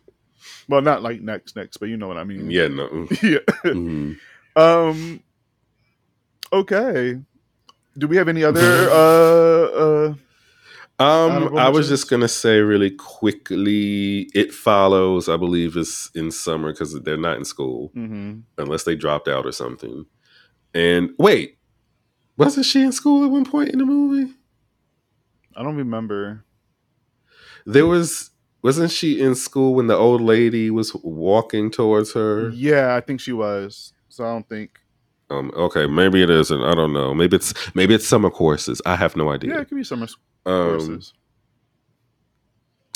[0.68, 2.50] Well, not like next next, but you know what I mean.
[2.50, 3.08] Yeah, no.
[3.22, 3.38] yeah.
[3.64, 4.18] Mhm.
[4.56, 5.22] Um.
[6.52, 7.18] Okay.
[7.96, 8.60] Do we have any other?
[8.90, 9.64] Uh.
[10.10, 10.14] uh
[10.98, 14.30] Um, I was just gonna say really quickly.
[14.34, 18.42] It follows, I believe, is in summer because they're not in school mhm.
[18.56, 20.06] unless they dropped out or something.
[20.72, 21.58] And wait,
[22.36, 24.32] wasn't she in school at one point in the movie?
[25.54, 26.44] I don't remember.
[27.64, 28.30] There was,
[28.62, 32.50] wasn't she in school when the old lady was walking towards her?
[32.50, 33.92] Yeah, I think she was.
[34.08, 34.78] So I don't think.
[35.28, 36.62] Um, okay, maybe it isn't.
[36.62, 37.12] I don't know.
[37.12, 38.80] Maybe it's maybe it's summer courses.
[38.86, 39.54] I have no idea.
[39.54, 40.06] Yeah, it could be summer
[40.46, 41.00] um.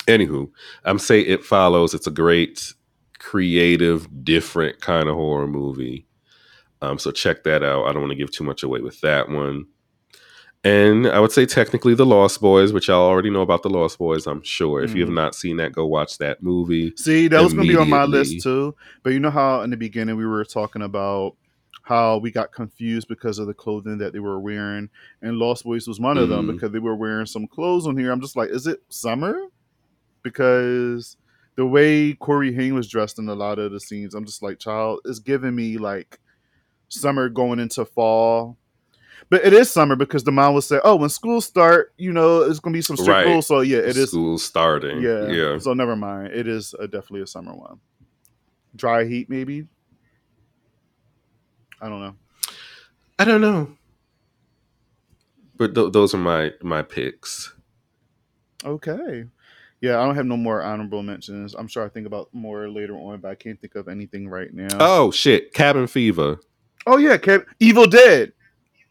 [0.07, 0.51] Anywho,
[0.85, 1.95] I'm say it follows.
[1.95, 2.73] It's a great,
[3.19, 6.07] creative, different kind of horror movie.
[6.83, 7.85] Um, so check that out.
[7.85, 9.67] I don't want to give too much away with that one.
[10.63, 13.99] And I would say technically the Lost Boys, which y'all already know about the Lost
[13.99, 14.83] Boys, I'm sure.
[14.83, 15.15] If you have Mhm.
[15.15, 16.93] not seen that, go watch that movie.
[16.97, 18.75] See, that was going to be on my list too.
[19.03, 21.37] But you know how in the beginning we were talking about
[21.91, 24.89] how we got confused because of the clothing that they were wearing,
[25.23, 26.53] and Lost Boys was one of them Mhm.
[26.53, 28.13] because they were wearing some clothes on here.
[28.13, 29.37] I'm just like, is it summer?
[30.23, 31.17] Because
[31.57, 34.61] the way Corey Haim was dressed in a lot of the scenes, I'm just like,
[34.61, 36.21] child, it's giving me like
[36.89, 38.57] summer going into fall.
[39.29, 42.43] But it is summer because the mom would say, "Oh, when school start, you know,
[42.43, 43.27] it's gonna be some strict Right.
[43.27, 44.11] rules." So yeah, it is.
[44.11, 45.01] School starting.
[45.03, 45.29] Yeah.
[45.29, 45.59] Yeah.
[45.59, 46.33] So never mind.
[46.35, 47.81] It is a, definitely a summer one.
[48.77, 49.67] Dry heat, maybe.
[51.81, 52.15] I don't know.
[53.19, 53.77] I don't know.
[55.57, 57.53] But th- those are my my picks.
[58.65, 59.25] Okay.
[59.81, 61.55] Yeah, I don't have no more honorable mentions.
[61.55, 64.53] I'm sure I think about more later on, but I can't think of anything right
[64.53, 64.69] now.
[64.79, 66.39] Oh shit, Cabin Fever,
[66.87, 68.33] Oh yeah, Kev- Evil Dead.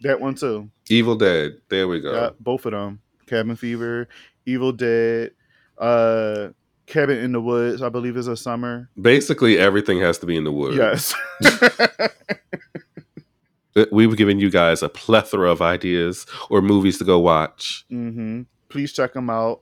[0.02, 0.70] That one too.
[0.90, 1.58] Evil Dead.
[1.70, 2.12] There we go.
[2.14, 3.00] Yeah, both of them.
[3.28, 4.08] Cabin Fever,
[4.48, 5.32] Evil Dead,
[5.78, 6.50] uh
[6.90, 8.90] Cabin in the Woods, I believe is a summer.
[9.00, 10.76] Basically, everything has to be in the woods.
[10.78, 11.14] Yes.
[13.76, 17.86] Uh, We've given you guys a plethora of ideas or movies to go watch.
[17.90, 19.62] hmm Please check them out.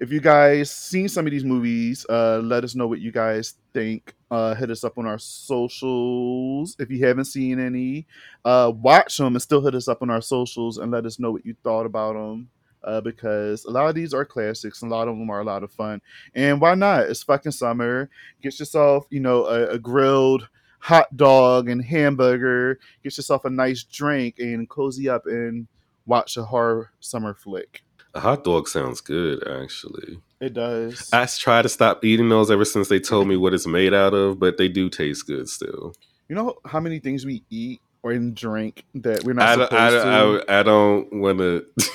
[0.00, 3.54] If you guys seen some of these movies, uh, let us know what you guys
[3.74, 4.14] think.
[4.30, 6.76] Uh, hit us up on our socials.
[6.78, 8.06] If you haven't seen any,
[8.44, 11.32] uh, watch them and still hit us up on our socials and let us know
[11.32, 12.48] what you thought about them.
[12.88, 15.44] Uh, because a lot of these are classics and a lot of them are a
[15.44, 16.00] lot of fun.
[16.34, 17.02] And why not?
[17.02, 18.08] It's fucking summer.
[18.40, 20.48] Get yourself, you know, a, a grilled
[20.78, 22.78] hot dog and hamburger.
[23.04, 25.68] Get yourself a nice drink and cozy up and
[26.06, 27.82] watch a horror summer flick.
[28.14, 30.20] A hot dog sounds good, actually.
[30.40, 31.10] It does.
[31.12, 34.14] I tried to stop eating those ever since they told me what it's made out
[34.14, 35.94] of, but they do taste good still.
[36.26, 39.90] you know how many things we eat or drink that we're not I, supposed I,
[39.90, 40.44] to?
[40.48, 41.66] I, I don't want to.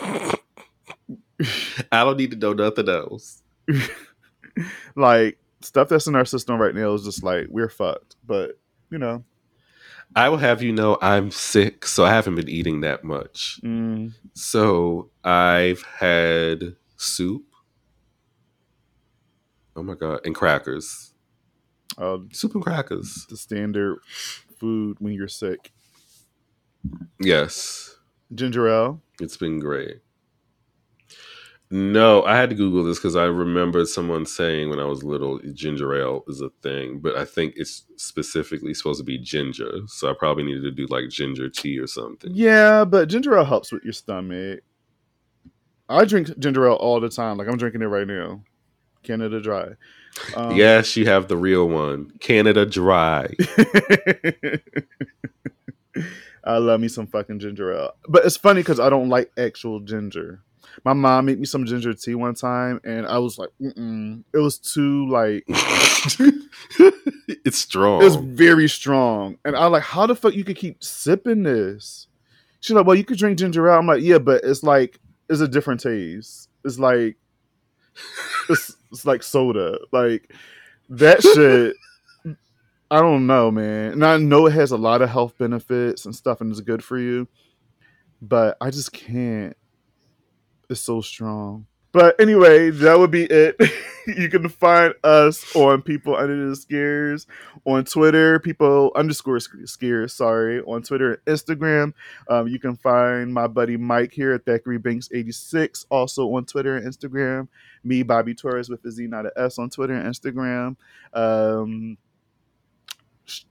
[1.92, 3.42] I don't need to know nothing else.
[4.96, 8.16] like stuff that's in our system right now is just like we're fucked.
[8.26, 8.58] But
[8.90, 9.24] you know,
[10.14, 13.60] I will have you know I'm sick, so I haven't been eating that much.
[13.62, 17.44] mm, So I've had soup.
[19.76, 21.12] Oh my god, and crackers.
[21.96, 23.26] uh, Soup and crackers.
[23.30, 23.98] the standard
[24.58, 25.72] food when you're sick.
[27.20, 27.96] Yes,
[28.34, 29.02] Ginger ale.
[29.20, 30.00] It's been great.
[31.72, 35.38] No, I had to Google this because I remember someone saying when I was little,
[35.54, 39.70] ginger ale is a thing, but I think it's specifically supposed to be ginger.
[39.86, 42.32] So I probably needed to do like ginger tea or something.
[42.34, 44.60] Yeah, but ginger ale helps with your stomach.
[45.88, 47.36] I drink ginger ale all the time.
[47.38, 48.42] Like I'm drinking it right now.
[49.04, 49.68] Canada Dry.
[50.34, 53.32] Um, yes, you have the real one, Canada Dry.
[56.44, 57.92] I love me some fucking ginger ale.
[58.08, 60.42] But it's funny because I don't like actual ginger.
[60.84, 64.22] My mom made me some ginger tea one time, and I was like, Mm-mm.
[64.32, 65.44] it was too like
[67.44, 68.00] it's strong.
[68.00, 72.06] it was very strong, and I like how the fuck you could keep sipping this.
[72.60, 73.78] She's like, well, you could drink ginger ale.
[73.78, 76.48] I'm like, yeah, but it's like it's a different taste.
[76.64, 77.16] It's like
[78.48, 79.78] it's, it's like soda.
[79.92, 80.32] Like
[80.90, 81.76] that shit.
[82.90, 83.92] I don't know, man.
[83.92, 86.82] And I know it has a lot of health benefits and stuff, and it's good
[86.82, 87.28] for you.
[88.20, 89.56] But I just can't.
[90.68, 91.66] It's so strong.
[91.92, 93.56] But anyway, that would be it.
[94.06, 97.26] you can find us on People Under the Scares
[97.64, 101.92] on Twitter, people underscore scares, sorry, on Twitter and Instagram.
[102.28, 106.76] Um, you can find my buddy Mike here at Thackery Binx 86, also on Twitter
[106.76, 107.48] and Instagram.
[107.84, 110.76] Me, Bobby Torrez with a Z, not a S on Twitter and Instagram.
[111.12, 111.98] Um,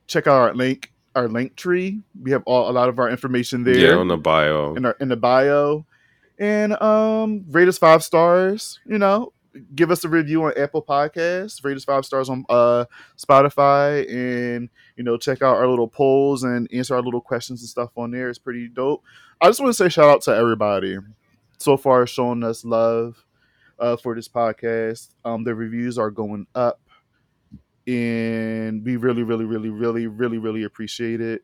[0.08, 2.02] check out our link, our link tree.
[2.22, 4.76] We have all, a lot of our information there yeah, on the bio.
[4.76, 5.86] in our in the bio.
[6.38, 9.34] And um rate us five stars you know.
[9.76, 11.64] Give us a review on apple podcasts.
[11.66, 12.86] Rate us five stars on uh
[13.18, 14.08] spotify.
[14.10, 17.92] And you know check out our little polls and answer our little questions and stuff
[17.98, 18.30] on there.
[18.30, 19.04] It's pretty dope.
[19.42, 20.98] I just want to say shout out to everybody.
[21.58, 23.26] So far showing us love
[23.80, 25.10] uh, for this podcast.
[25.26, 26.80] Um the reviews are going up
[27.90, 31.44] and we really really really really really really appreciate it.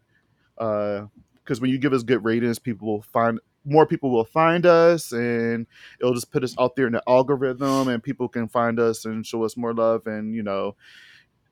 [0.57, 1.05] Uh
[1.43, 5.11] because when you give us good ratings people will find more people will find us
[5.11, 5.65] and
[5.99, 9.25] it'll just put us out there in the algorithm and people can find us and
[9.25, 10.75] show us more love and you know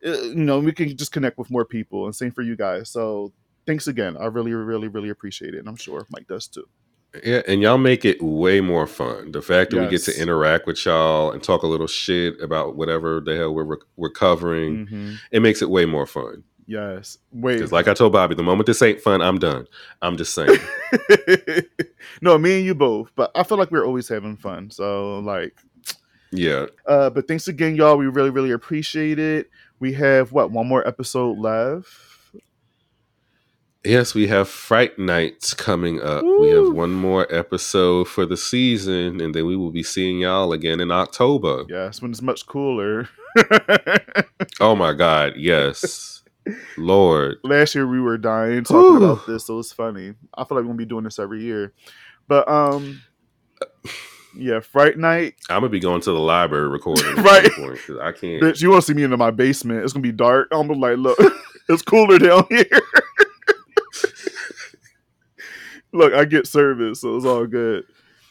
[0.06, 2.90] uh, you know we can just connect with more people and same for you guys.
[2.90, 3.34] So
[3.65, 4.15] thanks again.
[4.18, 6.68] I really really really appreciate it and i'm sure mike does too
[7.23, 9.31] Yeah, and y'all make it way more fun.
[9.34, 12.76] The fact that we get to interact with y'all and talk a little shit about
[12.76, 15.18] whatever the hell we're we're covering, Mhm.
[15.31, 16.44] it makes it way more fun.
[16.65, 19.68] yes wait Because, like I told Bobby, the moment this ain't fun, I'm done.
[20.02, 20.57] I'm just saying.
[22.22, 25.56] no me and you both but i feel like we're always having fun so like
[26.31, 29.49] yeah, uh but thanks again y'all we really really appreciate it
[29.80, 31.88] we have what one more episode left
[33.84, 36.24] yes, we have Fright Nights coming up.
[36.24, 40.54] We have one more episode for the season, and then we will be seeing y'all
[40.54, 41.66] again in October.
[41.70, 43.10] Yes, when it's much cooler.
[44.60, 46.24] Oh my God, yes,
[46.78, 47.38] Lord.
[47.44, 49.12] Last year we were dying talking Whew.
[49.12, 50.14] about this, so it's funny.
[50.34, 51.74] I feel like we're gonna be doing this every year.
[52.28, 53.02] But um
[54.36, 55.36] yeah, Fright Night.
[55.50, 57.52] I'm gonna be going to the library recording Right.
[57.52, 58.42] point, I can't.
[58.42, 59.84] Bitch, you wanna see me into my basement.
[59.84, 60.48] It's gonna be dark.
[60.52, 61.18] I'm gonna like, look,
[61.70, 62.66] it's cooler down here.
[65.94, 67.86] Look, I get service, so it's all good.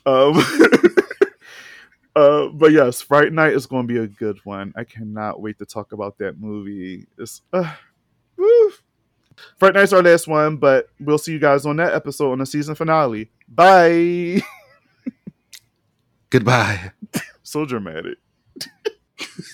[0.05, 0.35] Um,
[2.17, 4.73] uh, but yes, Fright Night is going to be a good one.
[4.77, 7.07] I cannot wait to talk about that movie.
[7.19, 7.73] It's uh,
[8.37, 8.73] woo.
[9.59, 12.47] Fright Night's our last one, but we'll see you guys on that episode on the
[12.47, 13.31] season finale.
[13.49, 14.43] Bye.
[16.31, 16.93] Goodbye.
[17.43, 18.19] so dramatic.